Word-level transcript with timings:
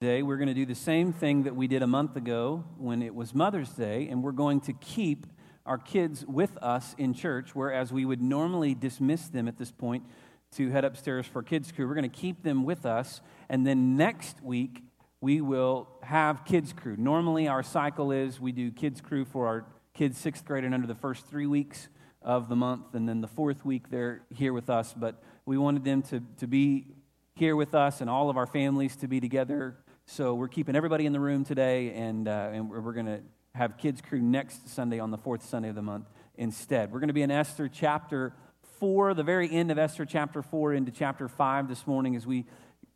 Day, 0.00 0.22
we're 0.22 0.38
going 0.38 0.48
to 0.48 0.54
do 0.54 0.64
the 0.64 0.74
same 0.74 1.12
thing 1.12 1.42
that 1.42 1.54
we 1.54 1.66
did 1.66 1.82
a 1.82 1.86
month 1.86 2.16
ago 2.16 2.64
when 2.78 3.02
it 3.02 3.14
was 3.14 3.34
Mother's 3.34 3.68
Day, 3.68 4.08
and 4.08 4.22
we're 4.22 4.32
going 4.32 4.62
to 4.62 4.72
keep 4.72 5.26
our 5.66 5.76
kids 5.76 6.24
with 6.26 6.56
us 6.62 6.94
in 6.96 7.12
church, 7.12 7.54
whereas 7.54 7.92
we 7.92 8.06
would 8.06 8.22
normally 8.22 8.74
dismiss 8.74 9.28
them 9.28 9.46
at 9.46 9.58
this 9.58 9.70
point 9.70 10.04
to 10.52 10.70
head 10.70 10.86
upstairs 10.86 11.26
for 11.26 11.42
kids' 11.42 11.70
crew. 11.70 11.86
We're 11.86 11.96
going 11.96 12.10
to 12.10 12.18
keep 12.18 12.42
them 12.42 12.64
with 12.64 12.86
us, 12.86 13.20
and 13.50 13.66
then 13.66 13.98
next 13.98 14.42
week 14.42 14.84
we 15.20 15.42
will 15.42 15.86
have 16.02 16.46
kids' 16.46 16.72
crew. 16.72 16.96
Normally, 16.96 17.46
our 17.46 17.62
cycle 17.62 18.10
is 18.10 18.40
we 18.40 18.52
do 18.52 18.70
kids' 18.70 19.02
crew 19.02 19.26
for 19.26 19.48
our 19.48 19.66
kids 19.92 20.16
sixth 20.16 20.46
grade 20.46 20.64
and 20.64 20.72
under 20.72 20.86
the 20.86 20.94
first 20.94 21.26
three 21.26 21.46
weeks 21.46 21.88
of 22.22 22.48
the 22.48 22.56
month, 22.56 22.94
and 22.94 23.06
then 23.06 23.20
the 23.20 23.28
fourth 23.28 23.66
week 23.66 23.90
they're 23.90 24.22
here 24.34 24.54
with 24.54 24.70
us. 24.70 24.94
But 24.96 25.22
we 25.44 25.58
wanted 25.58 25.84
them 25.84 26.00
to, 26.04 26.22
to 26.38 26.46
be 26.46 26.86
here 27.34 27.54
with 27.54 27.74
us 27.74 28.00
and 28.00 28.08
all 28.08 28.30
of 28.30 28.38
our 28.38 28.46
families 28.46 28.96
to 28.96 29.06
be 29.06 29.20
together 29.20 29.76
so 30.10 30.34
we're 30.34 30.48
keeping 30.48 30.74
everybody 30.74 31.06
in 31.06 31.12
the 31.12 31.20
room 31.20 31.44
today, 31.44 31.92
and, 31.92 32.26
uh, 32.26 32.50
and 32.52 32.68
we're, 32.68 32.92
going 32.92 33.06
to 33.06 33.20
have 33.54 33.78
Kids 33.78 34.00
Crew 34.00 34.20
next 34.20 34.68
Sunday 34.68 34.98
on 34.98 35.12
the 35.12 35.16
fourth 35.16 35.48
Sunday 35.48 35.68
of 35.68 35.76
the 35.76 35.82
month 35.82 36.06
instead. 36.36 36.90
We're 36.90 36.98
going 36.98 37.08
to 37.08 37.14
be 37.14 37.22
in 37.22 37.30
Esther 37.30 37.68
chapter 37.68 38.32
4, 38.80 39.14
the 39.14 39.22
very 39.22 39.48
end 39.48 39.70
of 39.70 39.78
Esther 39.78 40.04
chapter 40.04 40.42
4 40.42 40.74
into 40.74 40.90
chapter 40.90 41.28
5 41.28 41.68
this 41.68 41.86
morning 41.86 42.16
as 42.16 42.26
we 42.26 42.44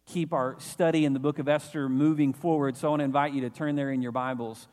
keep 0.07 0.33
our 0.33 0.57
study 0.59 1.05
in 1.05 1.13
the 1.13 1.21
book 1.21 1.39
of 1.39 1.49
Esther 1.49 1.89
moving 1.89 2.33
forward. 2.33 2.77
So 2.77 2.89
I 2.89 2.91
want 2.91 3.01
to 3.01 3.05
invite 3.05 3.33
you 3.33 3.43
to 3.43 3.51
turn 3.51 3.77
there 3.77 3.93
in 3.93 4.03
your 4.03 4.13
Bibles. 4.13 4.67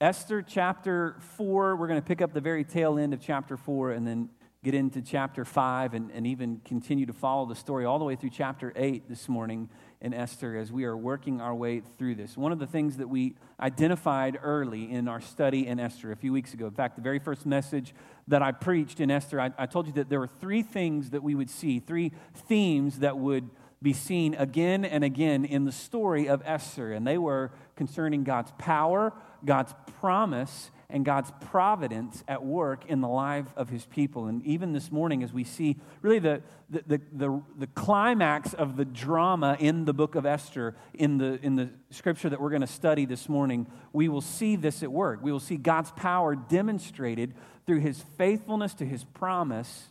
Esther 0.00 0.42
chapter 0.42 1.14
4, 1.36 1.76
we're 1.76 1.86
going 1.86 2.00
to 2.00 2.06
pick 2.06 2.20
up 2.20 2.32
the 2.32 2.40
very 2.40 2.64
tail 2.64 2.98
end 2.98 3.14
of 3.14 3.20
chapter 3.20 3.56
4 3.56 3.92
and 3.92 4.04
then 4.04 4.28
get 4.64 4.74
into 4.74 5.00
chapter 5.00 5.44
5 5.44 5.94
and, 5.94 6.10
and 6.10 6.26
even 6.26 6.60
continue 6.64 7.06
to 7.06 7.12
follow 7.12 7.46
the 7.46 7.54
story 7.54 7.84
all 7.84 8.00
the 8.00 8.04
way 8.04 8.16
through 8.16 8.30
chapter 8.30 8.72
8 8.74 9.08
this 9.08 9.28
morning 9.28 9.68
in 10.04 10.12
Esther 10.12 10.54
as 10.54 10.70
we 10.70 10.84
are 10.84 10.94
working 10.94 11.40
our 11.40 11.54
way 11.54 11.80
through 11.80 12.14
this. 12.14 12.36
One 12.36 12.52
of 12.52 12.58
the 12.58 12.66
things 12.66 12.98
that 12.98 13.08
we 13.08 13.36
identified 13.58 14.38
early 14.42 14.92
in 14.92 15.08
our 15.08 15.22
study 15.22 15.66
in 15.66 15.80
Esther 15.80 16.12
a 16.12 16.16
few 16.16 16.30
weeks 16.30 16.52
ago, 16.52 16.66
in 16.66 16.72
fact, 16.72 16.96
the 16.96 17.02
very 17.02 17.18
first 17.18 17.46
message 17.46 17.94
that 18.28 18.42
I 18.42 18.52
preached 18.52 19.00
in 19.00 19.10
Esther, 19.10 19.40
I, 19.40 19.50
I 19.56 19.64
told 19.64 19.86
you 19.86 19.94
that 19.94 20.10
there 20.10 20.20
were 20.20 20.26
three 20.26 20.62
things 20.62 21.10
that 21.10 21.22
we 21.22 21.34
would 21.34 21.48
see, 21.48 21.80
three 21.80 22.12
themes 22.34 22.98
that 22.98 23.16
would 23.16 23.48
be 23.80 23.94
seen 23.94 24.34
again 24.34 24.84
and 24.84 25.04
again 25.04 25.46
in 25.46 25.64
the 25.64 25.72
story 25.72 26.28
of 26.28 26.42
Esther. 26.44 26.92
And 26.92 27.06
they 27.06 27.16
were 27.16 27.50
concerning 27.74 28.24
God's 28.24 28.52
power, 28.58 29.14
God's 29.42 29.74
promise, 30.00 30.70
and 30.94 31.04
God's 31.04 31.32
providence 31.50 32.22
at 32.28 32.44
work 32.44 32.86
in 32.86 33.00
the 33.00 33.08
life 33.08 33.48
of 33.56 33.68
his 33.68 33.84
people. 33.84 34.26
And 34.26 34.46
even 34.46 34.72
this 34.72 34.92
morning, 34.92 35.24
as 35.24 35.32
we 35.32 35.42
see 35.42 35.76
really 36.02 36.20
the, 36.20 36.40
the, 36.70 36.84
the, 36.86 37.00
the, 37.12 37.42
the 37.58 37.66
climax 37.66 38.54
of 38.54 38.76
the 38.76 38.84
drama 38.84 39.56
in 39.58 39.86
the 39.86 39.92
book 39.92 40.14
of 40.14 40.24
Esther, 40.24 40.76
in 40.94 41.18
the, 41.18 41.40
in 41.42 41.56
the 41.56 41.68
scripture 41.90 42.28
that 42.28 42.40
we're 42.40 42.50
going 42.50 42.60
to 42.60 42.68
study 42.68 43.06
this 43.06 43.28
morning, 43.28 43.66
we 43.92 44.08
will 44.08 44.20
see 44.20 44.54
this 44.54 44.84
at 44.84 44.92
work. 44.92 45.18
We 45.20 45.32
will 45.32 45.40
see 45.40 45.56
God's 45.56 45.90
power 45.90 46.36
demonstrated 46.36 47.34
through 47.66 47.80
his 47.80 48.00
faithfulness 48.16 48.72
to 48.74 48.86
his 48.86 49.02
promise 49.02 49.88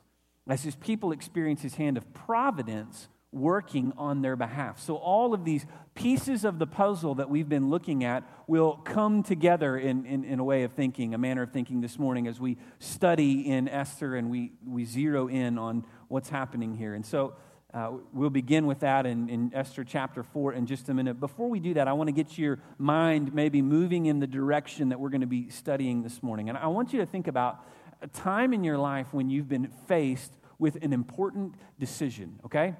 as 0.48 0.64
his 0.64 0.78
people 0.78 1.12
experience 1.12 1.62
his 1.62 1.76
hand 1.76 1.98
of 1.98 2.14
providence 2.14 3.10
working 3.34 3.94
on 3.98 4.22
their 4.22 4.36
behalf. 4.36 4.80
So, 4.80 4.96
all 4.96 5.34
of 5.34 5.44
these 5.44 5.66
pieces 5.96 6.46
of 6.46 6.60
the 6.60 6.68
puzzle 6.68 7.16
that 7.16 7.30
we've 7.30 7.50
been 7.50 7.70
looking 7.70 8.04
at 8.04 8.24
will 8.48 8.74
come 8.78 9.24
together 9.24 9.78
in, 9.78 10.06
in, 10.06 10.24
in, 10.24 10.40
a 10.40 10.44
way 10.44 10.64
of 10.64 10.72
thinking, 10.74 11.14
a 11.14 11.18
manner 11.18 11.44
of 11.44 11.52
thinking 11.52 11.82
this 11.82 12.00
morning 12.00 12.28
as 12.28 12.40
we 12.40 12.58
study 12.80 13.48
in 13.48 13.68
Esther 13.68 14.16
and 14.16 14.30
we, 14.30 14.54
we 14.66 14.86
zero 14.86 15.28
in 15.28 15.58
on 15.58 15.86
what's 16.08 16.30
happening 16.30 16.76
here. 16.76 16.94
And 16.94 17.06
so, 17.06 17.36
uh, 17.74 17.92
we'll 18.14 18.30
begin 18.30 18.68
with 18.68 18.82
that 18.82 19.08
in, 19.08 19.30
in 19.30 19.52
Esther 19.52 19.84
chapter 19.84 20.22
4 20.22 20.54
in 20.54 20.68
just 20.68 20.90
a 20.90 20.94
minute. 20.94 21.20
Before 21.20 21.50
we 21.50 21.60
do 21.60 21.74
that, 21.74 21.88
I 21.88 21.94
want 21.94 22.08
to 22.08 22.12
get 22.12 22.38
your 22.38 22.60
mind 22.78 23.34
maybe 23.34 23.64
moving 23.64 24.06
in 24.06 24.20
the 24.20 24.28
direction 24.28 24.90
that 24.90 25.00
we're 25.00 25.10
going 25.10 25.22
to 25.22 25.28
be 25.28 25.50
studying 25.50 26.04
this 26.04 26.22
morning. 26.22 26.50
And 26.50 26.58
I 26.58 26.68
want 26.68 26.94
you 26.94 27.00
to 27.00 27.06
think 27.08 27.28
about 27.28 27.66
a 28.04 28.08
time 28.08 28.54
in 28.54 28.64
your 28.64 28.78
life 28.78 29.08
when 29.12 29.32
you've 29.32 29.50
been 29.50 29.72
faced 29.88 30.34
with 30.60 30.76
an 30.84 30.94
important 30.94 31.56
decision, 31.80 32.40
okay? 32.46 32.76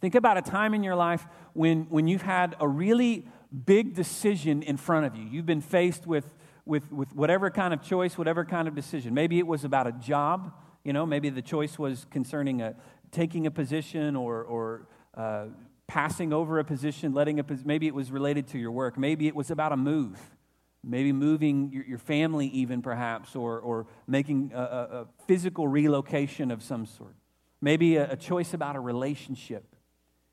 Think 0.00 0.14
about 0.14 0.38
a 0.38 0.42
time 0.42 0.74
in 0.74 0.82
your 0.82 0.94
life 0.94 1.26
when, 1.54 1.82
when 1.90 2.06
you've 2.06 2.22
had 2.22 2.54
a 2.60 2.68
really 2.68 3.26
big 3.64 3.94
decision 3.94 4.62
in 4.62 4.76
front 4.76 5.06
of 5.06 5.16
you. 5.16 5.24
You've 5.24 5.46
been 5.46 5.60
faced 5.60 6.06
with, 6.06 6.34
with, 6.64 6.92
with 6.92 7.14
whatever 7.14 7.50
kind 7.50 7.74
of 7.74 7.82
choice, 7.82 8.16
whatever 8.16 8.44
kind 8.44 8.68
of 8.68 8.74
decision. 8.74 9.14
Maybe 9.14 9.38
it 9.38 9.46
was 9.46 9.64
about 9.64 9.86
a 9.86 9.92
job, 9.92 10.52
you 10.84 10.92
know, 10.92 11.04
maybe 11.04 11.30
the 11.30 11.42
choice 11.42 11.78
was 11.78 12.06
concerning 12.10 12.62
a, 12.62 12.74
taking 13.10 13.46
a 13.46 13.50
position 13.50 14.14
or, 14.14 14.44
or 14.44 14.88
uh, 15.14 15.46
passing 15.86 16.32
over 16.32 16.58
a 16.58 16.64
position, 16.64 17.12
letting 17.12 17.40
a 17.40 17.44
maybe 17.64 17.86
it 17.86 17.94
was 17.94 18.10
related 18.10 18.46
to 18.48 18.58
your 18.58 18.70
work. 18.70 18.98
Maybe 18.98 19.26
it 19.26 19.34
was 19.34 19.50
about 19.50 19.72
a 19.72 19.76
move. 19.76 20.18
Maybe 20.84 21.12
moving 21.12 21.72
your, 21.72 21.84
your 21.84 21.98
family, 21.98 22.46
even 22.48 22.82
perhaps, 22.82 23.34
or, 23.34 23.58
or 23.58 23.86
making 24.06 24.52
a, 24.54 24.60
a, 24.60 25.06
physical 25.26 25.66
relocation 25.66 26.52
of 26.52 26.62
some 26.62 26.86
sort. 26.86 27.16
Maybe 27.60 27.96
a, 27.96 28.12
a 28.12 28.16
choice 28.16 28.54
about 28.54 28.76
a 28.76 28.80
relationship 28.80 29.74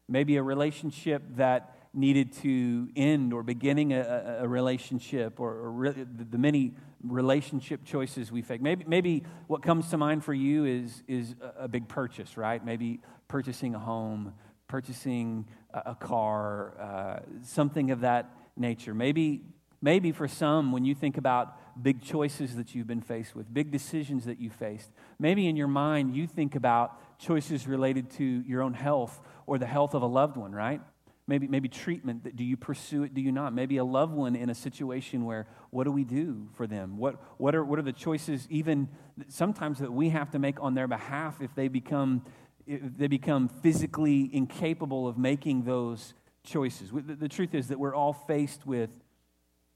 maybe 0.08 0.38
a 0.38 0.44
relationship 0.44 1.24
that 1.36 1.76
needed 1.94 2.34
to 2.34 2.90
end 2.96 3.34
or 3.34 3.42
beginning 3.42 3.94
a, 3.94 4.40
a 4.42 4.48
relationship 4.48 5.40
or, 5.40 5.52
or 5.52 5.72
re- 5.72 6.06
the 6.32 6.38
many 6.38 6.74
relationship 7.04 7.86
choices 7.86 8.32
we 8.32 8.42
face. 8.42 8.60
Maybe, 8.62 8.84
maybe 8.88 9.24
what 9.48 9.62
comes 9.62 9.90
to 9.92 9.98
mind 9.98 10.24
for 10.24 10.34
you 10.34 10.66
is, 10.66 11.04
is 11.08 11.36
a 11.58 11.68
big 11.68 11.88
purchase, 11.88 12.36
right? 12.38 12.64
Maybe 12.64 13.00
purchasing 13.28 13.76
a 13.76 13.80
home, 13.80 14.34
purchasing 14.68 15.48
a, 15.74 15.92
a 15.92 15.96
car, 15.96 16.74
uh, 16.80 17.20
something 17.44 17.92
of 17.92 18.02
that 18.02 18.30
nature. 18.58 18.94
Maybe, 18.94 19.42
maybe 19.82 20.12
for 20.12 20.28
some, 20.28 20.72
when 20.72 20.84
you 20.84 20.96
think 20.96 21.18
about 21.18 21.56
big 21.82 22.02
choices 22.02 22.56
that 22.56 22.74
you've 22.74 22.88
been 22.88 23.02
faced 23.02 23.36
with, 23.36 23.54
big 23.54 23.72
decisions 23.72 24.26
that 24.26 24.40
you 24.40 24.50
faced, 24.50 24.90
maybe 25.20 25.48
in 25.48 25.56
your 25.56 25.68
mind 25.68 26.16
you 26.16 26.28
think 26.28 26.56
about 26.56 27.20
choices 27.20 27.68
related 27.68 28.10
to 28.12 28.24
your 28.24 28.62
own 28.62 28.74
health 28.74 29.22
or 29.48 29.58
the 29.58 29.66
health 29.66 29.94
of 29.94 30.02
a 30.02 30.08
loved 30.08 30.38
one, 30.38 30.54
right? 30.54 30.82
Maybe, 31.28 31.48
maybe 31.48 31.68
treatment. 31.70 32.36
Do 32.36 32.44
you 32.44 32.56
pursue 32.56 33.04
it? 33.04 33.16
Do 33.16 33.22
you 33.22 33.32
not? 33.32 33.54
Maybe 33.54 33.78
a 33.78 33.84
loved 33.84 34.14
one 34.14 34.36
in 34.36 34.50
a 34.50 34.56
situation 34.56 35.26
where 35.26 35.48
what 35.72 35.86
do 35.86 35.92
we 35.92 36.04
do 36.04 36.50
for 36.54 36.68
them? 36.68 36.98
What, 36.98 37.16
what, 37.40 37.56
are, 37.56 37.64
what 37.64 37.80
are 37.80 37.84
the 37.84 37.94
choices, 37.94 38.48
even 38.52 38.90
sometimes 39.28 39.80
that 39.80 39.92
we 39.92 40.10
have 40.10 40.30
to 40.32 40.40
make 40.40 40.62
on 40.62 40.76
their 40.76 40.88
behalf 40.88 41.42
if 41.42 41.56
they 41.56 41.68
become, 41.68 42.24
if 42.68 42.98
they 42.98 43.08
become 43.08 43.48
physically 43.48 44.30
incapable 44.34 45.08
of 45.08 45.18
making 45.18 45.64
those 45.64 46.14
choices? 46.44 46.92
The, 46.92 47.16
the 47.16 47.30
truth 47.30 47.56
is 47.56 47.70
that 47.70 47.80
we're 47.80 47.96
all 47.96 48.14
faced 48.14 48.68
with, 48.68 48.92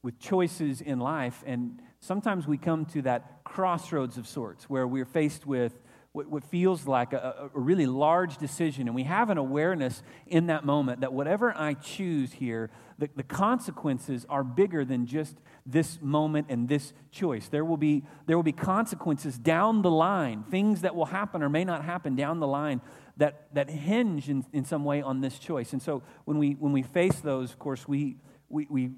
with 0.03 0.19
choices 0.19 0.81
in 0.81 1.00
life, 1.00 1.44
and 1.47 1.81
sometimes 2.00 2.47
we 2.47 2.59
come 2.59 2.86
to 2.86 3.01
that 3.01 3.44
crossroads 3.44 4.19
of 4.19 4.28
sorts 4.28 4.69
where 4.69 4.88
we're 4.88 5.03
faced 5.03 5.47
with 5.47 5.74
what, 6.11 6.27
what 6.27 6.43
feels 6.43 6.87
like 6.87 7.13
a, 7.13 7.49
a 7.53 7.59
really 7.59 7.85
large 7.85 8.37
decision. 8.37 8.87
And 8.87 8.95
we 8.95 9.03
have 9.03 9.29
an 9.29 9.37
awareness 9.37 10.01
in 10.25 10.47
that 10.47 10.65
moment 10.65 11.01
that 11.01 11.13
whatever 11.13 11.55
I 11.55 11.75
choose 11.75 12.33
here, 12.33 12.71
the, 12.97 13.09
the 13.15 13.23
consequences 13.23 14.25
are 14.27 14.43
bigger 14.43 14.83
than 14.83 15.05
just 15.05 15.37
this 15.65 15.99
moment 16.01 16.47
and 16.49 16.67
this 16.67 16.93
choice. 17.11 17.47
There 17.47 17.63
will, 17.63 17.77
be, 17.77 18.03
there 18.25 18.35
will 18.35 18.43
be 18.43 18.51
consequences 18.51 19.37
down 19.37 19.83
the 19.83 19.91
line, 19.91 20.43
things 20.49 20.81
that 20.81 20.95
will 20.95 21.05
happen 21.05 21.43
or 21.43 21.49
may 21.49 21.63
not 21.63 21.85
happen 21.85 22.15
down 22.15 22.39
the 22.39 22.47
line 22.47 22.81
that, 23.17 23.53
that 23.53 23.69
hinge 23.69 24.29
in, 24.29 24.45
in 24.51 24.65
some 24.65 24.83
way 24.83 25.01
on 25.01 25.21
this 25.21 25.37
choice. 25.37 25.73
And 25.73 25.81
so 25.81 26.01
when 26.25 26.39
we, 26.39 26.53
when 26.53 26.71
we 26.71 26.81
face 26.81 27.19
those, 27.19 27.51
of 27.51 27.59
course, 27.59 27.87
we, 27.87 28.17
we, 28.49 28.65
we, 28.69 28.91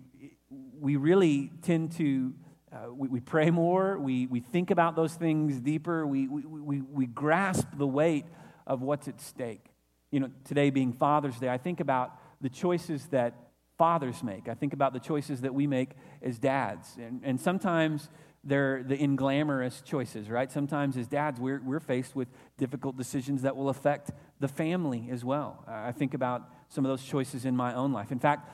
we 0.80 0.96
really 0.96 1.52
tend 1.62 1.92
to 1.94 2.34
uh, 2.74 2.94
we, 2.94 3.08
we 3.10 3.20
pray 3.20 3.50
more, 3.50 4.00
we, 4.00 4.28
we 4.28 4.40
think 4.40 4.72
about 4.72 4.96
those 4.96 5.14
things 5.14 5.60
deeper, 5.60 6.08
we, 6.08 6.28
we, 6.28 6.46
we, 6.46 6.82
we 6.82 7.06
grasp 7.06 7.68
the 7.78 7.88
weight 7.88 8.26
of 8.66 8.82
what's 8.82 9.08
at 9.08 9.20
stake. 9.20 9.66
You 10.12 10.22
know, 10.22 10.30
today 10.46 10.70
being 10.70 10.94
Father's 10.94 11.38
Day, 11.38 11.50
I 11.50 11.58
think 11.58 11.80
about 11.80 12.12
the 12.42 12.50
choices 12.50 13.08
that 13.08 13.34
fathers 13.78 14.24
make. 14.24 14.48
I 14.48 14.54
think 14.54 14.74
about 14.74 14.94
the 14.94 15.00
choices 15.00 15.42
that 15.42 15.54
we 15.54 15.68
make 15.68 15.92
as 16.22 16.38
dads. 16.38 16.98
And, 16.98 17.22
and 17.24 17.40
sometimes 17.40 18.10
they're 18.44 18.84
the 18.84 18.96
inglamorous 18.96 19.84
choices, 19.84 20.30
right? 20.30 20.52
Sometimes 20.52 20.98
as 20.98 21.08
dads, 21.08 21.40
we're, 21.40 21.62
we're 21.64 21.80
faced 21.80 22.16
with 22.16 22.28
difficult 22.58 22.98
decisions 22.98 23.42
that 23.44 23.56
will 23.56 23.70
affect 23.70 24.12
the 24.40 24.48
family 24.48 25.10
as 25.12 25.24
well. 25.24 25.64
I 25.68 25.92
think 25.92 26.14
about 26.14 26.50
some 26.70 26.86
of 26.86 26.90
those 26.90 27.04
choices 27.04 27.46
in 27.46 27.56
my 27.56 27.74
own 27.74 27.92
life. 27.92 28.12
In 28.12 28.20
fact, 28.20 28.50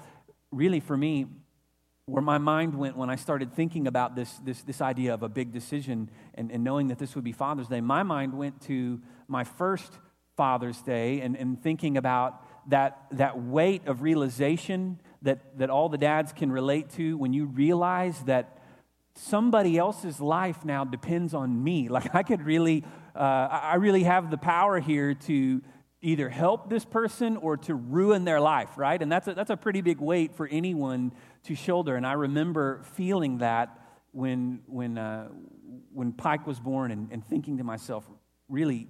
really 0.52 0.80
for 0.80 0.98
me, 0.98 1.28
where 2.08 2.24
my 2.24 2.38
mind 2.38 2.74
went 2.74 2.96
when 2.96 3.10
I 3.10 3.18
started 3.18 3.54
thinking 3.54 3.86
about 3.86 4.16
this, 4.16 4.32
this, 4.38 4.64
this 4.64 4.80
idea 4.80 5.14
of 5.14 5.24
a 5.24 5.30
big 5.30 5.52
decision 5.52 6.10
and, 6.36 6.50
and 6.52 6.64
knowing 6.64 6.88
that 6.88 6.98
this 6.98 7.16
would 7.16 7.26
be 7.26 7.34
Father's 7.34 7.68
Day, 7.68 7.82
my 7.82 8.02
mind 8.02 8.34
went 8.34 8.62
to 8.64 9.02
my 9.28 9.44
first 9.44 9.92
Father's 10.38 10.82
Day 10.82 11.20
and, 11.20 11.36
and 11.36 11.62
thinking 11.62 11.98
about 11.98 12.42
that, 12.70 13.08
that 13.12 13.42
weight 13.42 13.86
of 13.88 14.02
realization 14.02 15.02
that, 15.22 15.58
that 15.58 15.70
all 15.70 15.90
the 15.90 15.98
dads 15.98 16.32
can 16.32 16.50
relate 16.50 16.90
to 16.92 17.18
when 17.18 17.34
you 17.34 17.46
realize 17.46 18.22
that 18.22 18.58
somebody 19.16 19.78
else's 19.78 20.22
life 20.22 20.64
now 20.64 20.86
depends 20.86 21.34
on 21.34 21.62
me. 21.62 21.90
Like 21.98 22.16
I 22.16 22.24
could 22.24 22.42
really, 22.42 22.86
uh, 23.18 23.20
I 23.20 23.76
really 23.76 24.04
have 24.04 24.32
the 24.32 24.38
power 24.38 24.80
here 24.80 25.14
to, 25.14 25.62
either 26.02 26.30
help 26.30 26.70
this 26.70 26.86
person 26.86 27.38
or 27.38 27.58
to 27.58 27.74
ruin 27.74 28.24
their 28.24 28.40
life, 28.40 28.78
right? 28.78 29.02
And 29.02 29.12
that's 29.12 29.28
a, 29.28 29.34
that's 29.34 29.50
a 29.50 29.58
pretty 29.58 29.82
big 29.82 30.00
weight 30.00 30.36
for 30.36 30.48
anyone 30.48 31.12
to 31.44 31.56
shoulder. 31.56 31.96
And 31.96 32.06
I 32.06 32.14
remember 32.14 32.84
feeling 32.96 33.40
that 33.40 33.80
when, 34.12 34.62
when, 34.68 34.98
uh, 34.98 35.30
when 35.94 36.12
Pike 36.12 36.46
was 36.46 36.60
born 36.60 36.92
and, 36.92 37.12
and 37.12 37.26
thinking 37.26 37.58
to 37.58 37.64
myself, 37.64 38.08
really 38.48 38.88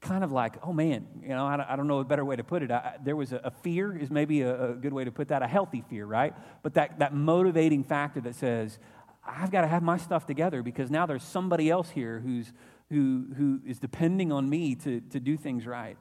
kind 0.00 0.22
of 0.22 0.30
like, 0.30 0.54
oh 0.62 0.72
man, 0.72 1.06
you 1.20 1.30
know, 1.30 1.44
I, 1.44 1.72
I 1.72 1.76
don't 1.76 1.88
know 1.88 1.98
a 1.98 2.04
better 2.04 2.24
way 2.24 2.36
to 2.36 2.44
put 2.44 2.62
it. 2.62 2.70
I, 2.70 2.96
there 3.02 3.16
was 3.16 3.32
a, 3.32 3.38
a, 3.38 3.50
fear, 3.50 3.96
is 3.96 4.10
maybe 4.10 4.42
a, 4.42 4.70
a, 4.70 4.74
good 4.74 4.92
way 4.92 5.04
to 5.04 5.10
put 5.10 5.28
that, 5.28 5.42
a 5.42 5.48
healthy 5.48 5.82
fear, 5.88 6.06
right? 6.06 6.32
But 6.62 6.74
that, 6.74 7.00
that 7.00 7.12
motivating 7.12 7.82
factor 7.82 8.20
that 8.20 8.36
says, 8.36 8.78
I've 9.26 9.50
got 9.50 9.62
to 9.62 9.66
have 9.66 9.82
my 9.82 9.96
stuff 9.96 10.26
together 10.26 10.62
because 10.62 10.90
now 10.90 11.06
there's 11.06 11.24
somebody 11.24 11.70
else 11.70 11.90
here 11.90 12.20
who's, 12.20 12.52
who, 12.90 13.26
who 13.36 13.60
is 13.66 13.78
depending 13.78 14.32
on 14.32 14.48
me 14.48 14.74
to, 14.76 15.00
to 15.00 15.20
do 15.20 15.36
things 15.36 15.66
right. 15.66 15.96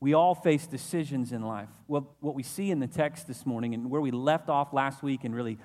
We 0.00 0.14
all 0.14 0.34
face 0.34 0.66
decisions 0.66 1.32
in 1.32 1.42
life. 1.42 1.68
Well, 1.86 2.16
what 2.20 2.34
we 2.34 2.42
see 2.42 2.70
in 2.70 2.80
the 2.80 2.86
text 2.86 3.26
this 3.26 3.44
morning 3.44 3.74
and 3.74 3.90
where 3.90 4.00
we 4.00 4.10
left 4.10 4.48
off 4.48 4.72
last 4.72 5.02
week 5.02 5.24
and 5.24 5.34
really 5.34 5.58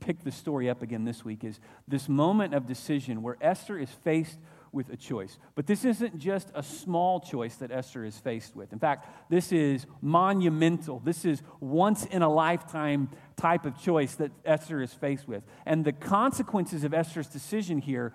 picked 0.00 0.24
the 0.24 0.32
story 0.32 0.70
up 0.70 0.82
again 0.82 1.04
this 1.04 1.24
week 1.24 1.44
is 1.44 1.60
this 1.88 2.08
moment 2.08 2.54
of 2.54 2.66
decision 2.66 3.22
where 3.22 3.36
Esther 3.40 3.78
is 3.78 3.90
faced 3.90 4.38
with 4.72 4.90
a 4.90 4.96
choice. 4.96 5.38
But 5.54 5.66
this 5.66 5.84
isn't 5.84 6.18
just 6.18 6.50
a 6.54 6.62
small 6.62 7.20
choice 7.20 7.56
that 7.56 7.70
Esther 7.70 8.04
is 8.04 8.18
faced 8.18 8.54
with. 8.54 8.72
In 8.72 8.78
fact, 8.78 9.08
this 9.30 9.52
is 9.52 9.86
monumental. 10.00 11.00
This 11.00 11.24
is 11.24 11.42
once 11.60 12.04
in 12.04 12.22
a 12.22 12.28
lifetime 12.28 13.08
type 13.36 13.64
of 13.64 13.80
choice 13.80 14.14
that 14.16 14.32
Esther 14.44 14.82
is 14.82 14.92
faced 14.92 15.26
with. 15.26 15.42
And 15.64 15.84
the 15.84 15.92
consequences 15.92 16.84
of 16.84 16.94
Esther's 16.94 17.28
decision 17.28 17.78
here 17.78 18.12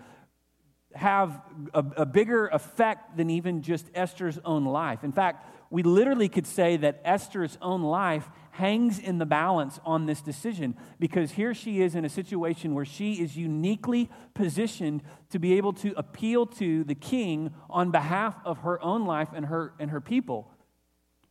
have 0.93 1.41
a, 1.73 1.83
a, 1.97 2.05
bigger 2.05 2.47
effect 2.47 3.15
than 3.17 3.29
even 3.29 3.61
just 3.61 3.87
Esther's 3.95 4.39
own 4.43 4.65
life. 4.65 5.03
In 5.03 5.11
fact, 5.11 5.45
we 5.69 5.83
literally 5.83 6.27
could 6.27 6.45
say 6.45 6.75
that 6.77 7.01
Esther's 7.05 7.57
own 7.61 7.81
life 7.81 8.29
hangs 8.51 8.99
in 8.99 9.17
the 9.17 9.25
balance 9.25 9.79
on 9.85 10.05
this 10.05 10.21
decision 10.21 10.75
because 10.99 11.31
here 11.31 11.53
she 11.53 11.81
is 11.81 11.95
in 11.95 12.03
a 12.03 12.09
situation 12.09 12.73
where 12.73 12.83
she 12.83 13.13
is 13.13 13.37
uniquely 13.37 14.09
positioned 14.33 15.01
to 15.29 15.39
be 15.39 15.53
able 15.53 15.71
to 15.71 15.93
appeal 15.95 16.45
to 16.45 16.83
the 16.83 16.95
king 16.95 17.53
on 17.69 17.89
behalf 17.89 18.35
of 18.43 18.59
her 18.59 18.81
own 18.83 19.05
life 19.05 19.29
and 19.33 19.45
her, 19.45 19.73
and 19.79 19.91
her 19.91 20.01
people. 20.01 20.51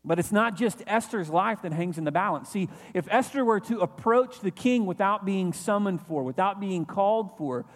But 0.02 0.18
it's 0.18 0.32
not 0.32 0.56
just 0.56 0.82
Esther's 0.86 1.28
life 1.28 1.60
that 1.60 1.72
hangs 1.74 1.98
in 1.98 2.04
the 2.04 2.10
balance. 2.10 2.48
See, 2.48 2.70
if 2.94 3.06
Esther 3.10 3.44
were 3.44 3.60
to 3.60 3.80
approach 3.80 4.40
the 4.40 4.50
king 4.50 4.86
without 4.86 5.26
being 5.26 5.52
summoned 5.52 6.00
for, 6.00 6.22
without 6.22 6.58
being 6.58 6.86
called 6.86 7.36
for, 7.36 7.66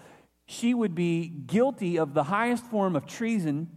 she 0.46 0.74
would 0.74 0.94
be 0.94 1.28
guilty 1.28 1.98
of 1.98 2.14
the 2.14 2.24
highest 2.24 2.64
form 2.66 2.96
of 2.96 3.06
treason 3.06 3.68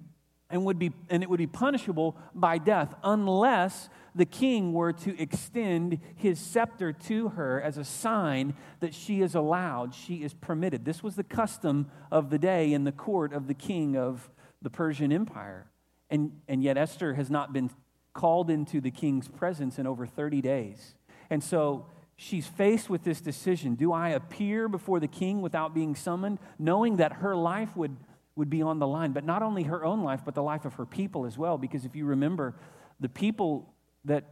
and, 0.50 0.66
would 0.66 0.80
be, 0.80 0.92
and 1.10 1.24
it 1.24 1.30
would 1.30 1.38
be 1.38 1.48
punishable 1.48 2.18
by 2.34 2.58
death 2.58 2.94
unless 3.04 3.90
the 4.16 4.26
king 4.26 4.74
were 4.74 4.94
to 4.94 5.20
extend 5.22 6.00
his 6.16 6.40
scepter 6.40 6.92
to 6.92 7.30
her 7.30 7.62
as 7.62 7.78
a 7.78 7.84
sign 7.84 8.56
that 8.80 8.94
she 8.94 9.22
is 9.22 9.36
allowed, 9.36 9.94
she 9.94 10.24
is 10.24 10.34
permitted. 10.34 10.86
This 10.86 11.04
was 11.04 11.16
the 11.16 11.24
custom 11.24 11.90
of 12.12 12.30
the 12.30 12.40
day 12.40 12.74
in 12.74 12.84
the 12.84 12.92
court 12.92 13.34
of 13.34 13.48
the 13.48 13.54
king 13.54 13.96
of 13.96 14.30
the 14.62 14.70
Persian 14.70 15.12
Empire. 15.12 15.68
And, 16.10 16.32
and 16.48 16.64
yet 16.64 16.78
Esther 16.78 17.14
has 17.14 17.30
not 17.30 17.54
been 17.54 17.70
called 18.14 18.50
into 18.50 18.82
the 18.82 18.90
king's 18.90 19.28
presence 19.28 19.78
in 19.78 19.86
over 19.86 20.08
30 20.08 20.42
days. 20.42 20.96
And 21.30 21.44
so 21.44 21.86
she's 22.18 22.48
faced 22.48 22.90
with 22.90 23.04
this 23.04 23.22
decision 23.22 23.76
Do 23.76 23.94
I 23.94 24.10
appear 24.10 24.68
before 24.68 25.00
the 25.00 25.08
king 25.08 25.42
without 25.42 25.74
being 25.74 25.96
summoned, 25.96 26.40
knowing 26.60 26.98
that 26.98 27.14
her 27.14 27.36
life 27.36 27.76
would, 27.78 27.96
would 28.36 28.50
be 28.50 28.62
on 28.62 28.80
the 28.80 28.88
line? 28.88 29.14
But 29.14 29.24
not 29.24 29.42
only 29.42 29.64
her 29.64 29.86
own 29.86 30.04
life, 30.04 30.22
but 30.26 30.36
the 30.36 30.44
life 30.44 30.66
of 30.66 30.74
her 30.74 30.86
people 30.86 31.26
as 31.26 31.38
well. 31.38 31.58
Because 31.58 31.86
if 31.86 31.96
you 31.96 32.06
remember, 32.06 32.56
the 33.00 33.10
people 33.10 33.74
that 34.04 34.26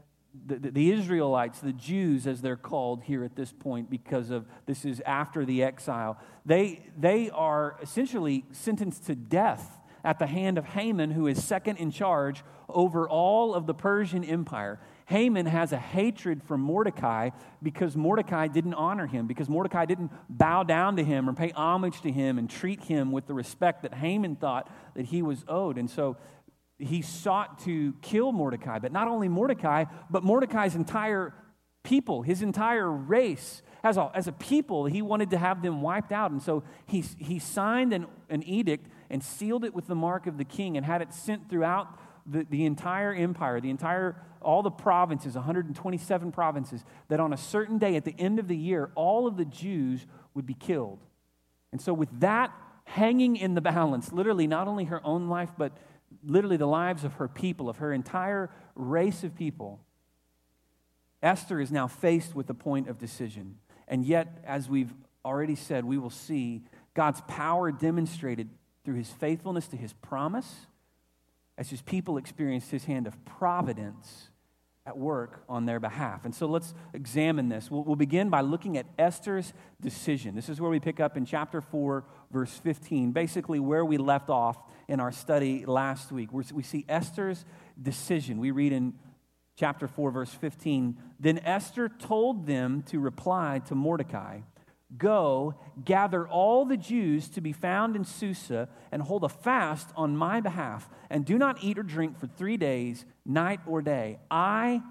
the, 0.46 0.72
the, 0.72 0.92
Israelites, 0.92 1.60
the 1.60 1.72
Jews 1.72 2.28
as 2.28 2.42
they're 2.42 2.58
called 2.58 3.04
here 3.04 3.24
at 3.24 3.38
this 3.38 3.54
point, 3.54 3.90
because 3.90 4.32
of 4.32 4.46
this 4.66 4.84
is 4.84 5.02
after 5.06 5.46
the 5.46 5.64
exile, 5.64 6.20
they, 6.46 6.86
they 6.98 7.30
are 7.30 7.78
essentially 7.82 8.44
sentenced 8.52 9.06
to 9.06 9.16
death 9.16 9.80
at 10.04 10.20
the 10.20 10.28
hand 10.28 10.58
of 10.58 10.66
Haman, 10.66 11.12
who 11.12 11.28
is 11.28 11.44
second 11.44 11.78
in 11.78 11.90
charge 11.90 12.44
over 12.68 13.08
all 13.08 13.54
of 13.54 13.66
the 13.66 13.74
Persian 13.74 14.24
Empire. 14.24 14.80
Haman 15.06 15.46
has 15.46 15.72
a 15.72 15.78
hatred 15.78 16.44
for 16.44 16.58
Mordecai 16.58 17.30
because 17.62 17.96
Mordecai 17.96 18.48
didn't 18.48 18.74
honor 18.74 19.06
him, 19.06 19.28
because 19.28 19.48
Mordecai 19.48 19.86
didn't 19.86 20.12
bow 20.30 20.64
down 20.64 20.98
to 20.98 21.04
him 21.04 21.30
or 21.30 21.34
pay 21.34 21.52
homage 21.52 22.02
to 22.02 22.12
him 22.12 22.40
and 22.40 22.50
treat 22.50 22.84
him 22.84 23.12
with 23.12 23.28
the 23.28 23.34
respect 23.34 23.84
that 23.84 23.94
Haman 23.94 24.36
thought 24.36 24.70
that 24.96 25.06
he 25.06 25.22
was 25.22 25.46
owed. 25.48 25.78
And 25.78 25.90
so 25.90 26.18
he 26.80 27.02
sought 27.02 27.60
to 27.66 27.94
kill 28.02 28.32
Mordecai, 28.32 28.80
but 28.80 28.92
not 28.92 29.08
only 29.08 29.30
Mordecai, 29.30 29.86
but 30.10 30.24
Mordecai's 30.24 30.76
entire 30.76 31.34
people, 31.84 32.24
his 32.24 32.42
entire 32.42 32.92
race. 32.92 33.62
As 33.84 33.98
a, 33.98 34.10
as 34.16 34.28
a 34.28 34.32
people, 34.32 34.86
he 34.88 35.04
wanted 35.04 35.30
to 35.30 35.38
have 35.38 35.62
them 35.62 35.84
wiped 35.84 36.12
out. 36.12 36.32
And 36.32 36.42
so 36.42 36.64
he, 36.88 37.04
he 37.20 37.38
signed 37.38 37.94
an, 37.94 38.08
an 38.30 38.42
edict 38.44 38.90
and 39.12 39.24
sealed 39.24 39.64
it 39.64 39.76
with 39.76 39.86
the 39.86 39.96
mark 39.96 40.26
of 40.26 40.40
the 40.40 40.44
king 40.44 40.76
and 40.76 40.86
had 40.86 41.04
it 41.04 41.14
sent 41.14 41.48
throughout 41.48 41.88
the, 42.26 42.46
the 42.50 42.66
entire 42.66 43.14
empire, 43.14 43.60
the 43.60 43.70
entire, 43.70 44.16
all 44.42 44.64
the 44.64 44.72
provinces, 44.72 45.36
127 45.36 46.32
provinces, 46.32 46.84
that 47.08 47.20
on 47.20 47.34
a 47.34 47.38
certain 47.38 47.78
day 47.78 47.96
at 47.96 48.06
the 48.06 48.16
end 48.18 48.40
of 48.40 48.48
the 48.48 48.58
year, 48.58 48.92
all 48.96 49.28
of 49.28 49.38
the 49.38 49.46
Jews 49.46 50.06
would 50.34 50.46
be 50.46 50.54
killed. 50.54 51.00
And 51.72 51.82
so, 51.82 51.94
with 51.94 52.20
that 52.20 52.52
hanging 52.86 53.36
in 53.36 53.56
the 53.56 53.62
balance, 53.62 54.12
literally 54.12 54.48
not 54.48 54.68
only 54.68 54.86
her 54.86 55.06
own 55.06 55.28
life, 55.28 55.50
but 55.58 55.78
literally 56.24 56.58
the 56.58 56.68
lives 56.68 57.04
of 57.04 57.14
her 57.16 57.28
people, 57.28 57.70
of 57.70 57.78
her 57.78 57.92
entire 57.92 58.50
race 58.76 59.24
of 59.24 59.36
people, 59.36 59.80
Esther 61.22 61.60
is 61.60 61.72
now 61.72 61.88
faced 61.88 62.36
with 62.36 62.48
the 62.48 62.54
point 62.54 62.88
of 62.88 62.98
decision. 62.98 63.58
And 63.88 64.06
yet, 64.06 64.44
as 64.46 64.70
we've 64.70 64.94
already 65.24 65.56
said, 65.56 65.86
we 65.86 65.98
will 65.98 66.10
see 66.10 66.64
God's 66.94 67.22
power 67.28 67.72
demonstrated 67.72 68.50
through 68.84 68.96
his 68.96 69.10
faithfulness 69.10 69.68
to 69.68 69.78
his 69.78 69.94
promise, 69.94 70.68
as 71.58 71.70
his 71.70 71.82
people 71.82 72.18
experienced 72.18 72.72
his 72.72 72.86
hand 72.86 73.08
of 73.08 73.24
providence 73.26 74.30
at 74.88 74.98
work 74.98 75.44
on 75.50 75.66
their 75.66 75.80
behalf. 75.80 76.26
And 76.26 76.36
so 76.36 76.46
let's 76.46 76.74
examine 76.94 77.50
this. 77.50 77.72
We'll, 77.72 77.84
we'll, 77.84 77.96
begin 77.96 78.30
by 78.30 78.42
looking 78.42 78.78
at 78.78 78.86
Esther's 79.00 79.52
decision. 79.82 80.36
This 80.36 80.48
is 80.48 80.62
where 80.62 80.70
we 80.70 80.80
pick 80.80 81.00
up 81.00 81.18
in 81.18 81.26
chapter 81.26 81.60
4, 81.60 82.04
verse 82.32 82.52
15, 82.52 83.12
basically 83.12 83.60
where 83.60 83.84
we 83.84 83.98
left 83.98 84.30
off 84.30 84.58
in 84.88 85.00
our 85.00 85.12
study 85.12 85.66
last 85.66 86.12
week. 86.12 86.32
We're, 86.32 86.44
we 86.54 86.62
see 86.62 86.86
Esther's 86.88 87.46
decision. 87.82 88.38
We 88.38 88.52
read 88.52 88.74
in 88.74 88.94
chapter 89.56 89.88
4, 89.88 90.12
verse 90.12 90.32
15 90.32 90.98
Then 91.20 91.40
Esther 91.40 91.90
told 91.90 92.46
them 92.46 92.84
to 92.84 93.00
reply 93.00 93.62
to 93.66 93.76
Mordecai 93.76 94.42
Go, 94.98 95.56
gather 95.84 96.28
all 96.28 96.66
the 96.66 96.78
Jews 96.78 97.28
to 97.30 97.42
be 97.42 97.52
found 97.52 97.96
in 97.96 98.06
Susa, 98.06 98.70
and 98.92 99.02
hold 99.02 99.24
a 99.24 99.30
fast 99.30 99.90
on 99.96 100.16
my 100.16 100.42
behalf, 100.42 100.90
and 101.10 101.26
do 101.26 101.38
not 101.38 101.64
eat 101.64 101.78
or 101.78 101.84
drink 101.84 102.20
for 102.20 102.28
three 102.28 102.58
days, 102.58 103.06
night 103.26 103.60
or 103.66 103.82
day. 103.82 104.20
I 104.30 104.82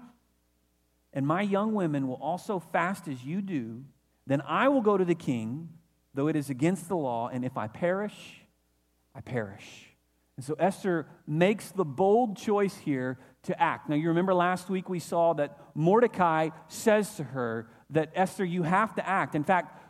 and 1.15 1.25
my 1.25 1.41
young 1.41 1.73
women 1.73 2.07
will 2.07 2.19
also 2.21 2.59
fast 2.59 3.07
as 3.07 3.23
you 3.23 3.41
do. 3.41 3.85
Then 4.27 4.41
I 4.45 4.67
will 4.67 4.81
go 4.81 4.97
to 4.97 5.05
the 5.05 5.15
king, 5.15 5.69
though 6.13 6.27
it 6.27 6.35
is 6.35 6.49
against 6.49 6.89
the 6.89 6.97
law, 6.97 7.29
and 7.29 7.45
if 7.45 7.57
I 7.57 7.67
perish, 7.67 8.41
I 9.15 9.21
perish. 9.21 9.95
And 10.35 10.45
so 10.45 10.55
Esther 10.59 11.07
makes 11.25 11.71
the 11.71 11.85
bold 11.85 12.35
choice 12.35 12.75
here 12.75 13.17
to 13.43 13.61
act. 13.61 13.87
Now, 13.87 13.95
you 13.95 14.09
remember 14.09 14.33
last 14.33 14.69
week 14.69 14.89
we 14.89 14.99
saw 14.99 15.33
that 15.33 15.57
Mordecai 15.73 16.49
says 16.67 17.15
to 17.15 17.23
her 17.23 17.69
that 17.91 18.11
Esther, 18.13 18.43
you 18.43 18.63
have 18.63 18.95
to 18.95 19.07
act. 19.07 19.35
In 19.35 19.45
fact, 19.45 19.84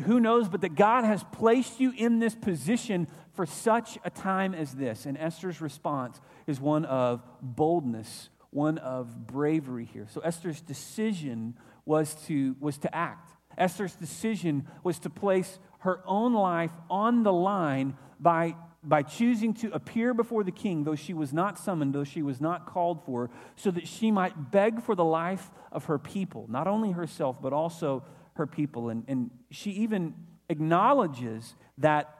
who 0.00 0.20
knows 0.20 0.48
but 0.48 0.62
that 0.62 0.74
God 0.74 1.04
has 1.04 1.24
placed 1.32 1.80
you 1.80 1.92
in 1.96 2.18
this 2.18 2.34
position 2.34 3.08
for 3.32 3.46
such 3.46 3.98
a 4.04 4.10
time 4.10 4.54
as 4.54 4.74
this? 4.74 5.06
And 5.06 5.16
Esther's 5.18 5.60
response 5.60 6.20
is 6.46 6.60
one 6.60 6.84
of 6.84 7.22
boldness, 7.40 8.30
one 8.50 8.78
of 8.78 9.26
bravery 9.26 9.84
here. 9.84 10.06
So 10.10 10.20
Esther's 10.20 10.60
decision 10.60 11.54
was 11.84 12.14
to, 12.26 12.56
was 12.60 12.78
to 12.78 12.94
act. 12.94 13.30
Esther's 13.56 13.94
decision 13.94 14.66
was 14.84 14.98
to 15.00 15.10
place 15.10 15.58
her 15.80 16.00
own 16.06 16.34
life 16.34 16.72
on 16.88 17.22
the 17.22 17.32
line 17.32 17.96
by 18.20 18.54
by 18.82 19.02
choosing 19.02 19.52
to 19.52 19.72
appear 19.72 20.14
before 20.14 20.44
the 20.44 20.52
king, 20.52 20.84
though 20.84 20.94
she 20.94 21.12
was 21.12 21.32
not 21.32 21.58
summoned, 21.58 21.92
though 21.94 22.04
she 22.04 22.22
was 22.22 22.40
not 22.40 22.66
called 22.66 23.04
for, 23.04 23.28
so 23.56 23.70
that 23.70 23.88
she 23.88 24.10
might 24.10 24.50
beg 24.50 24.80
for 24.82 24.94
the 24.94 25.04
life 25.04 25.50
of 25.72 25.86
her 25.86 25.98
people, 25.98 26.46
not 26.48 26.66
only 26.66 26.92
herself, 26.92 27.42
but 27.42 27.52
also 27.52 28.04
her 28.38 28.46
people. 28.46 28.88
And, 28.88 29.04
and 29.06 29.30
she 29.50 29.70
even 29.72 30.14
acknowledges 30.48 31.54
that, 31.76 32.16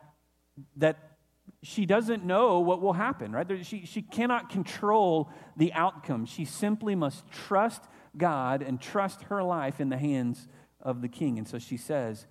that 0.76 1.16
she 1.62 1.87
doesn't 1.87 2.25
know 2.25 2.60
what 2.60 2.80
will 2.80 2.92
happen, 2.92 3.32
right? 3.32 3.46
She, 3.64 3.84
she 3.87 4.02
cannot 4.02 4.50
control 4.50 5.30
the 5.56 5.72
outcome. 5.72 6.26
She 6.26 6.44
simply 6.44 6.94
must 6.94 7.28
trust 7.30 7.82
God 8.16 8.62
and 8.62 8.80
trust 8.80 9.22
her 9.25 9.42
life 9.42 9.80
in 9.80 9.88
the 9.88 9.96
hands 9.96 10.46
of 10.80 11.02
the 11.02 11.08
king. 11.08 11.38
And 11.38 11.48
so 11.48 11.58
she 11.58 11.76
says, 11.76 12.26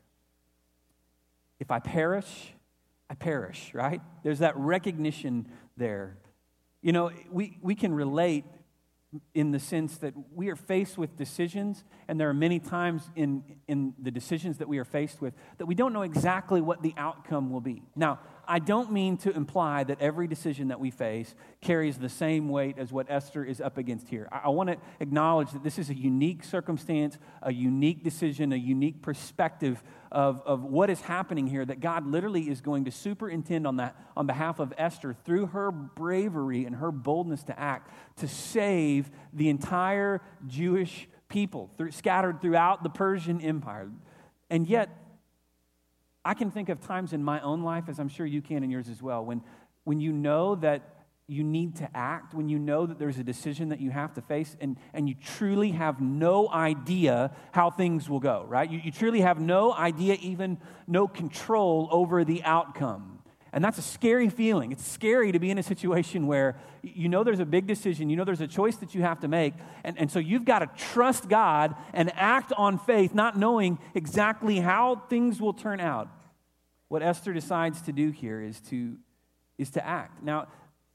If 1.60 1.72
I 1.72 1.80
perish, 1.80 2.54
I 3.10 3.16
perish, 3.16 3.72
right? 3.74 4.02
There's 4.24 4.40
that 4.40 4.56
recognition 4.58 5.48
there 5.76 6.18
You 6.82 6.92
know, 6.92 7.12
we, 7.32 7.58
we 7.62 7.76
can 7.76 7.94
relate 7.94 8.46
in 9.34 9.52
the 9.52 9.60
sense 9.60 9.98
that 10.00 10.14
we 10.34 10.50
are 10.50 10.56
faced 10.56 10.98
with 10.98 11.16
decisions, 11.16 11.84
and 12.08 12.20
there 12.20 12.30
are 12.30 12.34
many 12.34 12.60
times 12.60 13.10
in, 13.16 13.44
in 13.68 13.94
the 14.02 14.12
decisions 14.12 14.58
that 14.58 14.68
we 14.68 14.78
are 14.78 14.86
faced 14.86 15.22
with 15.22 15.34
that 15.58 15.66
we 15.66 15.76
don't 15.76 15.94
know 15.94 16.02
exactly 16.02 16.60
what 16.62 16.82
the 16.82 16.94
outcome 16.98 17.50
will 17.50 17.62
be. 17.62 17.84
Now, 17.96 18.20
I 18.48 18.60
don't 18.60 18.92
mean 18.92 19.18
to 19.18 19.36
imply 19.36 19.84
that 19.84 20.02
every 20.02 20.28
decision 20.28 20.70
that 20.70 20.80
we 20.80 20.90
face 20.90 21.36
carries 21.62 21.98
the 21.98 22.10
same 22.10 22.50
weight 22.50 22.78
as 22.78 22.92
what 22.92 23.08
Esther 23.10 23.44
is 23.44 23.60
up 23.60 23.78
against 23.78 24.08
here. 24.08 24.30
I, 24.32 24.42
I 24.46 24.50
want 24.50 24.70
to 24.70 24.78
acknowledge 25.00 25.52
that 25.52 25.64
this 25.64 25.78
is 25.78 25.90
a 25.90 25.96
unique 25.96 26.44
circumstance, 26.44 27.18
a 27.42 27.52
unique 27.52 28.04
decision, 28.04 28.54
a 28.54 28.58
unique 28.58 29.02
perspective 29.02 29.84
of, 30.12 30.42
of 30.46 30.64
what 30.64 30.90
is 30.90 31.02
happening 31.02 31.48
here 31.48 31.66
that 31.66 31.80
God 31.80 32.08
literally 32.08 32.50
is 32.50 32.62
going 32.62 32.86
to 32.86 32.92
superintend 32.92 33.68
on 33.68 33.78
that 33.78 33.96
on 34.16 34.26
behalf 34.26 34.60
of 34.60 34.74
Esther 34.78 35.14
through 35.26 35.48
her 35.48 35.72
bravery 35.72 36.66
and 36.66 36.78
her 36.78 36.92
boldness 36.92 37.44
to 37.44 37.60
act 37.60 37.92
to 38.18 38.28
save 38.28 39.12
the 39.34 39.50
entire 39.50 40.22
Jewish 40.48 41.08
people 41.30 41.70
through, 41.78 41.92
scattered 41.92 42.42
throughout 42.42 42.84
the 42.84 42.90
Persian 42.90 43.42
Empire. 43.42 43.90
And 44.50 44.66
yet, 44.66 44.90
I 46.28 46.34
can 46.34 46.52
think 46.52 46.68
of 46.68 46.82
times 46.82 47.14
in 47.14 47.24
my 47.24 47.40
own 47.40 47.64
life, 47.64 47.86
as 47.88 48.00
I'm 48.00 48.10
sure 48.10 48.26
you 48.26 48.42
can 48.42 48.62
in 48.62 48.70
yours 48.70 48.90
as 48.90 49.02
well, 49.02 49.24
when, 49.24 49.42
when 49.86 50.02
you 50.02 50.12
know 50.12 50.56
that 50.56 51.06
you 51.26 51.42
need 51.42 51.78
to 51.78 51.90
act, 51.96 52.34
when 52.34 52.50
you 52.50 52.60
know 52.60 52.86
that 52.86 53.00
there's 53.00 53.18
a 53.18 53.24
decision 53.24 53.70
that 53.70 53.80
you 53.80 53.92
have 53.92 54.14
to 54.16 54.22
face, 54.22 54.58
and, 54.60 54.76
and 54.94 55.08
you 55.08 55.16
truly 55.16 55.72
have 55.72 56.02
no 56.02 56.50
idea 56.50 57.32
how 57.54 57.70
things 57.70 58.10
will 58.10 58.20
go, 58.20 58.44
right? 58.46 58.70
You, 58.70 58.82
you 58.84 58.92
truly 58.92 59.22
have 59.22 59.40
no 59.40 59.72
idea, 59.72 60.18
even 60.20 60.58
no 60.86 61.08
control 61.08 61.88
over 61.92 62.26
the 62.26 62.44
outcome. 62.44 63.20
And 63.54 63.64
that's 63.64 63.78
a 63.78 63.82
scary 63.82 64.28
feeling. 64.28 64.74
It's 64.74 64.86
scary 64.86 65.32
to 65.32 65.40
be 65.40 65.50
in 65.50 65.58
a 65.58 65.64
situation 65.64 66.28
where 66.28 66.60
you 66.84 67.08
know 67.08 67.24
there's 67.24 67.40
a 67.40 67.46
big 67.46 67.68
decision, 67.68 68.10
you 68.10 68.18
know 68.18 68.26
there's 68.26 68.42
a 68.42 68.48
choice 68.48 68.76
that 68.78 68.94
you 68.94 69.02
have 69.02 69.22
to 69.22 69.30
make, 69.30 69.54
and, 69.86 69.98
and 69.98 70.12
so 70.12 70.20
you've 70.20 70.44
got 70.44 70.60
to 70.60 70.70
trust 70.76 71.30
God 71.30 71.74
and 71.94 72.12
act 72.16 72.52
on 72.58 72.80
faith, 72.80 73.14
not 73.14 73.40
knowing 73.40 73.80
exactly 73.96 74.60
how 74.60 74.98
things 75.10 75.40
will 75.40 75.54
turn 75.54 75.80
out. 75.80 76.10
What 76.90 77.02
Esther 77.02 77.34
decides 77.34 77.82
to 77.84 77.92
do 77.92 78.12
here 78.12 78.42
is 78.42 78.60
to, 78.62 78.98
is 79.58 79.70
to 79.72 79.86
act. 79.86 80.24
Now, 80.24 80.48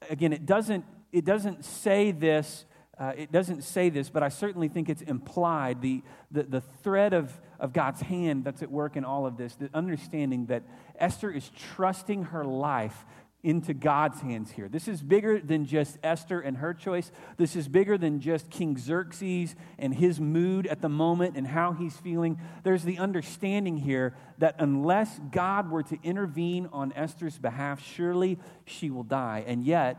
again, 0.09 0.33
it 0.33 0.45
doesn't, 0.45 0.85
it 1.11 1.25
doesn't 1.25 1.65
say 1.65 2.11
this. 2.11 2.65
Uh, 2.97 3.11
it 3.17 3.31
doesn't 3.31 3.63
say 3.63 3.89
this, 3.89 4.09
but 4.09 4.21
I 4.21 4.29
certainly 4.29 4.67
think 4.67 4.87
it's 4.87 5.01
implied 5.01 5.81
the, 5.81 6.03
the, 6.29 6.43
the 6.43 6.61
thread 6.61 7.13
of, 7.13 7.41
of 7.59 7.73
God's 7.73 8.01
hand 8.01 8.43
that's 8.43 8.61
at 8.61 8.69
work 8.69 8.95
in 8.95 9.03
all 9.03 9.25
of 9.25 9.35
this, 9.35 9.55
the 9.55 9.69
understanding 9.73 10.45
that 10.47 10.63
Esther 10.99 11.31
is 11.31 11.49
trusting 11.49 12.25
her 12.25 12.45
life 12.45 13.03
into 13.43 13.73
God's 13.73 14.21
hands 14.21 14.51
here. 14.51 14.69
This 14.69 14.87
is 14.87 15.01
bigger 15.01 15.39
than 15.39 15.65
just 15.65 15.97
Esther 16.01 16.39
and 16.39 16.57
her 16.57 16.73
choice. 16.73 17.11
This 17.37 17.55
is 17.55 17.67
bigger 17.67 17.97
than 17.97 18.21
just 18.21 18.49
King 18.49 18.77
Xerxes 18.77 19.55
and 19.77 19.93
his 19.93 20.19
mood 20.19 20.65
at 20.65 20.81
the 20.81 20.89
moment 20.89 21.35
and 21.35 21.45
how 21.45 21.73
he's 21.73 21.97
feeling. 21.97 22.39
There's 22.63 22.83
the 22.83 22.97
understanding 22.97 23.77
here 23.77 24.15
that 24.37 24.55
unless 24.59 25.19
God 25.31 25.69
were 25.69 25.83
to 25.83 25.97
intervene 26.03 26.69
on 26.71 26.93
Esther's 26.93 27.37
behalf, 27.37 27.83
surely 27.85 28.39
she 28.65 28.89
will 28.89 29.03
die. 29.03 29.43
And 29.45 29.65
yet, 29.65 29.97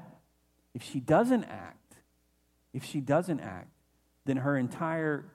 if 0.72 0.82
she 0.82 0.98
doesn't 0.98 1.44
act, 1.44 1.96
if 2.72 2.82
she 2.82 3.00
doesn't 3.00 3.40
act, 3.40 3.68
then 4.24 4.38
her 4.38 4.56
entire 4.56 5.26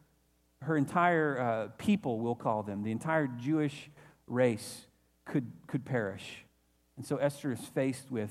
her 0.62 0.76
entire 0.76 1.40
uh, 1.40 1.68
people, 1.78 2.20
we'll 2.20 2.36
call 2.36 2.64
them, 2.64 2.84
the 2.84 2.92
entire 2.92 3.28
Jewish 3.28 3.90
race 4.28 4.88
could, 5.26 5.52
could 5.68 5.86
perish. 5.86 6.44
And 7.00 7.08
so 7.08 7.16
Esther 7.16 7.54
is 7.54 7.62
faced 7.62 8.12
with 8.12 8.30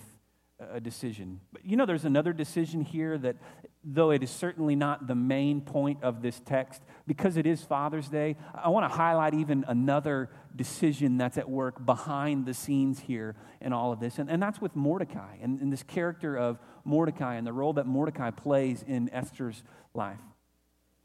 a 0.61 0.79
decision. 0.79 1.41
But 1.55 1.65
you 1.65 1.75
know, 1.75 1.87
there's 1.87 2.05
another 2.05 2.35
decision 2.35 2.83
here 2.83 3.17
that, 3.17 3.37
though 3.83 4.11
it 4.11 4.23
is 4.23 4.31
certainly 4.31 4.77
not 4.77 5.07
the 5.07 5.15
main 5.15 5.63
point 5.63 6.03
of 6.03 6.21
this 6.21 6.39
text, 6.45 6.83
because 7.07 7.39
it 7.39 7.47
is 7.47 7.63
Father's 7.63 8.09
Day, 8.09 8.37
I 8.55 8.69
want 8.69 8.85
to 8.85 8.95
highlight 8.95 9.33
even 9.33 9.65
another 9.67 10.29
decision 10.55 11.17
that's 11.17 11.39
at 11.39 11.49
work 11.49 11.87
behind 11.87 12.45
the 12.45 12.53
scenes 12.53 13.01
here 13.01 13.37
in 13.63 13.73
all 13.73 13.91
of 13.91 14.01
this. 14.01 14.19
And, 14.19 14.29
and 14.29 14.43
that's 14.43 14.61
with 14.61 14.77
Mordecai 14.77 15.37
and, 15.41 15.63
and 15.63 15.73
this 15.73 15.83
character 15.83 16.37
of 16.37 16.59
Mordecai 16.85 17.37
and 17.37 17.47
the 17.47 17.55
role 17.55 17.73
that 17.73 17.87
Mordecai 17.87 18.33
plays 18.33 18.85
in 18.87 19.09
Esther's 19.15 19.63
life. 19.95 20.21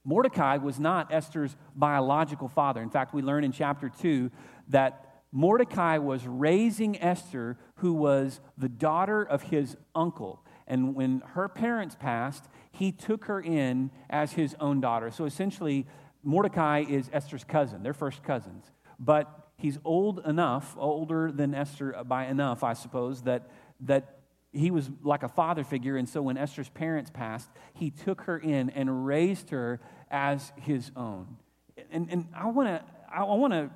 Mordecai 0.04 0.58
was 0.58 0.82
not 0.82 1.14
Esther's 1.14 1.56
biological 1.78 2.50
father. 2.50 2.82
In 2.82 2.90
fact, 2.90 3.14
we 3.14 3.22
learn 3.22 3.46
in 3.46 3.54
chapter 3.54 3.90
2 4.02 4.32
that 4.68 5.13
Mordecai 5.36 5.98
was 5.98 6.28
raising 6.28 7.02
Esther, 7.02 7.58
who 7.78 7.94
was 7.94 8.40
the 8.56 8.70
daughter 8.70 9.24
of 9.24 9.42
his 9.42 9.76
uncle. 9.96 10.46
And 10.68 10.94
when 10.94 11.24
her 11.34 11.50
parents 11.50 11.98
passed, 12.00 12.48
he 12.72 12.92
took 12.92 13.26
her 13.26 13.42
in 13.42 13.90
as 14.12 14.34
his 14.34 14.56
own 14.60 14.80
daughter. 14.80 15.10
So 15.10 15.26
essentially, 15.26 15.88
Mordecai 16.24 16.86
is 16.88 17.10
Esther's 17.12 17.44
cousin. 17.44 17.82
They're 17.82 17.96
first 17.96 18.24
cousins. 18.24 18.72
But 19.00 19.50
he's 19.58 19.80
old 19.84 20.20
enough, 20.24 20.76
older 20.78 21.32
than 21.32 21.56
Esther 21.56 21.96
by 22.06 22.28
enough, 22.28 22.64
I 22.64 22.74
suppose, 22.74 23.24
that, 23.24 23.50
that 23.82 24.20
he 24.52 24.70
was 24.70 24.92
like 25.02 25.24
a 25.24 25.28
father 25.28 25.64
figure. 25.64 25.98
And 25.98 26.08
so 26.08 26.22
when 26.22 26.38
Esther's 26.38 26.70
parents 26.70 27.10
passed, 27.10 27.50
he 27.74 27.90
took 27.90 28.22
her 28.22 28.38
in 28.38 28.70
and 28.70 29.04
raised 29.04 29.50
her 29.50 29.82
as 30.12 30.54
his 30.58 30.92
own. 30.96 31.38
And, 31.92 32.08
and 32.12 32.28
I 32.36 32.46
want 32.46 32.70
to 32.70 32.84
I 33.12 33.24
want 33.24 33.54
to 33.54 33.70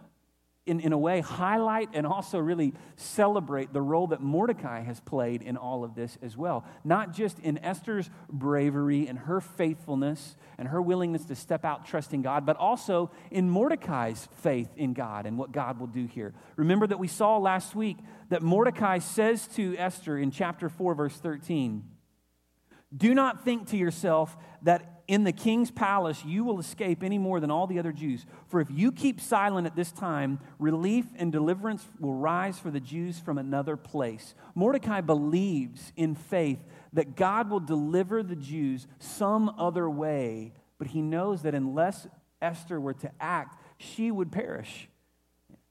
in, 0.68 0.80
in 0.80 0.94
a 0.94 0.98
way, 0.98 1.22
highlight 1.22 1.90
and 1.94 2.06
also 2.06 2.38
really 2.38 2.74
celebrate 2.96 3.74
the 3.74 3.82
role 3.82 4.08
that 4.08 4.22
Mordecai 4.22 4.82
has 4.82 5.00
played 5.00 5.42
in 5.42 5.58
all 5.58 5.84
of 5.84 5.96
this 5.96 6.18
as 6.22 6.36
well. 6.36 6.66
Not 6.84 7.14
just 7.14 7.40
in 7.40 7.58
Esther's 7.60 8.10
bravery 8.30 9.08
and 9.08 9.18
her 9.18 9.42
faithfulness 9.42 10.36
and 10.58 10.68
her 10.68 10.82
willingness 10.82 11.26
to 11.26 11.36
step 11.36 11.64
out 11.64 11.86
trusting 11.86 12.22
God, 12.22 12.46
but 12.46 12.58
also 12.58 13.12
in 13.32 13.50
Mordecai's 13.50 14.28
faith 14.42 14.70
in 14.76 14.94
God 14.94 15.26
and 15.26 15.38
what 15.38 15.52
God 15.52 15.80
will 15.80 15.88
do 15.88 16.06
here. 16.06 16.34
Remember 16.58 16.86
that 16.86 17.00
we 17.00 17.08
saw 17.08 17.38
last 17.38 17.76
week 17.76 17.98
that 18.30 18.42
Mordecai 18.42 19.00
says 19.00 19.48
to 19.56 19.76
Esther 19.78 20.18
in 20.18 20.32
chapter 20.32 20.70
4, 20.70 20.96
verse 20.96 21.16
13, 21.16 21.84
Do 22.96 23.14
not 23.14 23.46
think 23.46 23.70
to 23.70 23.78
yourself 23.78 24.36
that 24.64 24.97
in 25.08 25.24
the 25.24 25.32
king's 25.32 25.72
palace 25.72 26.24
you 26.26 26.44
will 26.44 26.60
escape 26.60 27.02
any 27.02 27.18
more 27.18 27.40
than 27.40 27.50
all 27.50 27.68
the 27.68 27.80
other 27.80 27.92
Jews. 27.92 28.26
For 28.48 28.60
if 28.60 28.70
you 28.70 28.92
keep 28.92 29.22
silent 29.22 29.66
at 29.66 29.76
this 29.76 29.92
time, 29.92 30.40
relief 30.60 31.06
and 31.16 31.32
deliverance 31.32 31.86
will 32.00 32.14
rise 32.14 32.60
for 32.60 32.72
the 32.72 32.80
Jews 32.80 33.20
from 33.20 33.38
another 33.38 33.78
place. 33.78 34.36
Mordecai 34.54 35.02
believes 35.02 35.94
in 35.96 36.16
faith 36.16 36.60
that 36.94 37.16
God 37.16 37.50
will 37.50 37.60
deliver 37.60 38.22
the 38.22 38.36
Jews 38.36 38.88
some 39.00 39.54
other 39.58 39.90
way, 39.90 40.54
but 40.78 40.88
he 40.88 41.02
knows 41.02 41.44
that 41.44 41.56
unless 41.56 42.08
Esther 42.42 42.80
were 42.80 42.94
to 42.96 43.12
act, 43.20 43.60
she 43.78 44.12
would 44.12 44.32
perish. 44.32 44.90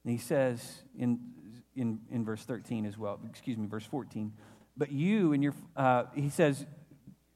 And 0.04 0.12
he 0.12 0.18
says 0.18 0.82
in, 0.98 1.20
in, 1.74 2.00
in 2.10 2.24
verse 2.24 2.44
13 2.44 2.86
as 2.86 2.96
well, 2.96 3.20
excuse 3.28 3.58
me, 3.58 3.66
verse 3.66 3.84
14, 3.84 4.32
but 4.76 4.92
you 4.92 5.32
and 5.32 5.42
your, 5.42 5.54
uh, 5.74 6.04
he 6.14 6.30
says, 6.30 6.66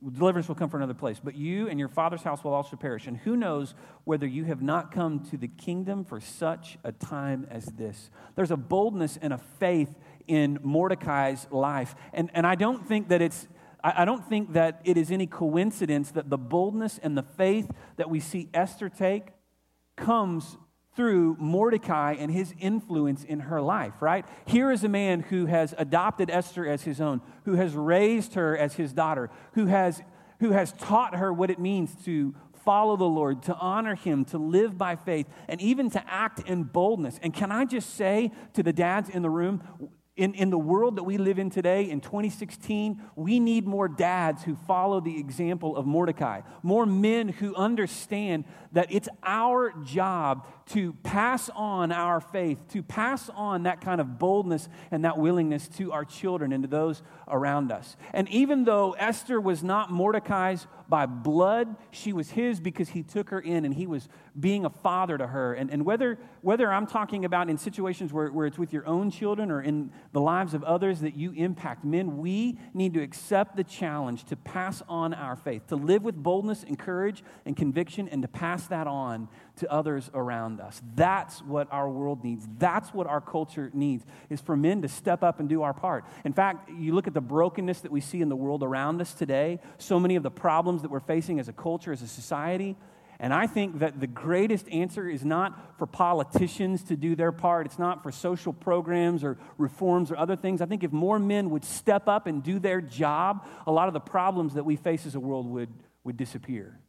deliverance 0.08 0.48
will 0.48 0.54
come 0.54 0.70
from 0.70 0.80
another 0.80 0.98
place. 0.98 1.20
But 1.22 1.34
you 1.34 1.68
and 1.68 1.78
your 1.78 1.88
father's 1.88 2.22
house 2.22 2.42
will 2.42 2.54
also 2.54 2.76
perish. 2.76 3.06
And 3.06 3.16
who 3.18 3.36
knows 3.36 3.74
whether 4.04 4.26
you 4.26 4.44
have 4.44 4.62
not 4.62 4.92
come 4.92 5.20
to 5.30 5.36
the 5.36 5.48
kingdom 5.48 6.04
for 6.04 6.20
such 6.20 6.78
a 6.84 6.92
time 6.92 7.46
as 7.50 7.66
this? 7.66 8.10
There's 8.34 8.50
a 8.50 8.56
boldness 8.56 9.18
and 9.20 9.32
a 9.32 9.38
faith 9.38 9.94
in 10.26 10.58
Mordecai's 10.62 11.46
life. 11.50 11.94
And, 12.12 12.30
and 12.32 12.46
I 12.46 12.54
don't 12.54 12.86
think 12.86 13.08
that 13.08 13.20
it's. 13.20 13.48
I 13.82 14.04
don't 14.04 14.28
think 14.28 14.52
that 14.52 14.82
it 14.84 14.98
is 14.98 15.10
any 15.10 15.26
coincidence 15.26 16.10
that 16.10 16.28
the 16.28 16.36
boldness 16.36 16.98
and 17.02 17.16
the 17.16 17.22
faith 17.22 17.70
that 17.96 18.10
we 18.10 18.20
see 18.20 18.50
Esther 18.52 18.90
take 18.90 19.28
comes 19.96 20.58
through 20.96 21.36
Mordecai 21.38 22.14
and 22.18 22.30
his 22.30 22.54
influence 22.58 23.24
in 23.24 23.40
her 23.40 23.60
life, 23.60 23.94
right? 24.00 24.24
Here 24.46 24.70
is 24.70 24.84
a 24.84 24.88
man 24.88 25.20
who 25.20 25.46
has 25.46 25.74
adopted 25.78 26.30
Esther 26.30 26.66
as 26.66 26.82
his 26.82 27.00
own, 27.00 27.20
who 27.44 27.54
has 27.54 27.74
raised 27.74 28.34
her 28.34 28.56
as 28.56 28.74
his 28.74 28.92
daughter, 28.92 29.30
who 29.52 29.66
has, 29.66 30.02
who 30.40 30.50
has 30.50 30.72
taught 30.72 31.16
her 31.16 31.32
what 31.32 31.50
it 31.50 31.58
means 31.58 31.94
to 32.04 32.34
follow 32.64 32.96
the 32.96 33.04
Lord, 33.04 33.42
to 33.44 33.54
honor 33.56 33.94
him, 33.94 34.24
to 34.26 34.38
live 34.38 34.76
by 34.76 34.96
faith, 34.96 35.26
and 35.48 35.60
even 35.60 35.90
to 35.90 36.04
act 36.10 36.40
in 36.48 36.64
boldness. 36.64 37.18
And 37.22 37.32
can 37.32 37.50
I 37.50 37.64
just 37.64 37.94
say 37.94 38.32
to 38.54 38.62
the 38.62 38.72
dads 38.72 39.08
in 39.08 39.22
the 39.22 39.30
room, 39.30 39.62
in, 40.20 40.34
in 40.34 40.50
the 40.50 40.58
world 40.58 40.96
that 40.96 41.04
we 41.04 41.16
live 41.16 41.38
in 41.38 41.48
today, 41.48 41.88
in 41.88 42.02
2016, 42.02 43.00
we 43.16 43.40
need 43.40 43.66
more 43.66 43.88
dads 43.88 44.42
who 44.42 44.54
follow 44.54 45.00
the 45.00 45.18
example 45.18 45.74
of 45.74 45.86
Mordecai, 45.86 46.42
more 46.62 46.84
men 46.84 47.30
who 47.30 47.56
understand 47.56 48.44
that 48.72 48.88
it's 48.90 49.08
our 49.22 49.72
job 49.82 50.46
to 50.66 50.92
pass 51.02 51.48
on 51.54 51.90
our 51.90 52.20
faith, 52.20 52.60
to 52.68 52.82
pass 52.82 53.30
on 53.30 53.62
that 53.62 53.80
kind 53.80 53.98
of 53.98 54.18
boldness 54.18 54.68
and 54.90 55.06
that 55.06 55.16
willingness 55.16 55.66
to 55.68 55.90
our 55.90 56.04
children 56.04 56.52
and 56.52 56.64
to 56.64 56.68
those 56.68 57.02
around 57.30 57.72
us. 57.72 57.96
And 58.12 58.28
even 58.28 58.64
though 58.64 58.92
Esther 58.92 59.40
was 59.40 59.62
not 59.62 59.90
Mordecai's 59.90 60.66
by 60.88 61.06
blood, 61.06 61.76
she 61.92 62.12
was 62.12 62.30
his 62.30 62.58
because 62.58 62.88
he 62.88 63.02
took 63.02 63.30
her 63.30 63.38
in 63.38 63.64
and 63.64 63.72
he 63.72 63.86
was 63.86 64.08
being 64.38 64.64
a 64.64 64.70
father 64.70 65.16
to 65.16 65.26
her. 65.26 65.54
And, 65.54 65.70
and 65.70 65.84
whether, 65.84 66.18
whether 66.42 66.72
I'm 66.72 66.86
talking 66.86 67.24
about 67.24 67.48
in 67.48 67.58
situations 67.58 68.12
where, 68.12 68.32
where 68.32 68.46
it's 68.46 68.58
with 68.58 68.72
your 68.72 68.86
own 68.86 69.10
children 69.10 69.50
or 69.52 69.62
in 69.62 69.92
the 70.12 70.20
lives 70.20 70.52
of 70.52 70.64
others 70.64 71.00
that 71.00 71.14
you 71.14 71.32
impact. 71.32 71.84
Men, 71.84 72.18
we 72.18 72.58
need 72.74 72.94
to 72.94 73.02
accept 73.02 73.56
the 73.56 73.62
challenge 73.64 74.24
to 74.24 74.36
pass 74.36 74.82
on 74.88 75.14
our 75.14 75.36
faith, 75.36 75.68
to 75.68 75.76
live 75.76 76.02
with 76.02 76.16
boldness 76.16 76.64
and 76.64 76.76
courage 76.78 77.22
and 77.46 77.56
conviction, 77.56 78.08
and 78.08 78.22
to 78.22 78.28
pass 78.28 78.66
that 78.66 78.88
on 78.88 79.28
to 79.56 79.70
others 79.70 80.10
around 80.14 80.60
us. 80.60 80.82
That's 80.96 81.40
what 81.42 81.68
our 81.70 81.88
world 81.88 82.24
needs. 82.24 82.48
That's 82.58 82.92
what 82.92 83.06
our 83.06 83.20
culture 83.20 83.70
needs, 83.72 84.04
is 84.28 84.40
for 84.40 84.56
men 84.56 84.82
to 84.82 84.88
step 84.88 85.22
up 85.22 85.38
and 85.38 85.48
do 85.48 85.62
our 85.62 85.74
part. 85.74 86.04
In 86.24 86.32
fact, 86.32 86.70
you 86.70 86.94
look 86.94 87.06
at 87.06 87.14
the 87.14 87.19
brokenness 87.20 87.80
that 87.80 87.92
we 87.92 88.00
see 88.00 88.20
in 88.20 88.28
the 88.28 88.36
world 88.36 88.62
around 88.62 89.00
us 89.00 89.14
today, 89.14 89.60
so 89.78 90.00
many 90.00 90.16
of 90.16 90.22
the 90.22 90.30
problems 90.30 90.82
that 90.82 90.90
we're 90.90 91.00
facing 91.00 91.40
as 91.40 91.48
a 91.48 91.52
culture, 91.52 91.92
as 91.92 92.02
a 92.02 92.08
society, 92.08 92.76
and 93.22 93.34
I 93.34 93.46
think 93.46 93.80
that 93.80 94.00
the 94.00 94.06
greatest 94.06 94.66
answer 94.70 95.06
is 95.06 95.26
not 95.26 95.76
for 95.78 95.86
politicians 95.86 96.84
to 96.84 96.96
do 96.96 97.14
their 97.14 97.32
part. 97.32 97.66
It's 97.66 97.78
not 97.78 98.02
for 98.02 98.10
social 98.10 98.54
programs 98.54 99.22
or 99.22 99.36
reforms 99.58 100.10
or 100.10 100.16
other 100.16 100.36
things. 100.36 100.62
I 100.62 100.66
think 100.66 100.82
if 100.82 100.90
more 100.90 101.18
men 101.18 101.50
would 101.50 101.62
step 101.62 102.08
up 102.08 102.26
and 102.26 102.42
do 102.42 102.58
their 102.58 102.80
job, 102.80 103.46
a 103.66 103.70
lot 103.70 103.88
of 103.88 103.94
the 103.94 104.00
problems 104.00 104.54
that 104.54 104.64
we 104.64 104.76
face 104.76 105.04
as 105.04 105.14
a 105.14 105.20
world 105.20 105.46
would, 105.46 105.68
would 106.02 106.16
disappear. 106.16 106.80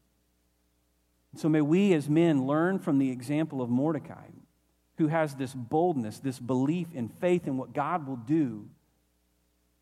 So 1.35 1.49
may 1.49 1.59
we 1.59 1.93
as 1.93 2.07
men 2.07 2.47
learn 2.47 2.79
from 2.79 2.97
the 2.97 3.11
example 3.11 3.61
of 3.61 3.69
Mordecai, 3.69 4.29
who 4.97 5.07
has 5.07 5.35
this 5.35 5.53
boldness, 5.53 6.19
this 6.19 6.39
belief 6.39 6.87
in 6.93 7.09
faith 7.09 7.45
in 7.45 7.57
what 7.57 7.73
God 7.73 8.07
will 8.07 8.15
do, 8.15 8.69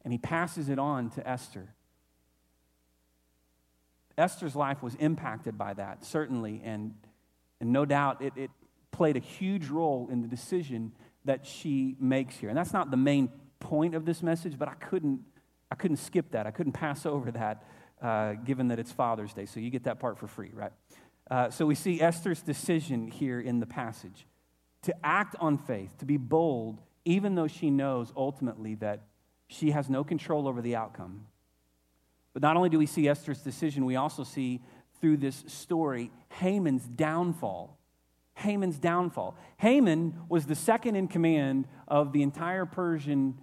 and 0.03 0.13
he 0.13 0.17
passes 0.17 0.69
it 0.69 0.79
on 0.79 1.09
to 1.11 1.27
Esther. 1.27 1.73
Esther's 4.17 4.55
life 4.55 4.83
was 4.83 4.95
impacted 4.95 5.57
by 5.57 5.73
that, 5.73 6.03
certainly, 6.03 6.61
and, 6.63 6.93
and 7.61 7.71
no 7.71 7.85
doubt 7.85 8.21
it, 8.21 8.33
it 8.35 8.51
played 8.91 9.15
a 9.15 9.21
huge 9.21 9.67
role 9.67 10.09
in 10.11 10.21
the 10.21 10.27
decision 10.27 10.91
that 11.25 11.45
she 11.45 11.95
makes 11.99 12.35
here. 12.37 12.49
And 12.49 12.57
that's 12.57 12.73
not 12.73 12.91
the 12.91 12.97
main 12.97 13.29
point 13.59 13.95
of 13.95 14.05
this 14.05 14.21
message, 14.21 14.57
but 14.57 14.67
I 14.67 14.73
couldn't, 14.73 15.21
I 15.71 15.75
couldn't 15.75 15.97
skip 15.97 16.31
that. 16.31 16.47
I 16.47 16.51
couldn't 16.51 16.73
pass 16.73 17.05
over 17.05 17.31
that, 17.31 17.63
uh, 18.01 18.33
given 18.33 18.67
that 18.69 18.79
it's 18.79 18.91
Father's 18.91 19.33
Day. 19.33 19.45
So 19.45 19.59
you 19.59 19.69
get 19.69 19.83
that 19.83 19.99
part 19.99 20.17
for 20.17 20.27
free, 20.27 20.51
right? 20.53 20.71
Uh, 21.29 21.49
so 21.49 21.65
we 21.65 21.75
see 21.75 22.01
Esther's 22.01 22.41
decision 22.41 23.07
here 23.07 23.39
in 23.39 23.59
the 23.59 23.65
passage 23.65 24.25
to 24.81 24.95
act 25.05 25.35
on 25.39 25.57
faith, 25.57 25.97
to 25.99 26.05
be 26.05 26.17
bold, 26.17 26.81
even 27.05 27.35
though 27.35 27.47
she 27.47 27.69
knows 27.69 28.11
ultimately 28.15 28.75
that 28.75 29.03
she 29.49 29.71
has 29.71 29.89
no 29.89 30.03
control 30.03 30.47
over 30.47 30.61
the 30.61 30.75
outcome. 30.75 31.25
But 32.33 32.43
not 32.43 32.55
only 32.55 32.69
do 32.69 32.77
we 32.77 32.85
see 32.85 33.07
Esther's 33.09 33.41
decision, 33.41 33.83
we 33.83 33.95
also 33.95 34.23
see 34.23 34.61
through 35.01 35.17
this 35.17 35.43
story 35.47 36.11
Haman's 36.29 36.83
downfall. 36.83 37.77
Haman's 38.35 38.77
downfall. 38.77 39.35
Haman 39.57 40.13
was 40.29 40.45
the 40.45 40.55
second 40.55 40.95
in 40.95 41.07
command 41.07 41.67
of 41.87 42.13
the 42.13 42.21
entire 42.21 42.65
Persian 42.65 43.37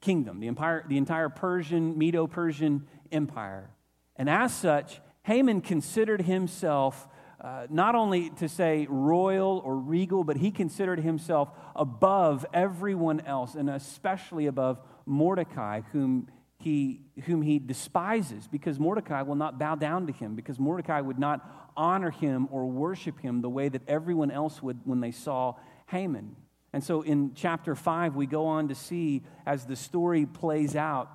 kingdom, 0.00 0.38
the 0.38 0.46
entire, 0.46 0.84
the 0.86 0.98
entire 0.98 1.28
Persian, 1.28 1.98
Medo 1.98 2.26
Persian 2.26 2.86
empire. 3.10 3.70
And 4.14 4.30
as 4.30 4.54
such, 4.54 5.00
Haman 5.22 5.62
considered 5.62 6.22
himself 6.22 7.08
uh, 7.40 7.66
not 7.68 7.94
only 7.94 8.30
to 8.30 8.48
say 8.48 8.86
royal 8.88 9.60
or 9.64 9.76
regal, 9.76 10.24
but 10.24 10.36
he 10.36 10.50
considered 10.50 11.00
himself 11.00 11.50
above 11.74 12.46
everyone 12.52 13.20
else, 13.20 13.54
and 13.54 13.68
especially 13.68 14.46
above 14.46 14.78
Mordecai, 15.06 15.80
whom 15.92 16.28
he, 16.58 17.02
whom 17.24 17.42
he 17.42 17.58
despises, 17.58 18.48
because 18.48 18.78
Mordecai 18.78 19.22
will 19.22 19.34
not 19.34 19.58
bow 19.58 19.74
down 19.74 20.06
to 20.06 20.12
him, 20.12 20.34
because 20.34 20.58
Mordecai 20.58 21.00
would 21.00 21.18
not 21.18 21.72
honor 21.76 22.10
him 22.10 22.48
or 22.50 22.66
worship 22.66 23.20
him 23.20 23.40
the 23.40 23.50
way 23.50 23.68
that 23.68 23.82
everyone 23.88 24.30
else 24.30 24.62
would 24.62 24.80
when 24.84 25.00
they 25.00 25.12
saw 25.12 25.54
Haman. 25.88 26.34
And 26.72 26.82
so 26.82 27.02
in 27.02 27.32
chapter 27.34 27.74
5, 27.74 28.16
we 28.16 28.26
go 28.26 28.46
on 28.46 28.68
to 28.68 28.74
see, 28.74 29.22
as 29.46 29.64
the 29.64 29.76
story 29.76 30.26
plays 30.26 30.74
out, 30.76 31.10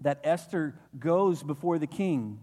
that 0.00 0.20
Esther 0.24 0.78
goes 0.98 1.42
before 1.42 1.78
the 1.78 1.86
king. 1.86 2.40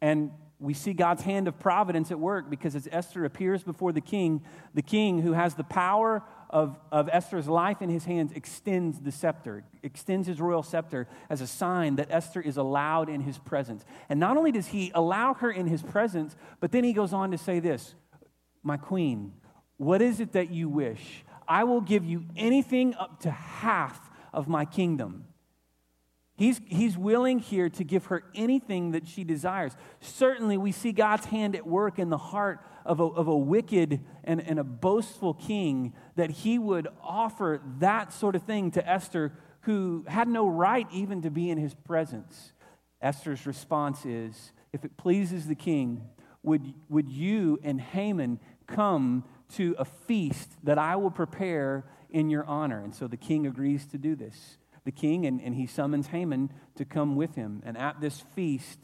And 0.00 0.30
we 0.58 0.74
see 0.74 0.92
God's 0.92 1.22
hand 1.22 1.48
of 1.48 1.58
providence 1.58 2.10
at 2.10 2.18
work 2.18 2.48
because 2.48 2.76
as 2.76 2.88
Esther 2.90 3.24
appears 3.24 3.64
before 3.64 3.92
the 3.92 4.00
king, 4.00 4.42
the 4.74 4.82
king 4.82 5.20
who 5.20 5.32
has 5.32 5.54
the 5.54 5.64
power 5.64 6.22
of, 6.52 6.78
of 6.92 7.08
Esther's 7.10 7.48
life 7.48 7.80
in 7.80 7.88
his 7.88 8.04
hands 8.04 8.30
extends 8.32 9.00
the 9.00 9.10
scepter, 9.10 9.64
extends 9.82 10.28
his 10.28 10.40
royal 10.40 10.62
scepter 10.62 11.08
as 11.30 11.40
a 11.40 11.46
sign 11.46 11.96
that 11.96 12.08
Esther 12.10 12.40
is 12.40 12.58
allowed 12.58 13.08
in 13.08 13.22
his 13.22 13.38
presence. 13.38 13.84
And 14.08 14.20
not 14.20 14.36
only 14.36 14.52
does 14.52 14.68
he 14.68 14.92
allow 14.94 15.34
her 15.34 15.50
in 15.50 15.66
his 15.66 15.82
presence, 15.82 16.36
but 16.60 16.70
then 16.70 16.84
he 16.84 16.92
goes 16.92 17.12
on 17.12 17.30
to 17.30 17.38
say 17.38 17.58
this 17.58 17.94
My 18.62 18.76
queen, 18.76 19.32
what 19.78 20.02
is 20.02 20.20
it 20.20 20.32
that 20.32 20.50
you 20.50 20.68
wish? 20.68 21.24
I 21.48 21.64
will 21.64 21.80
give 21.80 22.04
you 22.04 22.24
anything 22.36 22.94
up 22.94 23.20
to 23.20 23.30
half 23.30 24.10
of 24.32 24.46
my 24.46 24.64
kingdom. 24.64 25.24
He's, 26.36 26.60
he's 26.66 26.96
willing 26.96 27.38
here 27.38 27.68
to 27.68 27.84
give 27.84 28.06
her 28.06 28.24
anything 28.34 28.92
that 28.92 29.06
she 29.06 29.22
desires. 29.22 29.76
Certainly, 30.00 30.56
we 30.56 30.72
see 30.72 30.92
God's 30.92 31.26
hand 31.26 31.54
at 31.54 31.66
work 31.66 31.98
in 31.98 32.08
the 32.08 32.18
heart 32.18 32.60
of 32.84 33.00
a, 33.00 33.04
of 33.04 33.28
a 33.28 33.36
wicked 33.36 34.00
and, 34.24 34.40
and 34.40 34.58
a 34.58 34.64
boastful 34.64 35.34
king 35.34 35.92
that 36.16 36.30
he 36.30 36.58
would 36.58 36.88
offer 37.02 37.60
that 37.78 38.12
sort 38.12 38.34
of 38.34 38.42
thing 38.44 38.70
to 38.72 38.88
Esther, 38.88 39.32
who 39.62 40.04
had 40.08 40.26
no 40.26 40.48
right 40.48 40.86
even 40.90 41.22
to 41.22 41.30
be 41.30 41.50
in 41.50 41.58
his 41.58 41.74
presence. 41.74 42.52
Esther's 43.02 43.46
response 43.46 44.06
is 44.06 44.52
If 44.72 44.84
it 44.84 44.96
pleases 44.96 45.46
the 45.46 45.54
king, 45.54 46.02
would, 46.42 46.72
would 46.88 47.10
you 47.10 47.58
and 47.62 47.80
Haman 47.80 48.40
come 48.66 49.24
to 49.56 49.76
a 49.78 49.84
feast 49.84 50.50
that 50.64 50.78
I 50.78 50.96
will 50.96 51.10
prepare 51.10 51.84
in 52.08 52.30
your 52.30 52.44
honor? 52.46 52.82
And 52.82 52.94
so 52.94 53.06
the 53.06 53.16
king 53.18 53.46
agrees 53.46 53.86
to 53.86 53.98
do 53.98 54.16
this. 54.16 54.56
The 54.84 54.92
king, 54.92 55.26
and, 55.26 55.40
and 55.40 55.54
he 55.54 55.66
summons 55.66 56.08
Haman 56.08 56.52
to 56.76 56.84
come 56.84 57.16
with 57.16 57.34
him. 57.34 57.62
And 57.64 57.76
at 57.76 58.00
this 58.00 58.20
feast, 58.34 58.78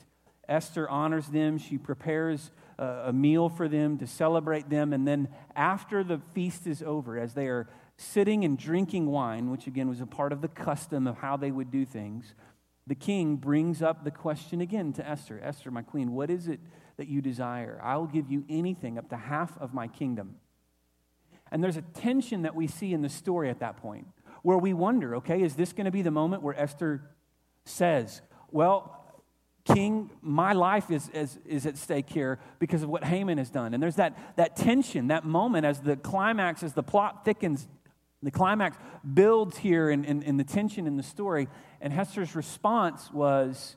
Esther 0.49 0.89
honors 0.89 1.29
them. 1.29 1.59
She 1.59 1.77
prepares 1.77 2.51
a 2.79 3.13
meal 3.13 3.49
for 3.49 3.69
them 3.69 3.99
to 3.99 4.07
celebrate 4.07 4.71
them. 4.71 4.93
And 4.93 5.07
then 5.07 5.29
after 5.57 6.05
the 6.05 6.21
feast 6.33 6.67
is 6.67 6.83
over, 6.83 7.19
as 7.19 7.35
they 7.35 7.49
are 7.49 7.69
sitting 7.97 8.45
and 8.45 8.57
drinking 8.57 9.07
wine, 9.07 9.51
which 9.51 9.67
again 9.67 9.89
was 9.89 10.01
a 10.01 10.07
part 10.07 10.33
of 10.33 10.41
the 10.41 10.49
custom 10.49 11.07
of 11.07 11.19
how 11.19 11.37
they 11.37 11.51
would 11.51 11.71
do 11.71 11.85
things, 11.85 12.35
the 12.87 12.95
king 12.95 13.37
brings 13.37 13.83
up 13.83 14.05
the 14.05 14.11
question 14.11 14.61
again 14.61 14.93
to 14.95 15.07
Esther 15.07 15.41
Esther, 15.43 15.71
my 15.71 15.83
queen, 15.83 16.13
what 16.13 16.31
is 16.31 16.49
it 16.49 16.61
that 16.97 17.09
you 17.09 17.21
desire? 17.21 17.81
I 17.83 17.97
will 17.97 18.07
give 18.07 18.31
you 18.31 18.45
anything 18.49 18.97
up 18.97 19.11
to 19.11 19.17
half 19.17 19.59
of 19.59 19.75
my 19.75 19.89
kingdom. 19.89 20.37
And 21.51 21.63
there's 21.63 21.77
a 21.77 21.83
tension 21.83 22.43
that 22.43 22.55
we 22.55 22.67
see 22.67 22.93
in 22.93 23.03
the 23.03 23.09
story 23.09 23.51
at 23.51 23.61
that 23.61 23.77
point 23.79 24.07
where 24.43 24.59
we 24.59 24.73
wonder 24.73 25.17
okay, 25.17 25.43
is 25.43 25.55
this 25.55 25.73
going 25.73 25.87
to 25.87 25.91
be 25.91 26.03
the 26.03 26.11
moment 26.11 26.43
where 26.43 26.59
Esther 26.59 27.03
says, 27.65 28.23
Well, 28.51 28.95
King, 29.75 30.11
my 30.23 30.53
life 30.55 30.91
is, 30.91 31.11
is, 31.11 31.39
is 31.45 31.67
at 31.67 31.77
stake 31.77 32.09
here 32.09 32.39
because 32.59 32.83
of 32.83 32.89
what 32.89 33.05
Haman 33.05 33.37
has 33.37 33.51
done. 33.51 33.75
And 33.75 33.83
there's 33.83 33.97
that, 33.97 34.17
that 34.37 34.57
tension, 34.57 35.09
that 35.09 35.27
moment 35.27 35.67
as 35.67 35.81
the 35.81 35.97
climax, 35.97 36.63
as 36.63 36.73
the 36.73 36.83
plot 36.83 37.25
thickens, 37.25 37.69
the 38.23 38.31
climax 38.31 38.79
builds 39.15 39.59
here 39.59 39.91
in, 39.91 40.05
in, 40.05 40.23
in 40.23 40.39
the 40.39 40.45
tension 40.45 40.87
in 40.87 40.97
the 40.97 41.03
story. 41.03 41.49
And 41.83 41.93
Esther's 41.93 42.35
response 42.35 43.13
was, 43.13 43.77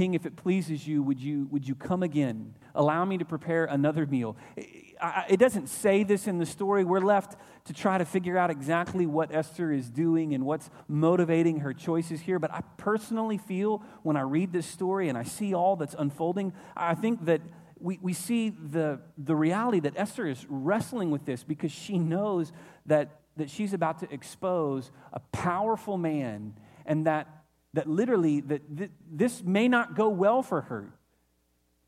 King, 0.00 0.14
if 0.14 0.24
it 0.24 0.34
pleases 0.34 0.88
you, 0.88 1.02
would 1.02 1.20
you, 1.20 1.46
would 1.50 1.68
you 1.68 1.74
come 1.74 2.02
again? 2.02 2.54
Allow 2.74 3.04
me 3.04 3.18
to 3.18 3.24
prepare 3.26 3.66
another 3.66 4.06
meal. 4.06 4.34
It 4.56 5.38
doesn't 5.38 5.68
say 5.68 6.04
this 6.04 6.26
in 6.26 6.38
the 6.38 6.46
story. 6.46 6.84
We're 6.84 7.00
left 7.00 7.36
to 7.66 7.74
try 7.74 7.98
to 7.98 8.06
figure 8.06 8.38
out 8.38 8.48
exactly 8.48 9.04
what 9.04 9.30
Esther 9.30 9.70
is 9.70 9.90
doing 9.90 10.32
and 10.32 10.46
what's 10.46 10.70
motivating 10.88 11.60
her 11.60 11.74
choices 11.74 12.22
here. 12.22 12.38
But 12.38 12.50
I 12.50 12.62
personally 12.78 13.36
feel 13.36 13.82
when 14.02 14.16
I 14.16 14.22
read 14.22 14.54
this 14.54 14.64
story 14.64 15.10
and 15.10 15.18
I 15.18 15.22
see 15.22 15.52
all 15.52 15.76
that's 15.76 15.94
unfolding, 15.98 16.54
I 16.74 16.94
think 16.94 17.26
that 17.26 17.42
we, 17.78 17.98
we 18.00 18.14
see 18.14 18.48
the, 18.48 19.00
the 19.18 19.36
reality 19.36 19.80
that 19.80 19.92
Esther 19.96 20.26
is 20.26 20.46
wrestling 20.48 21.10
with 21.10 21.26
this 21.26 21.44
because 21.44 21.72
she 21.72 21.98
knows 21.98 22.52
that, 22.86 23.20
that 23.36 23.50
she's 23.50 23.74
about 23.74 23.98
to 23.98 24.10
expose 24.10 24.92
a 25.12 25.20
powerful 25.20 25.98
man 25.98 26.54
and 26.86 27.06
that, 27.06 27.39
that 27.74 27.88
literally 27.88 28.40
that 28.40 28.76
th- 28.76 28.90
this 29.10 29.42
may 29.42 29.68
not 29.68 29.94
go 29.94 30.08
well 30.08 30.42
for 30.42 30.62
her. 30.62 30.92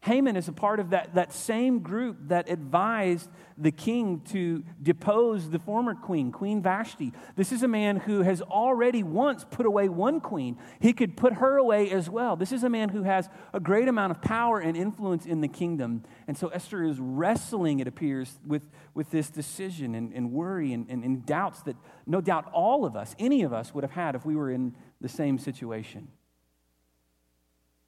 Haman 0.03 0.35
is 0.35 0.49
a 0.49 0.53
part 0.53 0.81
of 0.81 0.91
that, 0.91 1.15
that 1.15 1.33
same 1.33 1.79
group 1.79 2.17
that 2.23 2.49
advised 2.49 3.31
the 3.57 3.71
king 3.71 4.21
to 4.33 4.65
depose 4.83 5.49
the 5.49 5.61
former 5.61 5.95
queen, 5.95 6.33
Queen 6.33 6.61
Vashti. 6.61 7.13
This 7.37 7.53
is 7.53 7.63
a 7.63 7.69
man 7.69 7.99
who 7.99 8.23
has 8.23 8.43
already 8.43 9.05
once 9.05 9.47
put 9.49 9.65
away 9.65 9.89
one 9.89 10.21
queen. 10.21 10.59
He 10.81 10.93
could 10.93 11.17
put 11.17 11.35
her 11.35 11.57
away 11.57 11.89
as 11.93 12.11
well. 12.11 12.35
This 12.35 12.51
is 12.51 12.65
a 12.65 12.69
man 12.69 12.89
who 12.89 13.05
has 13.05 13.29
a 13.53 13.61
great 13.61 13.87
amount 13.87 14.11
of 14.11 14.21
power 14.21 14.59
and 14.59 14.77
influence 14.77 15.25
in 15.25 15.41
the 15.41 15.47
kingdom. 15.47 16.03
And 16.27 16.37
so 16.37 16.49
Esther 16.49 16.83
is 16.83 16.99
wrestling, 16.99 17.79
it 17.79 17.87
appears, 17.87 18.41
with, 18.45 18.69
with 18.95 19.09
this 19.13 19.31
decision 19.31 19.95
and, 19.95 20.13
and 20.13 20.33
worry 20.33 20.73
and, 20.73 20.85
and, 20.89 21.05
and 21.05 21.25
doubts 21.25 21.63
that 21.63 21.77
no 22.09 22.21
doubt 22.21 22.51
all 22.53 22.85
of 22.85 22.97
us, 22.97 23.15
any 23.21 23.45
of 23.45 23.53
us, 23.53 23.73
would 23.73 23.85
have 23.85 23.93
had 23.93 24.17
if 24.17 24.27
we 24.27 24.35
were 24.35 24.51
in 24.51 24.75
the 25.03 25.09
same 25.09 25.39
situation. 25.39 26.09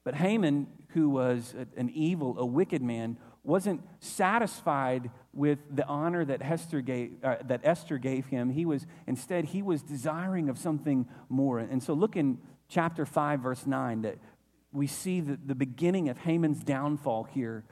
But 0.03 0.15
Haman, 0.15 0.67
who 0.89 1.09
was 1.09 1.55
an 1.75 1.89
evil, 1.89 2.37
a 2.37 2.45
wicked 2.45 2.81
man, 2.81 3.17
wasn't 3.43 3.81
satisfied 3.99 5.09
with 5.33 5.59
the 5.75 5.85
honor 5.87 6.23
that 6.25 6.41
Esther 6.41 6.81
gave, 6.81 7.13
uh, 7.23 7.37
that 7.45 7.61
Esther 7.63 7.97
gave 7.97 8.27
him. 8.27 8.49
He 8.49 8.65
was, 8.65 8.85
instead, 9.07 9.45
he 9.45 9.61
was 9.61 9.81
desiring 9.81 10.49
of 10.49 10.57
something 10.57 11.07
more. 11.27 11.59
And 11.59 11.81
so 11.81 11.93
look 11.93 12.15
in 12.15 12.37
chapter 12.69 13.05
5, 13.05 13.39
verse 13.39 13.65
9, 13.65 14.03
that 14.03 14.17
we 14.71 14.87
see 14.87 15.21
the, 15.21 15.39
the 15.43 15.55
beginning 15.55 16.09
of 16.09 16.17
Haman's 16.19 16.63
downfall 16.63 17.25
here 17.25 17.63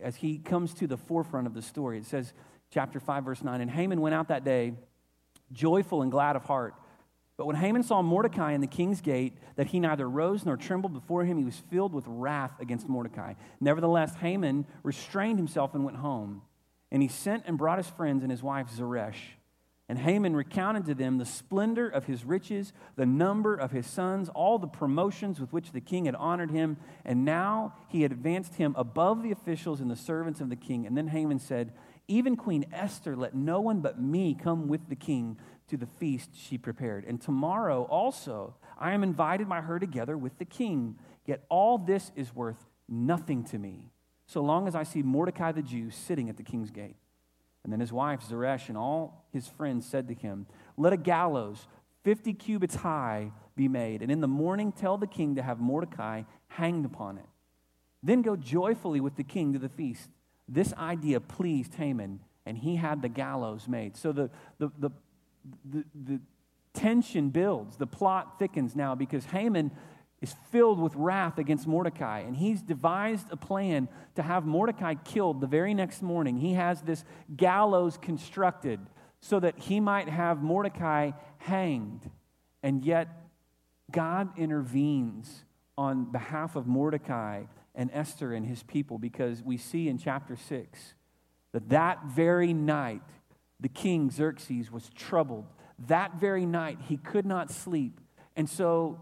as 0.00 0.16
he 0.16 0.38
comes 0.38 0.74
to 0.74 0.86
the 0.86 0.96
forefront 0.96 1.46
of 1.46 1.54
the 1.54 1.62
story. 1.62 1.98
It 1.98 2.06
says, 2.06 2.32
chapter 2.70 3.00
5, 3.00 3.24
verse 3.24 3.42
9, 3.42 3.60
and 3.60 3.70
Haman 3.70 4.00
went 4.00 4.14
out 4.14 4.28
that 4.28 4.44
day 4.44 4.74
joyful 5.52 6.02
and 6.02 6.10
glad 6.10 6.36
of 6.36 6.44
heart. 6.44 6.74
But 7.36 7.46
when 7.46 7.56
Haman 7.56 7.82
saw 7.82 8.02
Mordecai 8.02 8.52
in 8.52 8.60
the 8.60 8.66
king's 8.66 9.00
gate, 9.00 9.38
that 9.56 9.68
he 9.68 9.80
neither 9.80 10.08
rose 10.08 10.44
nor 10.44 10.56
trembled 10.56 10.92
before 10.92 11.24
him, 11.24 11.38
he 11.38 11.44
was 11.44 11.62
filled 11.70 11.94
with 11.94 12.04
wrath 12.06 12.52
against 12.60 12.88
Mordecai. 12.88 13.34
Nevertheless, 13.60 14.14
Haman 14.16 14.66
restrained 14.82 15.38
himself 15.38 15.74
and 15.74 15.84
went 15.84 15.96
home. 15.96 16.42
And 16.90 17.02
he 17.02 17.08
sent 17.08 17.44
and 17.46 17.56
brought 17.56 17.78
his 17.78 17.88
friends 17.88 18.22
and 18.22 18.30
his 18.30 18.42
wife 18.42 18.68
Zeresh. 18.70 19.36
And 19.88 19.98
Haman 19.98 20.36
recounted 20.36 20.86
to 20.86 20.94
them 20.94 21.18
the 21.18 21.26
splendor 21.26 21.88
of 21.88 22.04
his 22.04 22.24
riches, 22.24 22.72
the 22.96 23.04
number 23.04 23.54
of 23.54 23.72
his 23.72 23.86
sons, 23.86 24.28
all 24.30 24.58
the 24.58 24.66
promotions 24.66 25.40
with 25.40 25.52
which 25.52 25.72
the 25.72 25.80
king 25.80 26.04
had 26.06 26.14
honored 26.14 26.50
him. 26.50 26.76
And 27.04 27.24
now 27.24 27.74
he 27.88 28.02
had 28.02 28.12
advanced 28.12 28.54
him 28.54 28.74
above 28.78 29.22
the 29.22 29.32
officials 29.32 29.80
and 29.80 29.90
the 29.90 29.96
servants 29.96 30.40
of 30.40 30.50
the 30.50 30.56
king. 30.56 30.86
And 30.86 30.96
then 30.96 31.08
Haman 31.08 31.40
said, 31.40 31.72
Even 32.08 32.36
Queen 32.36 32.64
Esther, 32.72 33.16
let 33.16 33.34
no 33.34 33.60
one 33.60 33.80
but 33.80 34.00
me 34.00 34.34
come 34.34 34.68
with 34.68 34.88
the 34.88 34.96
king 34.96 35.38
to 35.72 35.78
the 35.78 35.86
feast 35.86 36.30
she 36.34 36.58
prepared. 36.58 37.06
And 37.06 37.18
tomorrow 37.18 37.84
also 37.84 38.54
I 38.78 38.92
am 38.92 39.02
invited 39.02 39.48
by 39.48 39.62
her 39.62 39.78
together 39.78 40.18
with 40.18 40.38
the 40.38 40.44
king. 40.44 40.98
Yet 41.24 41.44
all 41.48 41.78
this 41.78 42.12
is 42.14 42.34
worth 42.34 42.66
nothing 42.88 43.42
to 43.44 43.58
me, 43.58 43.90
so 44.26 44.42
long 44.42 44.68
as 44.68 44.74
I 44.74 44.82
see 44.82 45.02
Mordecai 45.02 45.50
the 45.50 45.62
Jew 45.62 45.90
sitting 45.90 46.28
at 46.28 46.36
the 46.36 46.42
king's 46.42 46.70
gate. 46.70 46.96
And 47.64 47.72
then 47.72 47.80
his 47.80 47.92
wife 47.92 48.20
Zeresh 48.22 48.68
and 48.68 48.76
all 48.76 49.24
his 49.32 49.48
friends 49.48 49.86
said 49.86 50.08
to 50.08 50.14
him, 50.14 50.46
Let 50.76 50.92
a 50.92 50.98
gallows 50.98 51.66
50 52.04 52.34
cubits 52.34 52.74
high 52.74 53.32
be 53.56 53.66
made, 53.66 54.02
and 54.02 54.12
in 54.12 54.20
the 54.20 54.28
morning 54.28 54.72
tell 54.72 54.98
the 54.98 55.06
king 55.06 55.36
to 55.36 55.42
have 55.42 55.58
Mordecai 55.58 56.24
hanged 56.48 56.84
upon 56.84 57.16
it. 57.16 57.26
Then 58.02 58.20
go 58.20 58.36
joyfully 58.36 59.00
with 59.00 59.16
the 59.16 59.24
king 59.24 59.54
to 59.54 59.58
the 59.58 59.70
feast. 59.70 60.10
This 60.46 60.74
idea 60.74 61.18
pleased 61.20 61.76
Haman, 61.76 62.20
and 62.44 62.58
he 62.58 62.76
had 62.76 63.00
the 63.00 63.08
gallows 63.08 63.68
made. 63.68 63.96
So 63.96 64.12
the, 64.12 64.30
the, 64.58 64.70
the, 64.78 64.90
the, 65.64 65.84
the 65.94 66.20
tension 66.74 67.30
builds, 67.30 67.76
the 67.76 67.86
plot 67.86 68.38
thickens 68.38 68.74
now 68.74 68.94
because 68.94 69.24
Haman 69.26 69.70
is 70.20 70.34
filled 70.50 70.78
with 70.78 70.94
wrath 70.94 71.38
against 71.38 71.66
Mordecai, 71.66 72.20
and 72.20 72.36
he's 72.36 72.62
devised 72.62 73.26
a 73.32 73.36
plan 73.36 73.88
to 74.14 74.22
have 74.22 74.46
Mordecai 74.46 74.94
killed 74.94 75.40
the 75.40 75.48
very 75.48 75.74
next 75.74 76.00
morning. 76.00 76.36
He 76.36 76.54
has 76.54 76.80
this 76.82 77.04
gallows 77.36 77.98
constructed 78.00 78.78
so 79.20 79.40
that 79.40 79.58
he 79.58 79.80
might 79.80 80.08
have 80.08 80.40
Mordecai 80.42 81.10
hanged. 81.38 82.08
And 82.62 82.84
yet, 82.84 83.08
God 83.90 84.38
intervenes 84.38 85.44
on 85.76 86.04
behalf 86.04 86.54
of 86.54 86.68
Mordecai 86.68 87.44
and 87.74 87.90
Esther 87.92 88.32
and 88.32 88.46
his 88.46 88.62
people 88.62 88.98
because 88.98 89.42
we 89.42 89.56
see 89.56 89.88
in 89.88 89.98
chapter 89.98 90.36
6 90.36 90.94
that 91.52 91.68
that 91.70 92.04
very 92.06 92.52
night, 92.52 93.02
the 93.62 93.68
king 93.68 94.10
Xerxes 94.10 94.70
was 94.70 94.90
troubled. 94.90 95.46
That 95.86 96.16
very 96.20 96.44
night, 96.44 96.78
he 96.88 96.96
could 96.96 97.24
not 97.24 97.50
sleep. 97.50 98.00
And 98.36 98.48
so 98.48 99.00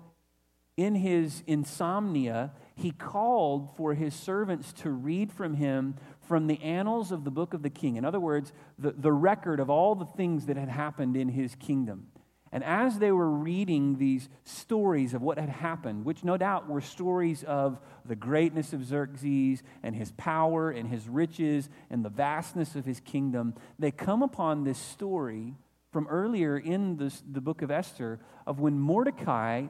in 0.77 0.95
his 0.95 1.43
insomnia, 1.47 2.53
he 2.75 2.91
called 2.91 3.77
for 3.77 3.95
his 3.95 4.15
servants 4.15 4.73
to 4.75 4.91
read 4.91 5.33
from 5.33 5.55
him 5.55 5.97
from 6.23 6.47
the 6.47 6.63
annals 6.63 7.11
of 7.13 7.25
the 7.25 7.31
book 7.31 7.55
of 7.55 7.63
the 7.63 7.71
king. 7.71 7.97
In 7.97 8.05
other 8.05 8.21
words, 8.21 8.53
the, 8.79 8.93
the 8.93 9.13
record 9.13 9.61
of 9.61 9.69
all 9.69 9.95
the 9.95 10.07
things 10.07 10.47
that 10.47 10.57
had 10.57 10.69
happened 10.69 11.17
in 11.17 11.29
his 11.29 11.55
kingdom. 11.55 12.07
And 12.53 12.65
as 12.65 12.99
they 12.99 13.13
were 13.13 13.31
reading 13.31 13.99
these 13.99 14.29
stories 14.45 15.15
of 15.15 15.23
what 15.23 15.39
had 15.39 15.49
happened, 15.49 16.05
which 16.05 16.25
no 16.25 16.37
doubt 16.37 16.69
were 16.69 16.81
stories 16.81 17.45
of 17.45 17.81
the 18.05 18.17
greatness 18.17 18.73
of 18.73 18.85
Xerxes 18.85 19.63
and 19.83 19.95
his 19.95 20.11
power 20.13 20.71
and 20.71 20.89
his 20.89 21.09
riches 21.09 21.69
and 21.91 22.05
the 22.05 22.09
vastness 22.09 22.75
of 22.75 22.85
his 22.85 22.99
kingdom, 22.99 23.55
they 23.79 23.93
come 23.93 24.23
upon 24.23 24.65
this 24.65 24.79
story 24.79 25.55
from 25.93 26.09
earlier 26.09 26.57
in 26.57 26.97
this, 26.97 27.23
the 27.31 27.41
book 27.41 27.63
of 27.63 27.71
Esther 27.71 28.21
of 28.47 28.61
when 28.61 28.79
Mordecai 28.79 29.67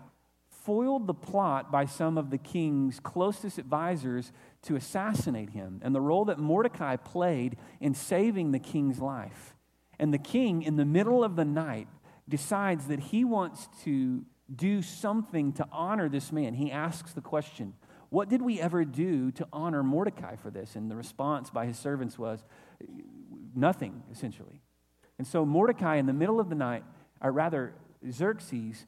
foiled 0.49 1.07
the 1.07 1.15
plot 1.15 1.73
by 1.73 1.87
some 1.87 2.19
of 2.19 2.31
the 2.31 2.39
king's 2.39 3.01
closest 3.01 3.59
advisors 3.59 4.33
to 4.63 4.77
assassinate 4.77 5.51
him, 5.51 5.81
and 5.83 5.95
the 5.95 6.01
role 6.01 6.27
that 6.27 6.39
Mordecai 6.39 6.97
played 6.97 7.57
in 7.81 7.95
saving 7.95 8.53
the 8.53 8.59
king's 8.59 9.01
life. 9.01 9.55
And 9.99 10.13
the 10.13 10.19
king, 10.19 10.63
in 10.63 10.77
the 10.77 10.85
middle 10.85 11.25
of 11.25 11.37
the 11.37 11.45
night, 11.45 11.89
decides 12.31 12.87
that 12.87 13.01
he 13.01 13.25
wants 13.25 13.69
to 13.85 14.25
do 14.55 14.83
something 14.83 15.53
to 15.55 15.67
honor 15.71 16.09
this 16.09 16.33
man. 16.33 16.55
He 16.55 16.73
asks 16.73 17.13
the 17.13 17.21
question, 17.21 17.75
What 18.09 18.29
did 18.29 18.43
we 18.43 18.61
ever 18.61 18.85
do 18.85 19.31
to 19.33 19.47
honor 19.53 19.83
Mordecai 19.83 20.37
for 20.37 20.51
this? 20.51 20.77
And 20.77 20.91
the 20.91 20.97
response 20.97 21.51
by 21.51 21.67
his 21.67 21.79
servants 21.79 22.19
was, 22.19 22.45
Nothing, 23.55 24.03
essentially. 24.11 24.63
And 25.19 25.27
so 25.27 25.45
Mordecai, 25.45 25.97
in 25.97 26.07
the 26.07 26.13
middle 26.13 26.41
of 26.41 26.49
the 26.49 26.55
night, 26.55 26.85
or 27.21 27.31
rather, 27.31 27.75
Xerxes, 28.11 28.87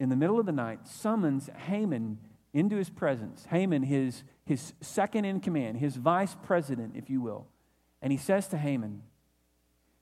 in 0.00 0.08
the 0.08 0.16
middle 0.16 0.40
of 0.40 0.46
the 0.46 0.52
night, 0.52 0.88
summons 0.88 1.48
Haman 1.66 2.18
into 2.52 2.76
his 2.76 2.90
presence. 2.90 3.46
Haman, 3.50 3.82
his, 3.84 4.24
his 4.44 4.72
second 4.80 5.24
in 5.24 5.40
command, 5.40 5.78
his 5.78 5.96
vice 5.96 6.36
president, 6.42 6.94
if 6.96 7.08
you 7.08 7.20
will. 7.20 7.46
And 8.02 8.10
he 8.10 8.18
says 8.18 8.48
to 8.48 8.58
Haman, 8.58 9.02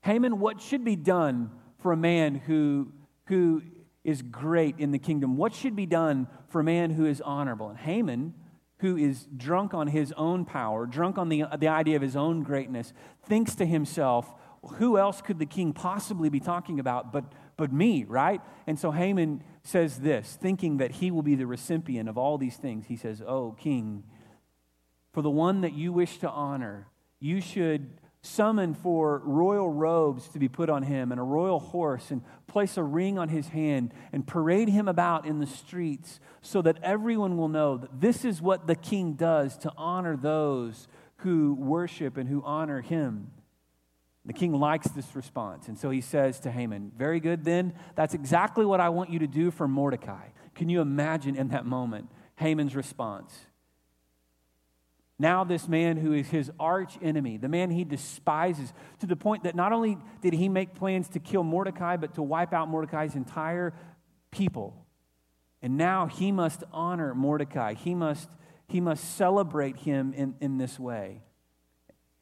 Haman, 0.01 0.39
what 0.39 0.61
should 0.61 0.83
be 0.83 0.95
done 0.95 1.51
for 1.79 1.91
a 1.91 1.97
man 1.97 2.35
who, 2.35 2.91
who 3.25 3.61
is 4.03 4.21
great 4.21 4.79
in 4.79 4.91
the 4.91 4.99
kingdom? 4.99 5.37
What 5.37 5.53
should 5.53 5.75
be 5.75 5.85
done 5.85 6.27
for 6.49 6.61
a 6.61 6.63
man 6.63 6.91
who 6.91 7.05
is 7.05 7.21
honorable? 7.21 7.69
And 7.69 7.77
Haman, 7.77 8.33
who 8.79 8.97
is 8.97 9.27
drunk 9.35 9.73
on 9.73 9.87
his 9.87 10.13
own 10.13 10.45
power, 10.45 10.85
drunk 10.85 11.17
on 11.17 11.29
the, 11.29 11.45
the 11.57 11.67
idea 11.67 11.95
of 11.95 12.01
his 12.01 12.15
own 12.15 12.43
greatness, 12.43 12.93
thinks 13.25 13.55
to 13.55 13.65
himself, 13.65 14.33
who 14.75 14.97
else 14.97 15.21
could 15.21 15.39
the 15.39 15.45
king 15.45 15.73
possibly 15.73 16.29
be 16.29 16.39
talking 16.39 16.79
about 16.79 17.11
but, 17.11 17.25
but 17.57 17.71
me, 17.71 18.03
right? 18.03 18.41
And 18.65 18.77
so 18.77 18.91
Haman 18.91 19.43
says 19.63 19.99
this, 19.99 20.37
thinking 20.39 20.77
that 20.77 20.93
he 20.93 21.11
will 21.11 21.21
be 21.21 21.35
the 21.35 21.47
recipient 21.47 22.09
of 22.09 22.17
all 22.17 22.37
these 22.37 22.57
things. 22.57 22.85
He 22.87 22.95
says, 22.95 23.21
Oh, 23.25 23.55
king, 23.59 24.03
for 25.13 25.21
the 25.21 25.29
one 25.29 25.61
that 25.61 25.73
you 25.73 25.91
wish 25.91 26.19
to 26.19 26.29
honor, 26.29 26.87
you 27.19 27.41
should 27.41 27.89
summon 28.21 28.73
for 28.73 29.21
royal 29.23 29.69
robes 29.69 30.27
to 30.29 30.39
be 30.39 30.47
put 30.47 30.69
on 30.69 30.83
him 30.83 31.11
and 31.11 31.19
a 31.19 31.23
royal 31.23 31.59
horse 31.59 32.11
and 32.11 32.21
place 32.47 32.77
a 32.77 32.83
ring 32.83 33.17
on 33.17 33.29
his 33.29 33.49
hand 33.49 33.93
and 34.11 34.25
parade 34.25 34.69
him 34.69 34.87
about 34.87 35.25
in 35.25 35.39
the 35.39 35.45
streets 35.45 36.19
so 36.41 36.61
that 36.61 36.77
everyone 36.83 37.37
will 37.37 37.47
know 37.47 37.77
that 37.77 38.01
this 38.01 38.25
is 38.25 38.41
what 38.41 38.67
the 38.67 38.75
king 38.75 39.13
does 39.13 39.57
to 39.57 39.71
honor 39.77 40.17
those 40.17 40.87
who 41.17 41.53
worship 41.55 42.17
and 42.17 42.29
who 42.29 42.43
honor 42.43 42.81
him. 42.81 43.31
The 44.25 44.33
king 44.33 44.51
likes 44.51 44.89
this 44.89 45.15
response. 45.15 45.69
And 45.69 45.77
so 45.79 45.89
he 45.89 46.01
says 46.01 46.41
to 46.41 46.51
Haman, 46.51 46.91
Very 46.97 47.21
good, 47.21 47.45
then. 47.45 47.73
That's 47.95 48.13
exactly 48.13 48.65
what 48.65 48.81
I 48.81 48.89
want 48.89 49.09
you 49.09 49.19
to 49.19 49.27
do 49.27 49.51
for 49.51 49.67
Mordecai. 49.67 50.27
Can 50.53 50.67
you 50.67 50.81
imagine 50.81 51.35
in 51.35 51.49
that 51.49 51.65
moment 51.65 52.11
Haman's 52.35 52.75
response? 52.75 53.33
Now, 55.19 55.43
this 55.43 55.67
man 55.67 55.97
who 55.97 56.13
is 56.13 56.27
his 56.27 56.51
arch 56.59 56.97
enemy, 57.01 57.37
the 57.37 57.49
man 57.49 57.71
he 57.71 57.83
despises, 57.83 58.71
to 58.99 59.07
the 59.07 59.15
point 59.15 59.43
that 59.43 59.55
not 59.55 59.73
only 59.73 59.97
did 60.21 60.33
he 60.33 60.47
make 60.47 60.75
plans 60.75 61.09
to 61.09 61.19
kill 61.19 61.43
Mordecai, 61.43 61.97
but 61.97 62.13
to 62.15 62.21
wipe 62.21 62.53
out 62.53 62.69
Mordecai's 62.69 63.15
entire 63.15 63.73
people. 64.29 64.85
And 65.61 65.75
now 65.75 66.05
he 66.05 66.31
must 66.31 66.63
honor 66.71 67.15
Mordecai. 67.15 67.73
He 67.73 67.95
must, 67.95 68.29
he 68.67 68.79
must 68.79 69.15
celebrate 69.15 69.77
him 69.77 70.13
in, 70.13 70.35
in 70.39 70.59
this 70.59 70.79
way. 70.79 71.23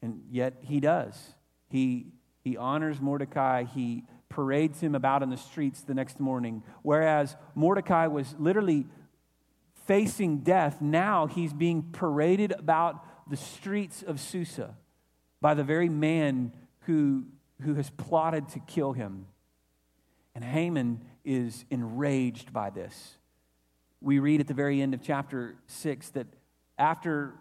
And 0.00 0.22
yet 0.30 0.54
he 0.62 0.80
does. 0.80 1.34
He, 1.68 2.06
he 2.42 2.56
honors 2.56 2.98
Mordecai. 2.98 3.64
He 3.64 4.04
parades 4.30 4.80
him 4.80 4.94
about 4.94 5.22
in 5.22 5.28
the 5.28 5.36
streets 5.36 5.82
the 5.82 5.94
next 5.94 6.18
morning. 6.18 6.62
Whereas 6.82 7.36
Mordecai 7.54 8.06
was 8.06 8.34
literally 8.38 8.86
facing 9.86 10.38
death, 10.38 10.80
now 10.80 11.26
he's 11.26 11.52
being 11.52 11.82
paraded 11.82 12.52
about 12.52 13.04
the 13.28 13.36
streets 13.36 14.02
of 14.02 14.20
Susa 14.20 14.76
by 15.40 15.54
the 15.54 15.64
very 15.64 15.88
man 15.88 16.52
who, 16.80 17.24
who 17.62 17.74
has 17.74 17.90
plotted 17.90 18.48
to 18.50 18.60
kill 18.60 18.92
him. 18.92 19.26
And 20.34 20.44
Haman 20.44 21.00
is 21.24 21.64
enraged 21.70 22.52
by 22.52 22.70
this. 22.70 23.16
We 24.00 24.18
read 24.18 24.40
at 24.40 24.46
the 24.46 24.54
very 24.54 24.80
end 24.82 24.94
of 24.94 25.02
chapter 25.02 25.56
6 25.66 26.10
that 26.10 26.26
after 26.78 27.34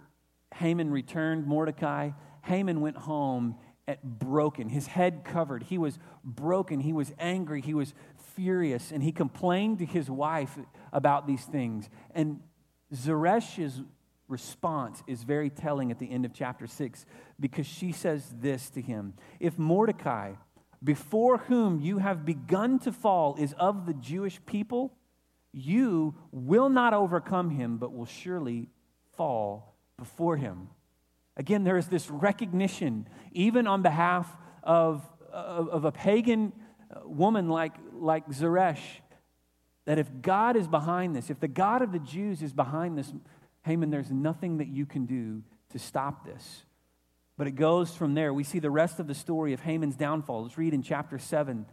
Haman 0.55 0.89
returned 0.91 1.45
Mordecai, 1.45 2.11
Haman 2.43 2.79
went 2.79 2.97
home 2.97 3.55
at 3.87 4.03
broken, 4.03 4.69
his 4.69 4.87
head 4.87 5.23
covered. 5.23 5.63
He 5.63 5.77
was 5.77 5.99
broken. 6.23 6.79
He 6.79 6.93
was 6.93 7.11
angry. 7.19 7.61
He 7.61 7.73
was 7.73 7.93
furious. 8.35 8.91
And 8.91 9.01
he 9.01 9.11
complained 9.11 9.79
to 9.79 9.85
his 9.85 10.09
wife 10.09 10.57
about 10.91 11.27
these 11.27 11.43
things. 11.43 11.89
And 12.13 12.41
Zeresh's 12.93 13.81
response 14.27 15.03
is 15.07 15.23
very 15.23 15.49
telling 15.49 15.91
at 15.91 15.99
the 15.99 16.09
end 16.09 16.25
of 16.25 16.33
chapter 16.33 16.67
6 16.67 17.05
because 17.39 17.65
she 17.65 17.91
says 17.91 18.33
this 18.39 18.69
to 18.71 18.81
him 18.81 19.13
If 19.39 19.57
Mordecai, 19.57 20.33
before 20.83 21.37
whom 21.37 21.79
you 21.79 21.99
have 21.99 22.25
begun 22.25 22.79
to 22.79 22.91
fall, 22.91 23.35
is 23.35 23.53
of 23.53 23.85
the 23.85 23.93
Jewish 23.93 24.39
people, 24.45 24.93
you 25.51 26.15
will 26.31 26.69
not 26.69 26.93
overcome 26.93 27.49
him, 27.49 27.77
but 27.77 27.93
will 27.93 28.05
surely 28.05 28.69
fall 29.15 29.75
before 29.97 30.37
him. 30.37 30.69
Again, 31.37 31.63
there 31.63 31.77
is 31.77 31.87
this 31.87 32.09
recognition, 32.09 33.07
even 33.31 33.67
on 33.67 33.81
behalf 33.81 34.29
of, 34.63 35.01
of, 35.31 35.69
of 35.69 35.85
a 35.85 35.91
pagan 35.91 36.53
woman 37.03 37.49
like, 37.49 37.73
like 37.99 38.27
Zeresh, 38.31 39.01
that 39.85 39.99
if 39.99 40.07
God 40.21 40.55
is 40.55 40.67
behind 40.67 41.15
this, 41.15 41.29
if 41.29 41.39
the 41.39 41.47
God 41.47 41.81
of 41.81 41.91
the 41.91 41.99
Jews 41.99 42.41
is 42.41 42.53
behind 42.53 42.97
this, 42.97 43.13
Haman, 43.63 43.89
there's 43.89 44.11
nothing 44.11 44.57
that 44.57 44.67
you 44.67 44.85
can 44.85 45.05
do 45.05 45.43
to 45.69 45.79
stop 45.79 46.25
this. 46.25 46.63
But 47.37 47.47
it 47.47 47.51
goes 47.51 47.93
from 47.93 48.13
there. 48.13 48.33
We 48.33 48.43
see 48.43 48.59
the 48.59 48.71
rest 48.71 48.99
of 48.99 49.07
the 49.07 49.13
story 49.13 49.53
of 49.53 49.61
Haman's 49.61 49.95
downfall. 49.95 50.43
Let's 50.43 50.57
read 50.57 50.73
in 50.73 50.81
chapter 50.81 51.19
7. 51.19 51.65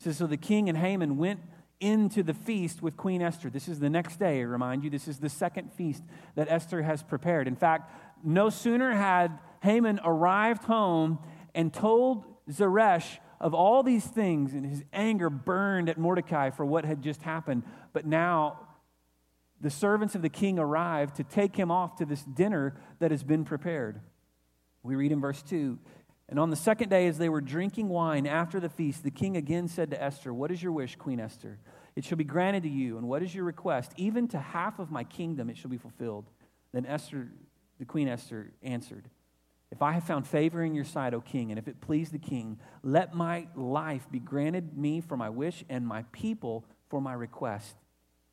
It 0.00 0.02
says, 0.02 0.16
So 0.16 0.26
the 0.26 0.36
king 0.36 0.68
and 0.68 0.76
Haman 0.76 1.16
went 1.16 1.40
into 1.78 2.22
the 2.22 2.34
feast 2.34 2.82
with 2.82 2.96
Queen 2.96 3.22
Esther. 3.22 3.50
This 3.50 3.68
is 3.68 3.78
the 3.78 3.90
next 3.90 4.18
day, 4.18 4.40
I 4.40 4.42
remind 4.42 4.82
you. 4.82 4.90
This 4.90 5.08
is 5.08 5.18
the 5.18 5.28
second 5.28 5.72
feast 5.72 6.02
that 6.34 6.50
Esther 6.50 6.82
has 6.82 7.02
prepared. 7.02 7.46
In 7.46 7.56
fact, 7.56 7.92
no 8.24 8.50
sooner 8.50 8.92
had 8.92 9.38
Haman 9.62 10.00
arrived 10.04 10.64
home 10.64 11.18
and 11.54 11.72
told 11.72 12.24
Zeresh 12.50 13.18
of 13.40 13.54
all 13.54 13.82
these 13.82 14.04
things, 14.04 14.52
and 14.52 14.64
his 14.64 14.82
anger 14.92 15.30
burned 15.30 15.88
at 15.88 15.98
Mordecai 15.98 16.50
for 16.50 16.64
what 16.64 16.84
had 16.84 17.02
just 17.02 17.22
happened. 17.22 17.62
But 17.92 18.06
now 18.06 18.60
the 19.60 19.70
servants 19.70 20.14
of 20.14 20.22
the 20.22 20.28
king 20.28 20.58
arrive 20.58 21.12
to 21.14 21.24
take 21.24 21.56
him 21.56 21.70
off 21.70 21.96
to 21.96 22.04
this 22.04 22.22
dinner 22.22 22.76
that 22.98 23.10
has 23.10 23.22
been 23.22 23.44
prepared. 23.44 24.00
We 24.82 24.94
read 24.94 25.12
in 25.12 25.20
verse 25.20 25.42
2 25.42 25.78
And 26.28 26.38
on 26.38 26.50
the 26.50 26.56
second 26.56 26.88
day, 26.88 27.06
as 27.06 27.18
they 27.18 27.28
were 27.28 27.40
drinking 27.40 27.88
wine 27.88 28.26
after 28.26 28.60
the 28.60 28.68
feast, 28.68 29.02
the 29.02 29.10
king 29.10 29.36
again 29.36 29.68
said 29.68 29.90
to 29.90 30.02
Esther, 30.02 30.32
What 30.32 30.50
is 30.50 30.62
your 30.62 30.72
wish, 30.72 30.96
Queen 30.96 31.20
Esther? 31.20 31.58
It 31.94 32.04
shall 32.04 32.18
be 32.18 32.24
granted 32.24 32.62
to 32.64 32.68
you. 32.68 32.98
And 32.98 33.08
what 33.08 33.22
is 33.22 33.34
your 33.34 33.44
request? 33.44 33.92
Even 33.96 34.28
to 34.28 34.38
half 34.38 34.78
of 34.78 34.90
my 34.90 35.04
kingdom 35.04 35.48
it 35.48 35.56
shall 35.56 35.70
be 35.70 35.78
fulfilled. 35.78 36.28
Then 36.72 36.84
Esther, 36.84 37.28
the 37.78 37.86
Queen 37.86 38.06
Esther, 38.06 38.52
answered, 38.62 39.08
if 39.72 39.82
I 39.82 39.92
have 39.92 40.04
found 40.04 40.26
favor 40.26 40.62
in 40.62 40.74
your 40.74 40.84
sight, 40.84 41.12
O 41.12 41.20
king, 41.20 41.50
and 41.50 41.58
if 41.58 41.66
it 41.66 41.80
please 41.80 42.10
the 42.10 42.18
king, 42.18 42.58
let 42.82 43.14
my 43.14 43.48
life 43.54 44.06
be 44.10 44.20
granted 44.20 44.76
me 44.76 45.00
for 45.00 45.16
my 45.16 45.28
wish 45.28 45.64
and 45.68 45.86
my 45.86 46.04
people 46.12 46.64
for 46.88 47.00
my 47.00 47.12
request. 47.12 47.74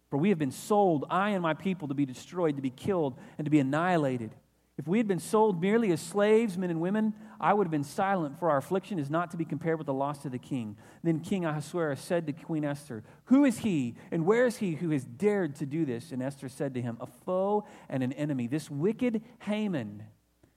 For 0.09 0.17
we 0.17 0.29
have 0.29 0.37
been 0.37 0.51
sold, 0.51 1.05
I 1.09 1.31
and 1.31 1.41
my 1.41 1.55
people, 1.55 1.87
to 1.87 1.95
be 1.95 2.05
destroyed, 2.05 2.55
to 2.57 2.61
be 2.61 2.69
killed, 2.69 3.17
and 3.39 3.45
to 3.45 3.51
be 3.51 3.59
annihilated. 3.59 4.35
If 4.77 4.87
we 4.87 4.99
had 4.99 5.07
been 5.07 5.19
sold 5.19 5.59
merely 5.59 5.91
as 5.91 6.01
slaves, 6.01 6.55
men 6.55 6.69
and 6.69 6.79
women, 6.79 7.13
I 7.39 7.53
would 7.53 7.65
have 7.65 7.71
been 7.71 7.83
silent, 7.83 8.39
for 8.39 8.51
our 8.51 8.57
affliction 8.57 8.99
is 8.99 9.09
not 9.09 9.31
to 9.31 9.37
be 9.37 9.45
compared 9.45 9.79
with 9.79 9.87
the 9.87 9.93
loss 9.93 10.25
of 10.25 10.31
the 10.31 10.39
king. 10.39 10.77
Then 11.03 11.19
King 11.19 11.45
Ahasuerus 11.45 11.99
said 11.99 12.27
to 12.27 12.33
Queen 12.33 12.63
Esther, 12.63 13.03
Who 13.25 13.43
is 13.43 13.59
he, 13.59 13.95
and 14.11 14.25
where 14.25 14.45
is 14.45 14.57
he 14.57 14.75
who 14.75 14.91
has 14.91 15.03
dared 15.03 15.55
to 15.55 15.65
do 15.65 15.83
this? 15.83 16.11
And 16.11 16.21
Esther 16.21 16.49
said 16.49 16.75
to 16.75 16.81
him, 16.81 16.97
A 16.99 17.07
foe 17.07 17.65
and 17.89 18.03
an 18.03 18.13
enemy, 18.13 18.45
this 18.45 18.69
wicked 18.69 19.21
Haman 19.39 20.03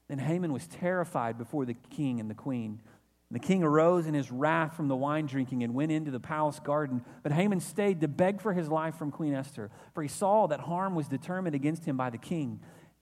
then 0.09 0.19
Haman 0.19 0.53
was 0.53 0.66
terrified 0.66 1.38
before 1.38 1.64
the 1.64 1.75
king 1.75 2.21
and 2.21 2.31
the 2.31 2.35
queen. 2.35 2.81
And 3.29 3.35
the 3.35 3.45
king 3.45 3.64
arose 3.64 4.07
in 4.07 4.14
his 4.14 4.31
wrath 4.31 4.77
from 4.77 4.87
the 4.87 4.95
wine 4.95 5.27
drinking 5.27 5.64
and 5.64 5.75
went 5.75 5.90
into 5.90 6.12
the 6.12 6.21
palace 6.21 6.61
garden. 6.61 7.05
But 7.25 7.33
Haman 7.33 7.61
stayed 7.61 8.01
to 8.03 8.09
beg 8.09 8.40
for 8.40 8.53
his 8.53 8.69
life 8.69 8.95
from 8.97 9.11
Queen 9.11 9.35
Esther, 9.35 9.71
for 9.95 10.03
he 10.03 10.09
saw 10.09 10.47
that 10.47 10.61
harm 10.61 10.95
was 10.95 11.09
determined 11.09 11.57
against 11.57 11.85
him 11.85 11.97
by 11.97 12.11
the 12.11 12.19
king. 12.19 12.61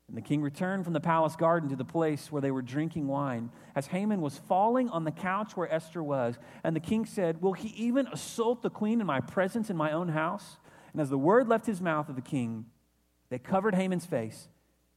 And 0.08 0.16
the 0.16 0.22
king 0.22 0.40
returned 0.40 0.84
from 0.84 0.92
the 0.94 1.00
palace 1.00 1.36
garden 1.36 1.68
to 1.70 1.76
the 1.76 1.84
place 1.84 2.32
where 2.32 2.40
they 2.40 2.50
were 2.50 2.62
drinking 2.62 3.06
wine, 3.06 3.50
as 3.74 3.86
Haman 3.88 4.20
was 4.20 4.38
falling 4.38 4.88
on 4.90 5.04
the 5.04 5.10
couch 5.10 5.56
where 5.56 5.72
Esther 5.72 6.02
was. 6.02 6.38
And 6.62 6.74
the 6.74 6.80
king 6.80 7.04
said, 7.04 7.42
Will 7.42 7.54
he 7.54 7.68
even 7.68 8.06
assault 8.06 8.62
the 8.62 8.70
queen 8.70 9.00
in 9.00 9.06
my 9.06 9.20
presence 9.20 9.68
in 9.68 9.76
my 9.76 9.92
own 9.92 10.08
house? 10.08 10.56
And 10.92 11.02
as 11.02 11.10
the 11.10 11.18
word 11.18 11.48
left 11.48 11.66
his 11.66 11.80
mouth 11.80 12.08
of 12.08 12.16
the 12.16 12.22
king, 12.22 12.66
they 13.28 13.38
covered 13.38 13.74
Haman's 13.74 14.06
face 14.06 14.48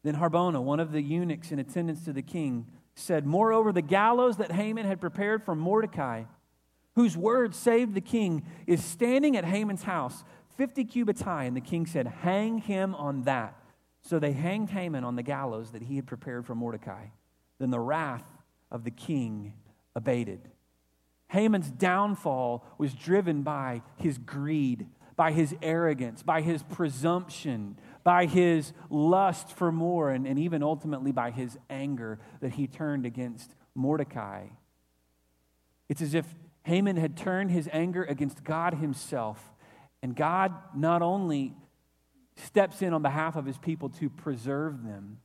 then 0.07 0.15
Harbona, 0.15 0.61
one 0.61 0.79
of 0.79 0.91
the 0.91 1.01
eunuchs 1.01 1.51
in 1.51 1.59
attendance 1.59 2.05
to 2.05 2.13
the 2.13 2.21
king, 2.21 2.67
said, 2.95 3.25
Moreover, 3.25 3.71
the 3.71 3.81
gallows 3.81 4.37
that 4.37 4.51
Haman 4.51 4.85
had 4.85 5.01
prepared 5.01 5.43
for 5.43 5.55
Mordecai, 5.55 6.23
whose 6.95 7.17
word 7.17 7.53
saved 7.53 7.93
the 7.93 8.01
king, 8.01 8.43
is 8.65 8.83
standing 8.83 9.35
at 9.35 9.45
Haman's 9.45 9.83
house, 9.83 10.23
50 10.57 10.85
cubits 10.85 11.21
high. 11.21 11.43
And 11.43 11.55
the 11.55 11.61
king 11.61 11.85
said, 11.85 12.07
Hang 12.07 12.59
him 12.59 12.95
on 12.95 13.23
that. 13.23 13.55
So 14.01 14.19
they 14.19 14.31
hanged 14.31 14.69
Haman 14.69 15.03
on 15.03 15.15
the 15.15 15.23
gallows 15.23 15.71
that 15.71 15.81
he 15.81 15.97
had 15.97 16.07
prepared 16.07 16.45
for 16.45 16.55
Mordecai. 16.55 17.07
Then 17.59 17.71
the 17.71 17.79
wrath 17.79 18.25
of 18.71 18.83
the 18.83 18.91
king 18.91 19.53
abated. 19.95 20.39
Haman's 21.29 21.69
downfall 21.69 22.65
was 22.77 22.93
driven 22.93 23.43
by 23.43 23.81
his 23.97 24.17
greed, 24.17 24.87
by 25.17 25.33
his 25.33 25.55
arrogance, 25.61 26.23
by 26.23 26.41
his 26.41 26.63
presumption, 26.63 27.77
by 28.07 28.25
his 28.25 28.71
lust 28.89 29.51
for 29.51 29.69
more, 29.69 30.11
and, 30.11 30.25
and 30.25 30.39
even 30.39 30.63
ultimately 30.63 31.11
by 31.11 31.29
his 31.29 31.57
anger 31.69 32.17
that 32.39 32.53
he 32.53 32.65
turned 32.65 33.05
against 33.05 33.53
Mordecai. 33.75 34.45
It's 35.89 36.01
as 36.01 36.13
if 36.13 36.25
Haman 36.63 36.95
had 36.95 37.17
turned 37.17 37.51
his 37.51 37.67
anger 37.73 38.05
against 38.05 38.45
God 38.45 38.75
himself, 38.75 39.51
and 40.01 40.15
God 40.15 40.53
not 40.73 41.01
only 41.01 41.53
steps 42.37 42.81
in 42.81 42.93
on 42.93 43.01
behalf 43.01 43.35
of 43.35 43.45
his 43.45 43.57
people 43.57 43.89
to 43.89 44.09
preserve 44.09 44.85
them, 44.85 45.17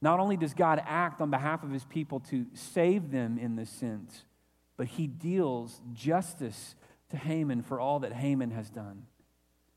not 0.00 0.18
only 0.18 0.36
does 0.36 0.54
God 0.54 0.82
act 0.84 1.20
on 1.20 1.30
behalf 1.30 1.62
of 1.62 1.70
his 1.70 1.84
people 1.84 2.18
to 2.30 2.46
save 2.52 3.12
them 3.12 3.38
in 3.38 3.54
this 3.54 3.70
sense, 3.70 4.24
but 4.76 4.88
he 4.88 5.06
deals 5.06 5.80
justice 5.92 6.74
to 7.10 7.16
Haman 7.16 7.62
for 7.62 7.78
all 7.78 8.00
that 8.00 8.12
Haman 8.12 8.50
has 8.50 8.70
done. 8.70 9.04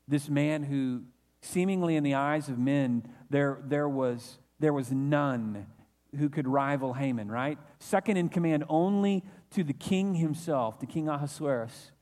This 0.08 0.28
man 0.28 0.64
who 0.64 1.04
Seemingly, 1.46 1.94
in 1.94 2.02
the 2.02 2.14
eyes 2.14 2.48
of 2.48 2.58
men, 2.58 3.06
there, 3.30 3.58
there, 3.64 3.88
was, 3.88 4.38
there 4.58 4.72
was 4.72 4.90
none 4.90 5.66
who 6.18 6.28
could 6.28 6.48
rival 6.48 6.94
Haman, 6.94 7.30
right? 7.30 7.56
Second 7.78 8.16
in 8.16 8.28
command 8.28 8.64
only 8.68 9.24
to 9.50 9.62
the 9.62 9.72
king 9.72 10.14
himself, 10.14 10.80
to 10.80 10.86
King 10.86 11.08
Ahasuerus. 11.08 11.92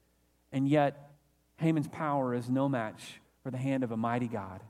And 0.50 0.66
yet, 0.66 1.11
Haman's 1.57 1.88
power 1.88 2.35
is 2.35 2.48
no 2.48 2.70
match 2.70 3.20
for 3.42 3.50
the 3.50 3.59
hand 3.59 3.85
of 3.85 3.92
a 3.92 3.98
mighty 3.98 4.28
God. 4.28 4.62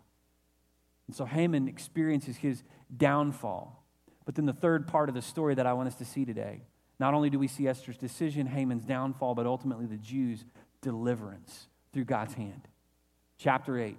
And 1.06 1.14
so 1.14 1.24
Haman 1.24 1.68
experiences 1.68 2.38
his 2.38 2.64
downfall. 2.96 3.84
But 4.24 4.34
then 4.34 4.46
the 4.46 4.52
third 4.52 4.88
part 4.88 5.08
of 5.08 5.14
the 5.14 5.22
story 5.22 5.54
that 5.54 5.66
I 5.66 5.72
want 5.74 5.86
us 5.86 5.94
to 5.96 6.04
see 6.04 6.24
today 6.24 6.62
not 6.98 7.14
only 7.14 7.30
do 7.30 7.38
we 7.38 7.48
see 7.48 7.68
Esther's 7.68 7.96
decision, 7.96 8.46
Haman's 8.46 8.84
downfall, 8.84 9.34
but 9.34 9.46
ultimately 9.46 9.86
the 9.86 9.96
Jews' 9.96 10.44
deliverance 10.80 11.68
through 11.92 12.04
God's 12.04 12.34
hand. 12.34 12.68
Chapter 13.38 13.78
8. 13.78 13.96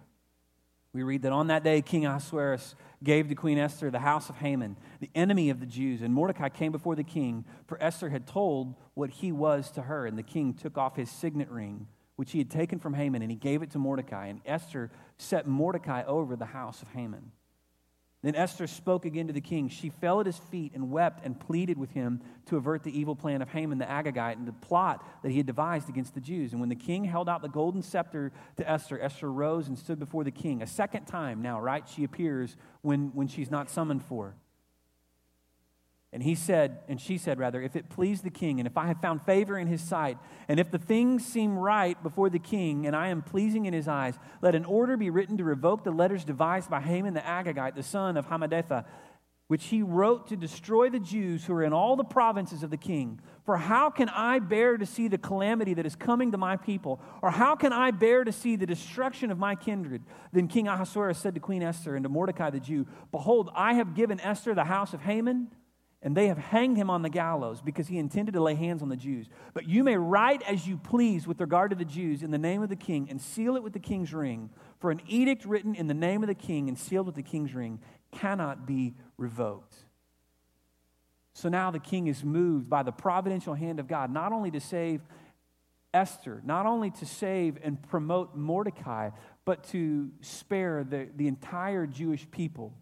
We 0.96 1.04
read 1.04 1.24
that 1.24 1.34
on 1.34 1.48
that 1.48 1.66
day, 1.66 1.82
King 1.82 2.06
Ahasuerus 2.06 2.74
gave 3.04 3.28
to 3.28 3.36
Queen 3.36 3.58
Esther 3.58 3.92
the 3.92 4.00
house 4.00 4.30
of 4.30 4.38
Haman, 4.38 4.78
the 5.02 5.10
enemy 5.14 5.50
of 5.50 5.60
the 5.60 5.66
Jews. 5.66 6.02
And 6.02 6.14
Mordecai 6.14 6.48
came 6.48 6.72
before 6.72 6.96
the 6.96 7.04
king, 7.04 7.44
for 7.68 7.78
Esther 7.84 8.08
had 8.08 8.26
told 8.26 8.76
what 8.94 9.10
he 9.10 9.34
was 9.34 9.70
to 9.72 9.82
her. 9.82 10.06
And 10.06 10.18
the 10.18 10.24
king 10.24 10.54
took 10.54 10.78
off 10.78 10.96
his 10.96 11.12
signet 11.12 11.52
ring, 11.52 11.88
which 12.16 12.32
he 12.32 12.38
had 12.38 12.50
taken 12.50 12.80
from 12.80 12.94
Haman, 12.94 13.22
and 13.22 13.30
he 13.30 13.36
gave 13.36 13.62
it 13.62 13.72
to 13.72 13.78
Mordecai. 13.78 14.28
And 14.28 14.40
Esther 14.46 14.90
set 15.18 15.46
Mordecai 15.46 16.06
over 16.06 16.38
the 16.38 16.46
house 16.46 16.82
of 16.82 16.88
Haman. 16.88 17.34
Then 18.26 18.34
Esther 18.34 18.66
spoke 18.66 19.06
again 19.06 19.28
to 19.28 19.34
the 19.34 19.40
king. 19.40 19.70
She 19.70 19.90
fell 19.90 20.20
at 20.20 20.26
his 20.26 20.40
feet 20.40 20.72
and 20.74 20.90
wept 20.90 21.24
and 21.24 21.40
pleaded 21.40 21.78
with 21.78 21.92
him 21.92 22.22
to 22.48 22.58
avert 22.58 22.82
the 22.82 23.00
evil 23.00 23.16
plan 23.16 23.44
of 23.44 23.50
Haman 23.50 23.78
the 23.78 23.86
Agagite 23.86 24.38
and 24.38 24.48
the 24.48 24.52
plot 24.52 25.06
that 25.22 25.30
he 25.30 25.38
had 25.38 25.46
devised 25.46 25.90
against 25.90 26.16
the 26.16 26.20
Jews. 26.20 26.52
And 26.52 26.60
when 26.60 26.70
the 26.70 26.76
king 26.76 27.06
held 27.06 27.30
out 27.30 27.44
the 27.44 27.48
golden 27.48 27.84
scepter 27.84 28.32
to 28.58 28.68
Esther, 28.68 29.00
Esther 29.00 29.32
rose 29.32 29.68
and 29.68 29.78
stood 29.78 30.00
before 30.00 30.24
the 30.24 30.32
king. 30.32 30.64
A 30.64 30.68
second 30.68 31.06
time 31.06 31.44
now, 31.44 31.62
right? 31.62 31.88
She 31.88 32.04
appears 32.04 32.58
when, 32.82 33.12
when 33.14 33.28
she's 33.28 33.52
not 33.52 33.70
summoned 33.70 34.04
for. 34.04 34.34
And 36.16 36.24
he 36.24 36.34
said, 36.34 36.80
and 36.88 37.00
she 37.00 37.18
said, 37.18 37.40
rather, 37.40 37.62
if 37.62 37.76
it 37.76 37.90
please 37.90 38.22
the 38.22 38.30
king, 38.30 38.62
and 38.62 38.66
if 38.66 38.78
I 38.78 38.88
have 38.88 39.02
found 39.02 39.22
favor 39.24 39.60
in 39.60 39.68
his 39.68 39.82
sight, 39.82 40.18
and 40.48 40.62
if 40.62 40.72
the 40.72 40.78
things 40.78 41.26
seem 41.26 41.60
right 41.60 42.02
before 42.02 42.30
the 42.30 42.40
king, 42.40 42.88
and 42.88 42.96
I 42.96 43.10
am 43.10 43.22
pleasing 43.22 43.66
in 43.66 43.74
his 43.74 43.90
eyes, 43.90 44.18
let 44.42 44.56
an 44.56 44.64
order 44.64 44.96
be 44.96 45.10
written 45.10 45.36
to 45.40 45.44
revoke 45.44 45.84
the 45.84 45.92
letters 45.92 46.24
devised 46.24 46.70
by 46.70 46.80
Haman 46.80 47.16
the 47.16 47.20
Agagite, 47.20 47.76
the 47.76 47.84
son 47.84 48.16
of 48.16 48.28
Hammedatha, 48.28 48.86
which 49.50 49.66
he 49.66 49.84
wrote 49.84 50.28
to 50.28 50.38
destroy 50.38 50.90
the 50.90 51.02
Jews 51.02 51.44
who 51.44 51.54
are 51.54 51.66
in 51.66 51.74
all 51.74 51.98
the 51.98 52.06
provinces 52.06 52.64
of 52.64 52.70
the 52.70 52.78
king. 52.78 53.20
For 53.44 53.58
how 53.58 53.90
can 53.90 54.08
I 54.08 54.40
bear 54.40 54.78
to 54.78 54.86
see 54.86 55.10
the 55.10 55.18
calamity 55.18 55.74
that 55.74 55.86
is 55.86 55.98
coming 55.98 56.32
to 56.32 56.38
my 56.38 56.56
people? 56.56 57.02
Or 57.22 57.30
how 57.30 57.58
can 57.58 57.74
I 57.74 57.92
bear 57.92 58.24
to 58.24 58.32
see 58.32 58.56
the 58.56 58.66
destruction 58.66 59.32
of 59.32 59.38
my 59.38 59.54
kindred? 59.54 60.02
Then 60.32 60.48
King 60.48 60.70
Ahasuerus 60.70 61.18
said 61.18 61.34
to 61.34 61.42
Queen 61.42 61.62
Esther 61.62 61.94
and 61.94 62.04
to 62.04 62.10
Mordecai 62.10 62.52
the 62.52 62.62
Jew, 62.62 62.88
Behold, 63.12 63.50
I 63.54 63.74
have 63.74 63.96
given 63.96 64.22
Esther 64.22 64.54
the 64.54 64.64
house 64.64 64.94
of 64.94 65.02
Haman 65.02 65.50
and 66.06 66.16
they 66.16 66.28
have 66.28 66.38
hanged 66.38 66.78
him 66.78 66.92
on 66.92 67.02
the 67.02 67.10
gallows 67.10 67.62
because 67.62 67.88
he 67.88 67.98
intended 67.98 68.34
to 68.34 68.42
lay 68.42 68.54
hands 68.54 68.84
on 68.84 68.90
the 68.90 68.96
Jews. 68.96 69.28
But 69.56 69.68
you 69.68 69.84
may 69.84 69.98
write 69.98 70.44
as 70.44 70.68
you 70.68 70.78
please 70.78 71.26
with 71.26 71.42
regard 71.42 71.72
to 71.72 71.76
the 71.76 71.84
Jews 71.84 72.22
in 72.22 72.30
the 72.30 72.38
name 72.38 72.62
of 72.62 72.70
the 72.70 72.76
king 72.76 73.08
and 73.10 73.20
seal 73.20 73.56
it 73.56 73.64
with 73.64 73.74
the 73.74 73.80
king's 73.80 74.14
ring. 74.14 74.52
For 74.78 74.92
an 74.92 75.02
edict 75.08 75.46
written 75.46 75.74
in 75.74 75.88
the 75.88 75.96
name 75.96 76.22
of 76.22 76.28
the 76.28 76.36
king 76.36 76.68
and 76.70 76.78
sealed 76.78 77.08
with 77.08 77.16
the 77.16 77.24
king's 77.24 77.56
ring 77.56 77.80
cannot 78.12 78.68
be 78.68 78.94
revoked. 79.18 79.76
So 81.34 81.50
now 81.50 81.72
the 81.72 81.80
king 81.80 82.06
is 82.06 82.24
moved 82.24 82.70
by 82.70 82.84
the 82.84 82.92
providential 82.92 83.56
hand 83.56 83.80
of 83.80 83.88
God, 83.88 84.12
not 84.12 84.32
only 84.32 84.52
to 84.52 84.60
save 84.60 85.02
Esther, 85.92 86.40
not 86.46 86.68
only 86.68 86.92
to 86.92 87.06
save 87.08 87.58
and 87.64 87.82
promote 87.82 88.36
Mordecai, 88.36 89.10
but 89.44 89.64
to 89.70 90.12
spare 90.22 90.84
the, 90.84 91.10
the 91.16 91.28
entire 91.28 91.88
Jewish 91.88 92.30
people. 92.30 92.76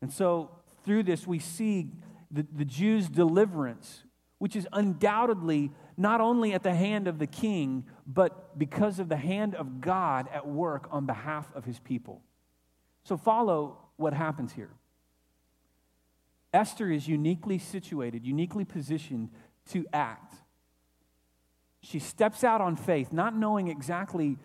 And 0.00 0.12
so 0.12 0.61
through 0.84 1.04
this, 1.04 1.26
we 1.26 1.38
see 1.38 1.90
the, 2.30 2.46
the 2.52 2.64
Jews' 2.64 3.08
deliverance, 3.08 4.04
which 4.38 4.56
is 4.56 4.66
undoubtedly 4.72 5.70
not 5.96 6.20
only 6.20 6.52
at 6.52 6.62
the 6.62 6.74
hand 6.74 7.06
of 7.06 7.18
the 7.18 7.26
king, 7.26 7.84
but 8.06 8.58
because 8.58 8.98
of 8.98 9.08
the 9.08 9.16
hand 9.16 9.54
of 9.54 9.80
God 9.80 10.28
at 10.32 10.46
work 10.46 10.88
on 10.90 11.06
behalf 11.06 11.50
of 11.54 11.64
his 11.64 11.78
people. 11.78 12.22
So 13.04 13.16
follow 13.16 13.78
what 13.96 14.14
happens 14.14 14.52
here. 14.52 14.70
Esther 16.52 16.90
is 16.90 17.08
uniquely 17.08 17.58
situated, 17.58 18.26
uniquely 18.26 18.64
positioned 18.64 19.30
to 19.70 19.86
act. 19.92 20.34
She 21.80 21.98
steps 21.98 22.44
out 22.44 22.60
on 22.60 22.76
faith, 22.76 23.12
not 23.12 23.34
knowing 23.34 23.68
exactly 23.68 24.38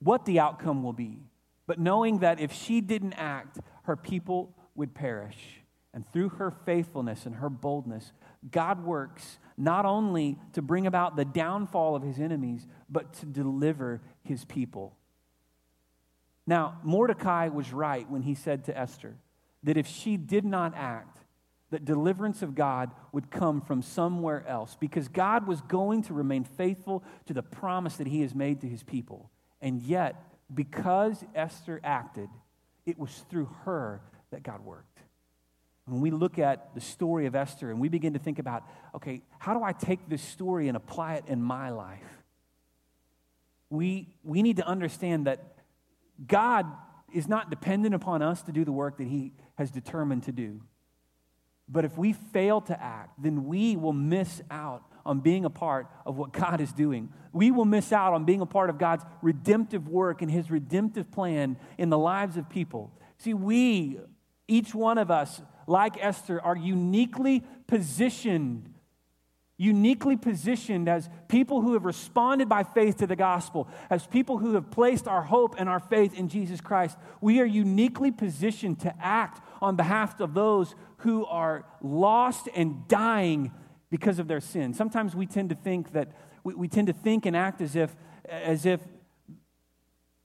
what 0.00 0.24
the 0.24 0.38
outcome 0.38 0.82
will 0.82 0.92
be, 0.92 1.22
but 1.66 1.78
knowing 1.78 2.18
that 2.18 2.40
if 2.40 2.52
she 2.52 2.80
didn't 2.80 3.14
act, 3.14 3.58
her 3.84 3.96
people 3.96 4.54
would 4.74 4.94
perish. 4.94 5.59
And 5.92 6.04
through 6.12 6.30
her 6.30 6.50
faithfulness 6.50 7.26
and 7.26 7.36
her 7.36 7.50
boldness, 7.50 8.12
God 8.50 8.84
works 8.84 9.38
not 9.56 9.84
only 9.84 10.38
to 10.52 10.62
bring 10.62 10.86
about 10.86 11.16
the 11.16 11.24
downfall 11.24 11.96
of 11.96 12.02
his 12.02 12.18
enemies, 12.18 12.66
but 12.88 13.12
to 13.14 13.26
deliver 13.26 14.00
his 14.22 14.44
people. 14.44 14.96
Now, 16.46 16.78
Mordecai 16.82 17.48
was 17.48 17.72
right 17.72 18.08
when 18.08 18.22
he 18.22 18.34
said 18.34 18.64
to 18.64 18.76
Esther 18.76 19.16
that 19.62 19.76
if 19.76 19.86
she 19.86 20.16
did 20.16 20.44
not 20.44 20.74
act, 20.74 21.18
that 21.70 21.84
deliverance 21.84 22.42
of 22.42 22.54
God 22.54 22.90
would 23.12 23.30
come 23.30 23.60
from 23.60 23.82
somewhere 23.82 24.44
else 24.46 24.76
because 24.80 25.06
God 25.06 25.46
was 25.46 25.60
going 25.60 26.02
to 26.04 26.14
remain 26.14 26.42
faithful 26.44 27.04
to 27.26 27.34
the 27.34 27.42
promise 27.42 27.96
that 27.96 28.08
he 28.08 28.22
has 28.22 28.34
made 28.34 28.60
to 28.62 28.66
his 28.66 28.82
people. 28.82 29.30
And 29.60 29.80
yet, 29.80 30.20
because 30.52 31.24
Esther 31.34 31.80
acted, 31.84 32.28
it 32.86 32.98
was 32.98 33.24
through 33.30 33.48
her 33.64 34.00
that 34.32 34.42
God 34.42 34.64
worked. 34.64 34.89
When 35.86 36.00
we 36.00 36.10
look 36.10 36.38
at 36.38 36.74
the 36.74 36.80
story 36.80 37.26
of 37.26 37.34
Esther 37.34 37.70
and 37.70 37.80
we 37.80 37.88
begin 37.88 38.12
to 38.12 38.18
think 38.18 38.38
about, 38.38 38.64
okay, 38.94 39.22
how 39.38 39.54
do 39.54 39.62
I 39.64 39.72
take 39.72 40.08
this 40.08 40.22
story 40.22 40.68
and 40.68 40.76
apply 40.76 41.14
it 41.14 41.24
in 41.26 41.42
my 41.42 41.70
life? 41.70 41.98
We, 43.70 44.08
we 44.22 44.42
need 44.42 44.56
to 44.56 44.66
understand 44.66 45.26
that 45.26 45.42
God 46.26 46.66
is 47.12 47.28
not 47.28 47.50
dependent 47.50 47.94
upon 47.94 48.22
us 48.22 48.42
to 48.42 48.52
do 48.52 48.64
the 48.64 48.72
work 48.72 48.98
that 48.98 49.06
He 49.06 49.32
has 49.56 49.70
determined 49.70 50.24
to 50.24 50.32
do. 50.32 50.60
But 51.68 51.84
if 51.84 51.96
we 51.96 52.12
fail 52.12 52.60
to 52.62 52.82
act, 52.82 53.22
then 53.22 53.46
we 53.46 53.76
will 53.76 53.92
miss 53.92 54.42
out 54.50 54.82
on 55.06 55.20
being 55.20 55.44
a 55.44 55.50
part 55.50 55.86
of 56.04 56.16
what 56.16 56.32
God 56.32 56.60
is 56.60 56.72
doing. 56.72 57.12
We 57.32 57.50
will 57.50 57.64
miss 57.64 57.92
out 57.92 58.12
on 58.12 58.24
being 58.24 58.40
a 58.40 58.46
part 58.46 58.70
of 58.70 58.78
God's 58.78 59.04
redemptive 59.22 59.88
work 59.88 60.20
and 60.20 60.30
His 60.30 60.50
redemptive 60.50 61.10
plan 61.10 61.56
in 61.78 61.88
the 61.88 61.98
lives 61.98 62.36
of 62.36 62.48
people. 62.48 62.92
See, 63.18 63.34
we, 63.34 63.98
each 64.48 64.74
one 64.74 64.98
of 64.98 65.10
us, 65.10 65.40
like 65.70 65.96
Esther, 66.04 66.40
are 66.42 66.56
uniquely 66.56 67.44
positioned 67.66 68.74
uniquely 69.60 70.16
positioned 70.16 70.88
as 70.88 71.10
people 71.28 71.60
who 71.60 71.74
have 71.74 71.84
responded 71.84 72.48
by 72.48 72.62
faith 72.62 72.96
to 72.96 73.06
the 73.06 73.14
gospel, 73.14 73.68
as 73.90 74.06
people 74.06 74.38
who 74.38 74.54
have 74.54 74.70
placed 74.70 75.06
our 75.06 75.20
hope 75.20 75.54
and 75.58 75.68
our 75.68 75.78
faith 75.78 76.14
in 76.14 76.30
Jesus 76.30 76.62
Christ. 76.62 76.96
We 77.20 77.40
are 77.40 77.44
uniquely 77.44 78.10
positioned 78.10 78.80
to 78.80 78.94
act 78.98 79.44
on 79.60 79.76
behalf 79.76 80.18
of 80.18 80.32
those 80.32 80.74
who 80.98 81.26
are 81.26 81.66
lost 81.82 82.48
and 82.56 82.88
dying 82.88 83.52
because 83.90 84.18
of 84.18 84.28
their 84.28 84.40
sin. 84.40 84.72
Sometimes 84.72 85.14
we 85.14 85.26
tend 85.26 85.50
to 85.50 85.54
think 85.54 85.92
that 85.92 86.10
we, 86.42 86.54
we 86.54 86.66
tend 86.66 86.86
to 86.86 86.94
think 86.94 87.26
and 87.26 87.36
act 87.36 87.60
as 87.60 87.76
if 87.76 87.94
as 88.30 88.64
if 88.64 88.80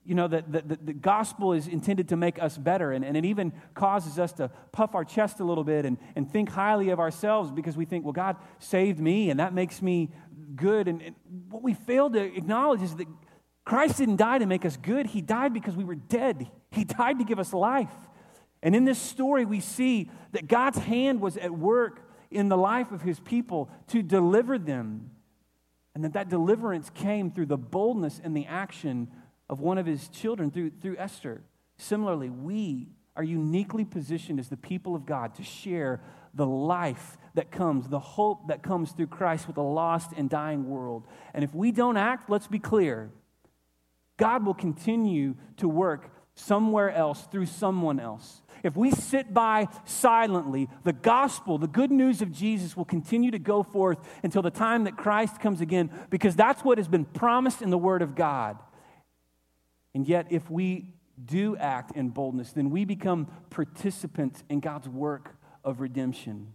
you 0.06 0.14
know, 0.14 0.28
that 0.28 0.52
the, 0.52 0.62
the, 0.62 0.94
gospel 0.94 1.54
is 1.54 1.68
intended 1.68 2.10
to 2.10 2.16
make 2.16 2.42
us 2.42 2.58
better, 2.58 2.92
and, 2.92 3.04
and 3.04 3.18
it 3.18 3.26
even 3.26 3.52
causes 3.74 4.20
us 4.20 4.32
to 4.34 4.52
puff 4.72 4.94
our 4.94 5.04
chest 5.04 5.40
a 5.40 5.44
little 5.44 5.64
bit 5.64 5.84
and, 5.84 5.98
and 6.16 6.32
think 6.32 6.50
highly 6.50 6.90
of 6.92 7.00
ourselves 7.00 7.52
because 7.52 7.76
we 7.76 7.86
think, 7.86 8.06
well, 8.06 8.14
God 8.14 8.38
saved 8.60 9.00
me, 9.00 9.32
and 9.32 9.40
that 9.40 9.54
makes 9.54 9.82
me 9.82 10.12
good. 10.56 10.88
And, 10.88 11.02
and 11.02 11.16
what 11.50 11.64
we 11.64 11.74
fail 11.74 12.10
to 12.12 12.22
acknowledge 12.22 12.84
is 12.84 12.96
that 12.98 13.08
Christ 13.66 13.98
didn't 13.98 14.18
die 14.18 14.38
to 14.38 14.46
make 14.46 14.64
us 14.64 14.78
good, 14.78 15.08
He 15.08 15.22
died 15.22 15.54
because 15.54 15.76
we 15.76 15.84
were 15.84 15.96
dead. 15.96 16.50
He 16.72 16.84
died 16.84 17.18
to 17.18 17.26
give 17.26 17.40
us 17.40 17.52
life. 17.52 17.94
And 18.62 18.76
in 18.76 18.86
this 18.86 19.00
story, 19.00 19.44
we 19.44 19.60
see 19.60 20.12
that 20.34 20.48
God's 20.48 20.78
hand 20.78 21.20
was 21.20 21.36
at 21.38 21.52
work 21.52 22.12
in 22.30 22.50
the 22.50 22.58
life 22.58 22.92
of 22.92 23.02
His 23.02 23.20
people 23.20 23.72
to 23.88 24.04
deliver 24.04 24.60
them, 24.60 25.10
and 25.96 26.04
that 26.04 26.14
that 26.14 26.30
deliverance 26.30 26.92
came 26.92 27.32
through 27.32 27.48
the 27.48 27.58
boldness 27.58 28.22
and 28.24 28.38
the 28.38 28.46
action 28.46 29.08
of 29.50 29.60
one 29.60 29.78
of 29.78 29.86
his 29.86 30.08
children 30.10 30.52
through, 30.52 30.72
through 30.82 30.98
Esther. 30.98 31.44
Similarly, 31.78 32.30
we 32.30 32.90
are 33.16 33.24
uniquely 33.24 33.86
positioned 33.86 34.40
as 34.40 34.50
the 34.50 34.58
people 34.58 34.96
of 34.96 35.06
God 35.06 35.36
to 35.36 35.44
share 35.44 36.02
the 36.34 36.46
life 36.46 37.18
that 37.34 37.52
comes, 37.52 37.88
the 37.88 38.00
hope 38.00 38.48
that 38.48 38.62
comes 38.62 38.92
through 38.92 39.08
Christ 39.08 39.48
with 39.48 39.58
a 39.58 39.62
lost 39.62 40.12
and 40.18 40.30
dying 40.30 40.68
world. 40.68 41.08
And 41.34 41.44
if 41.44 41.54
we 41.54 41.72
don't 41.72 41.98
act, 41.98 42.30
let's 42.30 42.48
be 42.48 42.60
clear, 42.60 43.12
God 44.18 44.46
will 44.46 44.54
continue 44.54 45.36
to 45.58 45.68
work 45.68 46.12
somewhere 46.34 46.92
else 46.92 47.28
through 47.32 47.46
someone 47.46 48.00
else. 48.00 48.42
If 48.64 48.76
we 48.76 48.92
sit 48.92 49.34
by 49.34 49.68
silently, 49.86 50.68
the 50.84 50.94
gospel, 50.94 51.58
the 51.58 51.68
good 51.68 51.92
news 51.92 52.22
of 52.22 52.32
Jesus 52.32 52.76
will 52.76 52.86
continue 52.86 53.32
to 53.32 53.40
go 53.40 53.64
forth 53.64 54.00
until 54.24 54.42
the 54.42 54.50
time 54.50 54.86
that 54.86 54.98
Christ 54.98 55.40
comes 55.40 55.62
again, 55.62 55.90
because 56.10 56.36
that's 56.36 56.64
what 56.64 56.78
has 56.78 56.88
been 56.88 57.06
promised 57.06 57.62
in 57.62 57.70
the 57.70 57.78
Word 57.78 58.02
of 58.02 58.16
God. 58.16 58.58
And 59.96 60.06
yet, 60.08 60.28
if 60.30 60.52
we 60.52 60.94
do 61.24 61.56
act 61.56 61.96
in 61.96 62.10
boldness, 62.10 62.52
then 62.52 62.70
we 62.70 62.84
become 62.84 63.28
participants 63.50 64.44
in 64.50 64.60
God's 64.60 64.90
work 64.90 65.38
of 65.64 65.80
redemption. 65.80 66.52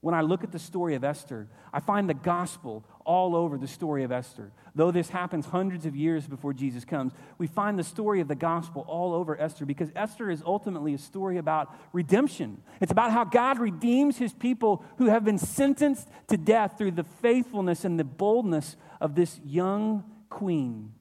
When 0.00 0.14
I 0.14 0.22
look 0.22 0.42
at 0.42 0.50
the 0.50 0.58
story 0.58 0.96
of 0.96 1.04
Esther, 1.04 1.46
I 1.72 1.78
find 1.78 2.08
the 2.08 2.14
gospel 2.14 2.84
all 3.04 3.36
over 3.36 3.58
the 3.58 3.68
story 3.68 4.02
of 4.02 4.10
Esther. 4.10 4.50
Though 4.74 4.90
this 4.90 5.08
happens 5.08 5.46
hundreds 5.46 5.86
of 5.86 5.94
years 5.94 6.26
before 6.26 6.52
Jesus 6.52 6.84
comes, 6.84 7.12
we 7.38 7.46
find 7.46 7.78
the 7.78 7.84
story 7.84 8.20
of 8.20 8.26
the 8.26 8.34
gospel 8.34 8.84
all 8.88 9.14
over 9.14 9.40
Esther 9.40 9.66
because 9.66 9.90
Esther 9.94 10.28
is 10.28 10.42
ultimately 10.44 10.94
a 10.94 10.98
story 10.98 11.36
about 11.36 11.72
redemption. 11.92 12.60
It's 12.80 12.92
about 12.92 13.12
how 13.12 13.24
God 13.24 13.60
redeems 13.60 14.16
his 14.16 14.32
people 14.32 14.84
who 14.98 15.06
have 15.06 15.24
been 15.24 15.38
sentenced 15.38 16.08
to 16.28 16.36
death 16.36 16.76
through 16.76 16.92
the 16.92 17.04
faithfulness 17.04 17.84
and 17.84 18.00
the 18.00 18.04
boldness 18.04 18.76
of 19.00 19.14
this 19.14 19.38
young 19.44 20.02
queen 20.28 20.94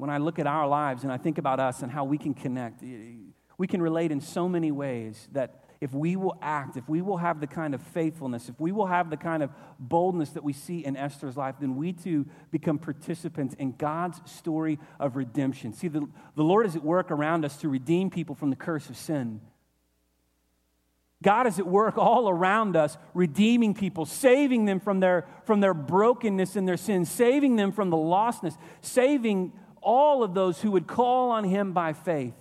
when 0.00 0.10
I 0.10 0.16
look 0.16 0.38
at 0.38 0.46
our 0.46 0.66
lives 0.66 1.04
and 1.04 1.12
I 1.12 1.18
think 1.18 1.36
about 1.36 1.60
us 1.60 1.82
and 1.82 1.92
how 1.92 2.04
we 2.04 2.16
can 2.16 2.32
connect, 2.32 2.82
we 3.58 3.66
can 3.66 3.82
relate 3.82 4.10
in 4.10 4.20
so 4.20 4.48
many 4.48 4.72
ways 4.72 5.28
that 5.32 5.64
if 5.80 5.92
we 5.92 6.16
will 6.16 6.36
act, 6.40 6.76
if 6.76 6.88
we 6.88 7.02
will 7.02 7.18
have 7.18 7.40
the 7.40 7.46
kind 7.46 7.74
of 7.74 7.82
faithfulness, 7.82 8.48
if 8.48 8.58
we 8.58 8.72
will 8.72 8.86
have 8.86 9.10
the 9.10 9.16
kind 9.16 9.42
of 9.42 9.50
boldness 9.78 10.30
that 10.30 10.44
we 10.44 10.52
see 10.52 10.84
in 10.84 10.96
Esther's 10.96 11.36
life, 11.36 11.56
then 11.60 11.76
we 11.76 11.92
too 11.92 12.26
become 12.50 12.78
participants 12.78 13.54
in 13.58 13.72
God's 13.72 14.20
story 14.30 14.78
of 14.98 15.16
redemption. 15.16 15.72
See, 15.72 15.88
the, 15.88 16.06
the 16.34 16.42
Lord 16.42 16.66
is 16.66 16.76
at 16.76 16.84
work 16.84 17.10
around 17.10 17.44
us 17.44 17.56
to 17.58 17.68
redeem 17.68 18.10
people 18.10 18.34
from 18.34 18.50
the 18.50 18.56
curse 18.56 18.90
of 18.90 18.96
sin. 18.96 19.40
God 21.22 21.46
is 21.46 21.58
at 21.58 21.66
work 21.66 21.98
all 21.98 22.30
around 22.30 22.76
us, 22.76 22.96
redeeming 23.12 23.74
people, 23.74 24.06
saving 24.06 24.64
them 24.64 24.80
from 24.80 25.00
their, 25.00 25.26
from 25.44 25.60
their 25.60 25.74
brokenness 25.74 26.56
and 26.56 26.66
their 26.66 26.78
sins, 26.78 27.10
saving 27.10 27.56
them 27.56 27.72
from 27.72 27.90
the 27.90 27.96
lostness, 27.96 28.56
saving 28.80 29.52
all 29.82 30.22
of 30.22 30.34
those 30.34 30.60
who 30.60 30.70
would 30.72 30.86
call 30.86 31.30
on 31.30 31.44
him 31.44 31.72
by 31.72 31.92
faith. 31.92 32.34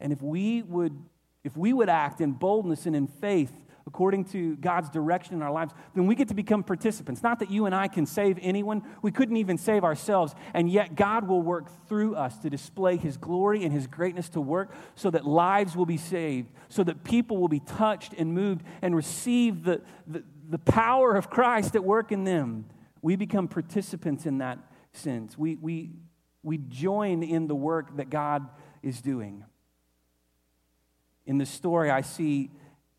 And 0.00 0.12
if 0.12 0.22
we 0.22 0.62
would, 0.62 0.96
if 1.44 1.56
we 1.56 1.72
would 1.72 1.88
act 1.88 2.20
in 2.20 2.32
boldness 2.32 2.86
and 2.86 2.96
in 2.96 3.06
faith 3.06 3.52
according 3.86 4.24
to 4.24 4.56
God's 4.56 4.88
direction 4.90 5.34
in 5.34 5.42
our 5.42 5.50
lives, 5.50 5.74
then 5.94 6.06
we 6.06 6.14
get 6.14 6.28
to 6.28 6.34
become 6.34 6.62
participants. 6.62 7.22
Not 7.22 7.40
that 7.40 7.50
you 7.50 7.66
and 7.66 7.74
I 7.74 7.88
can 7.88 8.06
save 8.06 8.38
anyone, 8.40 8.82
we 9.02 9.10
couldn't 9.10 9.36
even 9.36 9.58
save 9.58 9.84
ourselves, 9.84 10.34
and 10.54 10.70
yet 10.70 10.94
God 10.94 11.26
will 11.26 11.42
work 11.42 11.68
through 11.88 12.14
us 12.14 12.38
to 12.38 12.50
display 12.50 12.96
his 12.96 13.16
glory 13.16 13.64
and 13.64 13.72
his 13.72 13.86
greatness 13.86 14.28
to 14.30 14.40
work 14.40 14.72
so 14.94 15.10
that 15.10 15.26
lives 15.26 15.76
will 15.76 15.86
be 15.86 15.96
saved, 15.96 16.50
so 16.68 16.84
that 16.84 17.02
people 17.04 17.38
will 17.38 17.48
be 17.48 17.60
touched 17.60 18.12
and 18.14 18.32
moved 18.32 18.62
and 18.82 18.94
receive 18.94 19.64
the, 19.64 19.82
the, 20.06 20.22
the 20.48 20.58
power 20.58 21.16
of 21.16 21.28
Christ 21.28 21.74
at 21.74 21.84
work 21.84 22.12
in 22.12 22.24
them. 22.24 22.66
We 23.02 23.16
become 23.16 23.48
participants 23.48 24.26
in 24.26 24.38
that 24.38 24.58
sense. 24.92 25.36
We, 25.36 25.56
we, 25.56 25.90
we 26.42 26.58
join 26.58 27.22
in 27.22 27.46
the 27.46 27.54
work 27.54 27.96
that 27.96 28.10
God 28.10 28.48
is 28.82 29.00
doing. 29.00 29.44
In 31.26 31.38
the 31.38 31.46
story, 31.46 31.90
I 31.90 32.00
see, 32.00 32.50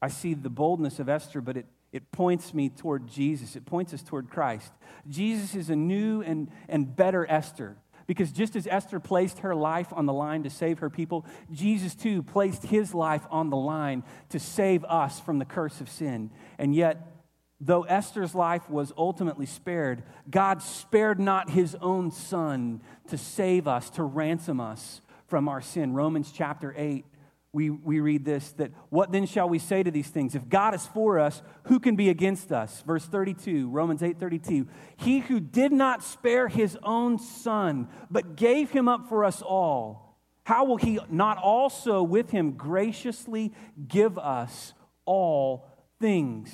I 0.02 0.08
see 0.08 0.34
the 0.34 0.50
boldness 0.50 1.00
of 1.00 1.10
Esther, 1.10 1.42
but 1.42 1.58
it, 1.58 1.66
it 1.92 2.12
points 2.12 2.54
me 2.54 2.70
toward 2.70 3.08
Jesus. 3.08 3.56
It 3.56 3.66
points 3.66 3.94
us 3.94 4.02
toward 4.02 4.30
Christ. 4.30 4.72
Jesus 5.10 5.56
is 5.56 5.70
a 5.70 5.76
new 5.76 6.22
and, 6.22 6.50
and 6.70 6.96
better 6.96 7.30
Esther. 7.30 7.78
Because 8.06 8.32
just 8.32 8.56
as 8.56 8.68
Esther 8.68 9.00
placed 9.00 9.40
her 9.40 9.56
life 9.56 9.94
on 9.94 10.06
the 10.06 10.14
line 10.14 10.44
to 10.44 10.50
save 10.50 10.80
her 10.80 10.90
people, 10.90 11.26
Jesus 11.52 11.96
too 11.96 12.22
placed 12.22 12.64
his 12.64 12.94
life 12.94 13.26
on 13.30 13.50
the 13.50 13.58
line 13.58 14.04
to 14.30 14.40
save 14.40 14.84
us 14.86 15.20
from 15.20 15.40
the 15.40 15.46
curse 15.46 15.80
of 15.80 15.90
sin. 15.90 16.30
And 16.58 16.76
yet, 16.76 17.13
though 17.60 17.84
Esther's 17.84 18.36
life 18.36 18.70
was 18.70 18.92
ultimately 18.98 19.46
spared, 19.46 20.04
God 20.30 20.62
spared 20.62 21.20
not 21.20 21.50
his 21.50 21.76
own 21.76 22.12
son 22.12 22.82
to 23.08 23.18
save 23.18 23.68
us, 23.68 23.90
to 23.92 24.04
ransom 24.04 24.60
us 24.60 25.02
from 25.28 25.48
our 25.48 25.62
sin. 25.62 25.94
Romans 25.94 26.32
chapter 26.32 26.74
8 26.78 27.06
we, 27.54 27.70
we 27.70 28.00
read 28.00 28.26
this 28.26 28.52
that 28.54 28.72
what 28.90 29.12
then 29.12 29.28
shall 29.28 29.48
we 29.48 29.60
say 29.60 29.84
to 29.84 29.92
these 29.92 30.10
things? 30.10 30.34
If 30.34 30.50
god 30.50 30.74
is 30.74 30.86
for 30.88 31.20
us 31.20 31.42
who 31.66 31.80
can 31.80 31.96
be 31.96 32.10
against 32.10 32.52
us? 32.52 32.82
Verse 32.86 33.06
32 33.06 33.70
romans 33.70 34.02
8 34.02 34.20
32 34.20 34.68
he 34.98 35.20
who 35.20 35.40
did 35.40 35.72
not 35.72 36.04
spare 36.04 36.48
his 36.48 36.78
own 36.84 37.20
son 37.20 37.88
but 38.10 38.36
gave 38.36 38.72
him 38.72 38.90
up 38.90 39.08
for 39.08 39.24
us 39.24 39.42
all 39.44 40.18
how 40.46 40.66
will 40.66 40.78
he 40.78 41.00
not 41.10 41.38
also 41.38 42.02
with 42.02 42.32
him 42.32 42.54
graciously 42.54 43.54
give 43.88 44.18
us 44.18 44.74
all 45.06 45.68
things 46.02 46.52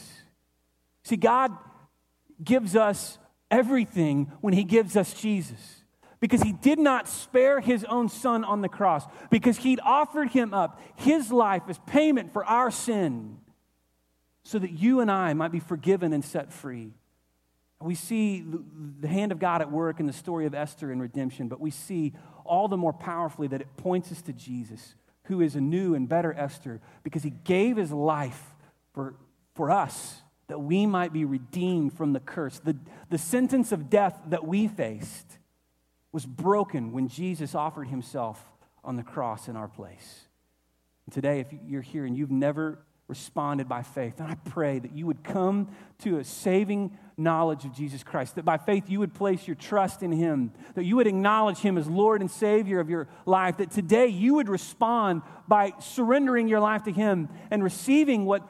see 1.10 1.18
god 1.18 1.52
gives 2.44 2.76
us 2.76 3.18
everything 3.52 4.32
when 4.42 4.54
he 4.54 4.64
gives 4.64 4.96
us 4.96 5.14
jesus. 5.14 5.80
Because 6.20 6.42
he 6.42 6.52
did 6.52 6.80
not 6.80 7.08
spare 7.08 7.62
his 7.62 7.86
own 7.86 8.10
son 8.10 8.44
on 8.44 8.62
the 8.62 8.68
cross, 8.68 9.06
because 9.30 9.58
he'd 9.58 9.80
offered 9.80 10.30
him 10.32 10.54
up, 10.54 10.82
his 10.96 11.32
life 11.32 11.64
as 11.70 11.80
payment 11.88 12.34
for 12.34 12.44
our 12.46 12.72
sin, 12.72 13.38
so 14.44 14.60
that 14.60 14.72
you 14.72 15.00
and 15.00 15.10
I 15.10 15.34
might 15.34 15.52
be 15.52 15.62
forgiven 15.62 16.12
and 16.12 16.24
set 16.24 16.52
free. 16.52 16.92
We 17.82 17.96
see 17.96 18.44
the 19.00 19.08
hand 19.08 19.32
of 19.32 19.40
God 19.40 19.62
at 19.62 19.72
work 19.72 20.02
in 20.02 20.08
the 20.08 20.14
story 20.14 20.46
of 20.46 20.54
Esther 20.54 20.92
and 20.92 21.02
redemption, 21.02 21.48
but 21.48 21.62
we 21.62 21.72
see 21.72 22.14
all 22.44 22.68
the 22.68 22.76
more 22.76 22.92
powerfully 22.92 23.48
that 23.48 23.62
it 23.62 23.78
points 23.78 24.12
us 24.12 24.22
to 24.24 24.34
Jesus, 24.34 24.96
who 25.26 25.40
is 25.40 25.56
a 25.56 25.62
new 25.62 25.96
and 25.96 26.10
better 26.10 26.34
Esther, 26.34 26.82
because 27.04 27.24
he 27.24 27.30
gave 27.30 27.78
his 27.78 27.94
life 27.94 28.44
for, 28.94 29.16
for 29.56 29.72
us 29.72 30.22
that 30.50 30.60
we 30.60 30.86
might 30.86 31.14
be 31.14 31.26
redeemed 31.26 31.94
from 31.94 32.12
the 32.14 32.20
curse, 32.20 32.60
the, 32.60 32.76
the 33.10 33.18
sentence 33.18 33.72
of 33.72 33.90
death 33.90 34.20
that 34.28 34.46
we 34.46 34.68
faced 34.68 35.38
was 36.12 36.26
broken 36.26 36.92
when 36.92 37.08
Jesus 37.08 37.56
offered 37.56 37.88
himself 37.88 38.44
on 38.84 38.96
the 38.96 39.04
cross 39.04 39.48
in 39.48 39.56
our 39.56 39.68
place. 39.68 40.22
And 41.06 41.14
today, 41.14 41.40
if 41.40 41.48
you're 41.68 41.82
here 41.82 42.06
and 42.06 42.18
you've 42.18 42.32
never 42.32 42.80
responded 43.08 43.70
by 43.70 43.84
faith, 43.84 44.18
then 44.18 44.28
I 44.28 44.36
pray 44.36 44.80
that 44.80 44.92
you 44.92 45.06
would 45.06 45.24
come 45.24 45.70
to 46.00 46.18
a 46.18 46.24
saving 46.24 46.98
knowledge 47.20 47.66
of 47.66 47.74
Jesus 47.74 48.02
Christ, 48.02 48.36
that 48.36 48.46
by 48.46 48.58
faith 48.58 48.90
you 48.90 49.00
would 49.00 49.14
place 49.14 49.48
your 49.48 49.56
trust 49.56 50.02
in 50.02 50.12
Him, 50.12 50.52
that 50.76 50.86
you 50.86 50.96
would 50.96 51.08
acknowledge 51.08 51.60
Him 51.60 51.78
as 51.78 51.88
Lord 51.88 52.22
and 52.22 52.32
Savior 52.32 52.80
of 52.80 52.90
your 52.90 53.08
life, 53.26 53.58
that 53.58 53.72
today 53.72 54.08
you 54.08 54.36
would 54.36 54.50
respond 54.50 55.22
by 55.48 55.74
surrendering 55.80 56.48
your 56.48 56.60
life 56.60 56.84
to 56.84 56.92
Him 56.92 57.30
and 57.52 57.64
receiving 57.64 58.26
what 58.26 58.48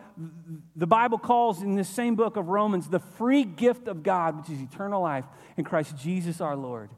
the 0.75 0.87
Bible 0.87 1.17
calls 1.17 1.61
in 1.61 1.75
this 1.75 1.89
same 1.89 2.15
book 2.15 2.37
of 2.37 2.47
Romans 2.47 2.87
the 2.87 2.99
free 2.99 3.43
gift 3.43 3.87
of 3.87 4.03
God, 4.03 4.37
which 4.37 4.49
is 4.49 4.61
eternal 4.61 5.01
life 5.01 5.25
in 5.57 5.63
Christ 5.63 5.97
Jesus 5.97 6.39
our 6.39 6.55
Lord. 6.55 6.91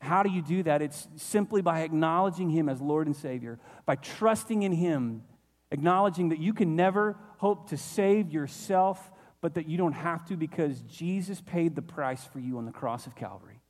How 0.00 0.22
do 0.22 0.30
you 0.30 0.42
do 0.42 0.62
that? 0.64 0.82
It's 0.82 1.08
simply 1.16 1.62
by 1.62 1.80
acknowledging 1.80 2.50
Him 2.50 2.68
as 2.68 2.80
Lord 2.80 3.06
and 3.06 3.16
Savior, 3.16 3.58
by 3.86 3.96
trusting 3.96 4.62
in 4.62 4.72
Him, 4.72 5.22
acknowledging 5.70 6.28
that 6.28 6.38
you 6.38 6.52
can 6.52 6.76
never 6.76 7.16
hope 7.38 7.70
to 7.70 7.76
save 7.76 8.30
yourself, 8.30 9.10
but 9.46 9.54
that 9.54 9.68
you 9.68 9.78
don't 9.78 9.92
have 9.92 10.24
to 10.24 10.36
because 10.36 10.80
Jesus 10.88 11.40
paid 11.40 11.76
the 11.76 11.80
price 11.80 12.24
for 12.24 12.40
you 12.40 12.58
on 12.58 12.66
the 12.66 12.72
cross 12.72 13.06
of 13.06 13.14
Calvary. 13.14 13.60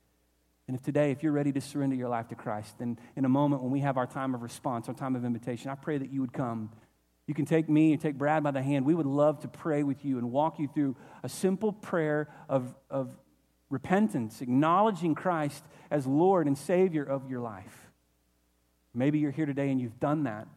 And 0.67 0.75
if 0.75 0.81
today, 0.81 1.11
if 1.11 1.21
you're 1.21 1.31
ready 1.31 1.51
to 1.51 1.61
surrender 1.61 1.95
your 1.95 2.09
life 2.09 2.29
to 2.29 2.35
Christ, 2.35 2.79
then 2.79 2.97
in 3.15 3.25
a 3.25 3.29
moment 3.29 3.61
when 3.61 3.69
we 3.69 3.81
have 3.81 3.95
our 3.95 4.07
time 4.07 4.33
of 4.33 4.41
response, 4.41 4.87
our 4.87 4.95
time 4.95 5.15
of 5.15 5.23
invitation, 5.23 5.69
I 5.69 5.75
pray 5.75 5.99
that 5.99 6.11
you 6.11 6.21
would 6.21 6.33
come. 6.33 6.71
You 7.27 7.35
can 7.35 7.45
take 7.45 7.69
me 7.69 7.91
and 7.91 8.01
take 8.01 8.17
Brad 8.17 8.41
by 8.41 8.49
the 8.49 8.63
hand. 8.63 8.87
We 8.87 8.95
would 8.95 9.05
love 9.05 9.41
to 9.41 9.47
pray 9.47 9.83
with 9.83 10.03
you 10.03 10.17
and 10.17 10.31
walk 10.31 10.57
you 10.57 10.67
through 10.67 10.95
a 11.21 11.29
simple 11.29 11.71
prayer 11.71 12.27
of, 12.49 12.73
of 12.89 13.15
repentance, 13.69 14.41
acknowledging 14.41 15.13
Christ 15.13 15.63
as 15.91 16.07
Lord 16.07 16.47
and 16.47 16.57
Savior 16.57 17.03
of 17.03 17.29
your 17.29 17.41
life. 17.41 17.91
Maybe 18.95 19.19
you're 19.19 19.29
here 19.29 19.45
today 19.45 19.69
and 19.69 19.79
you've 19.79 19.99
done 19.99 20.23
that. 20.23 20.47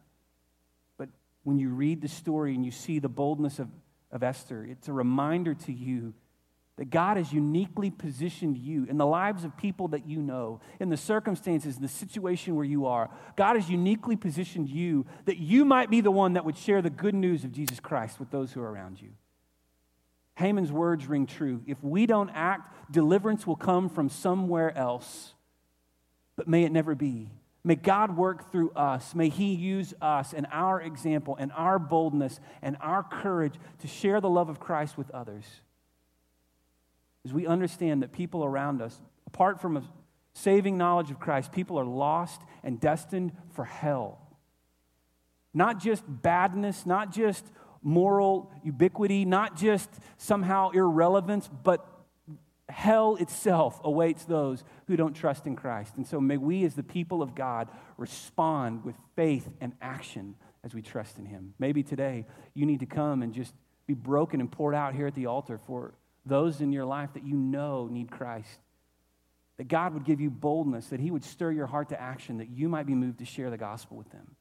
But 0.97 1.09
when 1.43 1.59
you 1.59 1.69
read 1.69 2.01
the 2.01 2.07
story 2.07 2.55
and 2.55 2.65
you 2.65 2.71
see 2.71 2.97
the 2.97 3.07
boldness 3.07 3.59
of, 3.59 3.67
of 4.11 4.23
Esther, 4.23 4.65
it's 4.65 4.87
a 4.87 4.93
reminder 4.93 5.53
to 5.53 5.71
you 5.71 6.13
that 6.77 6.89
God 6.89 7.17
has 7.17 7.31
uniquely 7.31 7.91
positioned 7.91 8.57
you 8.57 8.85
in 8.85 8.97
the 8.97 9.05
lives 9.05 9.43
of 9.43 9.55
people 9.55 9.89
that 9.89 10.07
you 10.07 10.21
know, 10.21 10.61
in 10.79 10.89
the 10.89 10.97
circumstances, 10.97 11.77
the 11.77 11.87
situation 11.87 12.55
where 12.55 12.65
you 12.65 12.87
are. 12.87 13.09
God 13.35 13.55
has 13.55 13.69
uniquely 13.69 14.15
positioned 14.15 14.69
you 14.69 15.05
that 15.25 15.37
you 15.37 15.63
might 15.63 15.89
be 15.89 16.01
the 16.01 16.11
one 16.11 16.33
that 16.33 16.45
would 16.45 16.57
share 16.57 16.81
the 16.81 16.89
good 16.89 17.13
news 17.13 17.43
of 17.43 17.51
Jesus 17.51 17.79
Christ 17.79 18.19
with 18.19 18.31
those 18.31 18.51
who 18.51 18.61
are 18.61 18.71
around 18.71 19.01
you. 19.01 19.09
Haman's 20.35 20.71
words 20.71 21.05
ring 21.07 21.27
true. 21.27 21.61
If 21.67 21.83
we 21.83 22.05
don't 22.05 22.31
act, 22.31 22.73
deliverance 22.91 23.45
will 23.45 23.55
come 23.55 23.89
from 23.89 24.09
somewhere 24.09 24.75
else. 24.75 25.33
But 26.35 26.47
may 26.47 26.63
it 26.63 26.71
never 26.71 26.95
be. 26.95 27.29
May 27.63 27.75
God 27.75 28.17
work 28.17 28.51
through 28.51 28.71
us. 28.71 29.13
May 29.13 29.29
He 29.29 29.53
use 29.53 29.93
us 30.01 30.33
and 30.33 30.47
our 30.51 30.81
example 30.81 31.35
and 31.39 31.51
our 31.51 31.77
boldness 31.77 32.39
and 32.61 32.75
our 32.81 33.03
courage 33.03 33.53
to 33.79 33.87
share 33.87 34.19
the 34.19 34.29
love 34.29 34.49
of 34.49 34.59
Christ 34.59 34.97
with 34.97 35.11
others. 35.11 35.45
As 37.23 37.33
we 37.33 37.45
understand 37.45 38.01
that 38.01 38.11
people 38.11 38.43
around 38.43 38.81
us, 38.81 38.99
apart 39.27 39.61
from 39.61 39.77
a 39.77 39.83
saving 40.33 40.77
knowledge 40.77 41.11
of 41.11 41.19
Christ, 41.19 41.51
people 41.51 41.79
are 41.79 41.85
lost 41.85 42.41
and 42.63 42.79
destined 42.79 43.33
for 43.51 43.65
hell. 43.65 44.17
Not 45.53 45.79
just 45.79 46.03
badness, 46.07 46.85
not 46.85 47.11
just 47.11 47.45
moral 47.83 48.51
ubiquity, 48.63 49.25
not 49.25 49.55
just 49.55 49.89
somehow 50.17 50.69
irrelevance, 50.71 51.49
but 51.63 51.85
hell 52.71 53.15
itself 53.15 53.79
awaits 53.83 54.25
those 54.25 54.63
who 54.87 54.95
don't 54.95 55.13
trust 55.13 55.45
in 55.45 55.55
Christ. 55.55 55.95
And 55.97 56.07
so 56.07 56.19
may 56.19 56.37
we, 56.37 56.63
as 56.65 56.75
the 56.75 56.83
people 56.83 57.21
of 57.21 57.35
God, 57.35 57.67
respond 57.97 58.83
with 58.83 58.95
faith 59.15 59.47
and 59.59 59.73
action 59.81 60.35
as 60.63 60.73
we 60.73 60.81
trust 60.81 61.17
in 61.17 61.25
Him. 61.25 61.53
Maybe 61.59 61.83
today 61.83 62.25
you 62.53 62.65
need 62.65 62.79
to 62.79 62.85
come 62.85 63.21
and 63.21 63.33
just 63.33 63.53
be 63.87 63.93
broken 63.93 64.39
and 64.39 64.51
poured 64.51 64.75
out 64.75 64.95
here 64.95 65.07
at 65.07 65.15
the 65.15 65.25
altar 65.25 65.57
for 65.57 65.93
those 66.25 66.61
in 66.61 66.71
your 66.71 66.85
life 66.85 67.13
that 67.13 67.25
you 67.25 67.35
know 67.35 67.87
need 67.91 68.11
Christ. 68.11 68.59
That 69.57 69.67
God 69.67 69.93
would 69.93 70.05
give 70.05 70.21
you 70.21 70.29
boldness, 70.29 70.87
that 70.87 70.99
He 70.99 71.11
would 71.11 71.23
stir 71.23 71.51
your 71.51 71.67
heart 71.67 71.89
to 71.89 72.01
action, 72.01 72.37
that 72.37 72.49
you 72.49 72.69
might 72.69 72.87
be 72.87 72.95
moved 72.95 73.19
to 73.19 73.25
share 73.25 73.49
the 73.49 73.57
gospel 73.57 73.97
with 73.97 74.09
them 74.11 74.35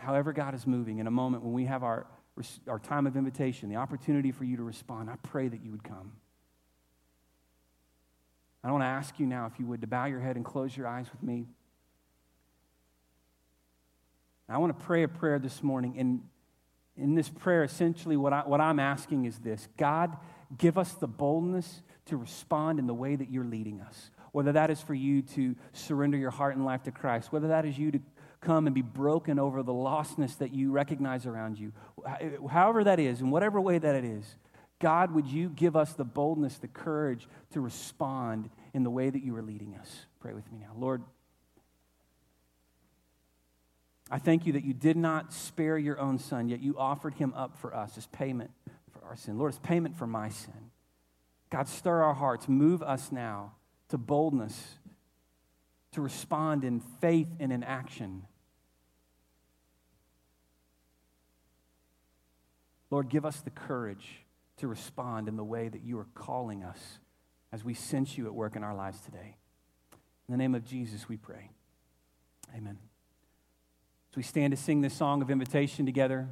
however 0.00 0.32
God 0.32 0.54
is 0.54 0.66
moving, 0.66 0.98
in 0.98 1.06
a 1.06 1.10
moment 1.10 1.44
when 1.44 1.52
we 1.52 1.66
have 1.66 1.82
our, 1.82 2.06
our 2.68 2.78
time 2.78 3.06
of 3.06 3.16
invitation, 3.16 3.68
the 3.68 3.76
opportunity 3.76 4.32
for 4.32 4.44
you 4.44 4.56
to 4.56 4.62
respond, 4.62 5.10
I 5.10 5.16
pray 5.22 5.48
that 5.48 5.62
you 5.62 5.70
would 5.70 5.84
come. 5.84 6.12
I 8.62 8.70
want 8.70 8.82
to 8.82 8.86
ask 8.86 9.18
you 9.18 9.26
now, 9.26 9.46
if 9.46 9.58
you 9.58 9.66
would, 9.66 9.80
to 9.80 9.86
bow 9.86 10.04
your 10.04 10.20
head 10.20 10.36
and 10.36 10.44
close 10.44 10.76
your 10.76 10.86
eyes 10.86 11.06
with 11.10 11.22
me. 11.22 11.46
I 14.48 14.58
want 14.58 14.76
to 14.76 14.84
pray 14.84 15.04
a 15.04 15.08
prayer 15.08 15.38
this 15.38 15.62
morning. 15.62 15.94
And 15.96 16.22
in 16.96 17.14
this 17.14 17.28
prayer, 17.28 17.62
essentially, 17.62 18.16
what, 18.16 18.32
I, 18.32 18.40
what 18.40 18.60
I'm 18.60 18.80
asking 18.80 19.24
is 19.24 19.38
this 19.38 19.68
God, 19.76 20.16
give 20.58 20.76
us 20.76 20.92
the 20.94 21.06
boldness 21.06 21.82
to 22.06 22.16
respond 22.16 22.78
in 22.78 22.86
the 22.86 22.94
way 22.94 23.16
that 23.16 23.30
you're 23.30 23.44
leading 23.44 23.80
us. 23.80 24.10
Whether 24.32 24.52
that 24.52 24.70
is 24.70 24.80
for 24.80 24.94
you 24.94 25.22
to 25.22 25.56
surrender 25.72 26.18
your 26.18 26.30
heart 26.30 26.56
and 26.56 26.64
life 26.64 26.82
to 26.84 26.90
Christ, 26.90 27.32
whether 27.32 27.48
that 27.48 27.64
is 27.64 27.78
you 27.78 27.92
to 27.92 28.00
come 28.40 28.66
and 28.66 28.74
be 28.74 28.82
broken 28.82 29.38
over 29.38 29.62
the 29.62 29.72
lostness 29.72 30.38
that 30.38 30.54
you 30.54 30.70
recognize 30.70 31.26
around 31.26 31.58
you. 31.58 31.72
However, 32.48 32.84
that 32.84 32.98
is, 32.98 33.20
in 33.20 33.30
whatever 33.30 33.60
way 33.60 33.78
that 33.78 33.94
it 33.94 34.04
is, 34.04 34.36
God, 34.78 35.12
would 35.12 35.26
you 35.26 35.50
give 35.50 35.76
us 35.76 35.92
the 35.92 36.04
boldness, 36.04 36.56
the 36.56 36.68
courage 36.68 37.28
to 37.52 37.60
respond 37.60 38.48
in 38.72 38.82
the 38.82 38.90
way 38.90 39.10
that 39.10 39.22
you 39.22 39.36
are 39.36 39.42
leading 39.42 39.74
us? 39.74 40.06
Pray 40.20 40.32
with 40.32 40.50
me 40.50 40.58
now. 40.58 40.72
Lord, 40.74 41.02
I 44.10 44.18
thank 44.18 44.46
you 44.46 44.54
that 44.54 44.64
you 44.64 44.72
did 44.72 44.96
not 44.96 45.32
spare 45.34 45.76
your 45.76 46.00
own 46.00 46.18
son, 46.18 46.48
yet 46.48 46.60
you 46.60 46.78
offered 46.78 47.14
him 47.14 47.34
up 47.36 47.58
for 47.58 47.74
us 47.76 47.98
as 47.98 48.06
payment 48.06 48.50
for 48.90 49.04
our 49.06 49.16
sin. 49.16 49.38
Lord, 49.38 49.52
as 49.52 49.58
payment 49.58 49.96
for 49.98 50.06
my 50.06 50.30
sin. 50.30 50.70
God, 51.50 51.68
stir 51.68 52.02
our 52.02 52.14
hearts, 52.14 52.48
move 52.48 52.82
us 52.82 53.12
now 53.12 53.52
to 53.90 53.98
boldness, 53.98 54.76
to 55.92 56.00
respond 56.00 56.64
in 56.64 56.80
faith 56.80 57.28
and 57.38 57.52
in 57.52 57.62
action 57.62 58.22
Lord, 62.90 63.08
give 63.08 63.24
us 63.24 63.40
the 63.40 63.50
courage 63.50 64.24
to 64.58 64.68
respond 64.68 65.28
in 65.28 65.36
the 65.36 65.44
way 65.44 65.68
that 65.68 65.82
you 65.82 65.98
are 65.98 66.06
calling 66.14 66.62
us 66.62 66.98
as 67.52 67.64
we 67.64 67.74
sense 67.74 68.18
you 68.18 68.26
at 68.26 68.34
work 68.34 68.56
in 68.56 68.62
our 68.62 68.74
lives 68.74 69.00
today. 69.00 69.36
In 70.28 70.32
the 70.32 70.36
name 70.36 70.54
of 70.54 70.64
Jesus, 70.64 71.08
we 71.08 71.16
pray. 71.16 71.50
Amen. 72.54 72.78
As 74.10 74.16
we 74.16 74.22
stand 74.22 74.52
to 74.52 74.56
sing 74.56 74.80
this 74.80 74.94
song 74.94 75.22
of 75.22 75.30
invitation 75.30 75.86
together, 75.86 76.28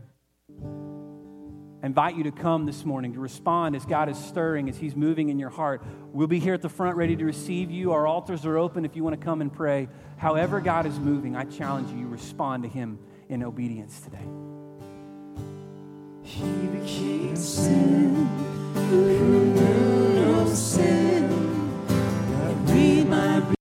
I 1.82 1.86
invite 1.86 2.16
you 2.16 2.24
to 2.24 2.32
come 2.32 2.66
this 2.66 2.84
morning 2.84 3.12
to 3.14 3.20
respond 3.20 3.76
as 3.76 3.86
God 3.86 4.08
is 4.08 4.18
stirring, 4.18 4.68
as 4.68 4.76
He's 4.76 4.96
moving 4.96 5.28
in 5.28 5.38
your 5.38 5.50
heart. 5.50 5.82
We'll 6.12 6.26
be 6.26 6.40
here 6.40 6.54
at 6.54 6.62
the 6.62 6.68
front 6.68 6.96
ready 6.96 7.14
to 7.16 7.24
receive 7.24 7.70
you. 7.70 7.92
Our 7.92 8.06
altars 8.06 8.44
are 8.44 8.58
open 8.58 8.84
if 8.84 8.96
you 8.96 9.04
want 9.04 9.18
to 9.18 9.24
come 9.24 9.40
and 9.40 9.52
pray. 9.52 9.88
However, 10.16 10.60
God 10.60 10.86
is 10.86 10.98
moving, 10.98 11.36
I 11.36 11.44
challenge 11.44 11.92
you, 11.92 11.98
you 11.98 12.08
respond 12.08 12.64
to 12.64 12.68
Him 12.68 12.98
in 13.28 13.44
obedience 13.44 14.00
today. 14.00 14.26
He 16.28 16.66
became 16.66 17.34
sin. 17.34 18.28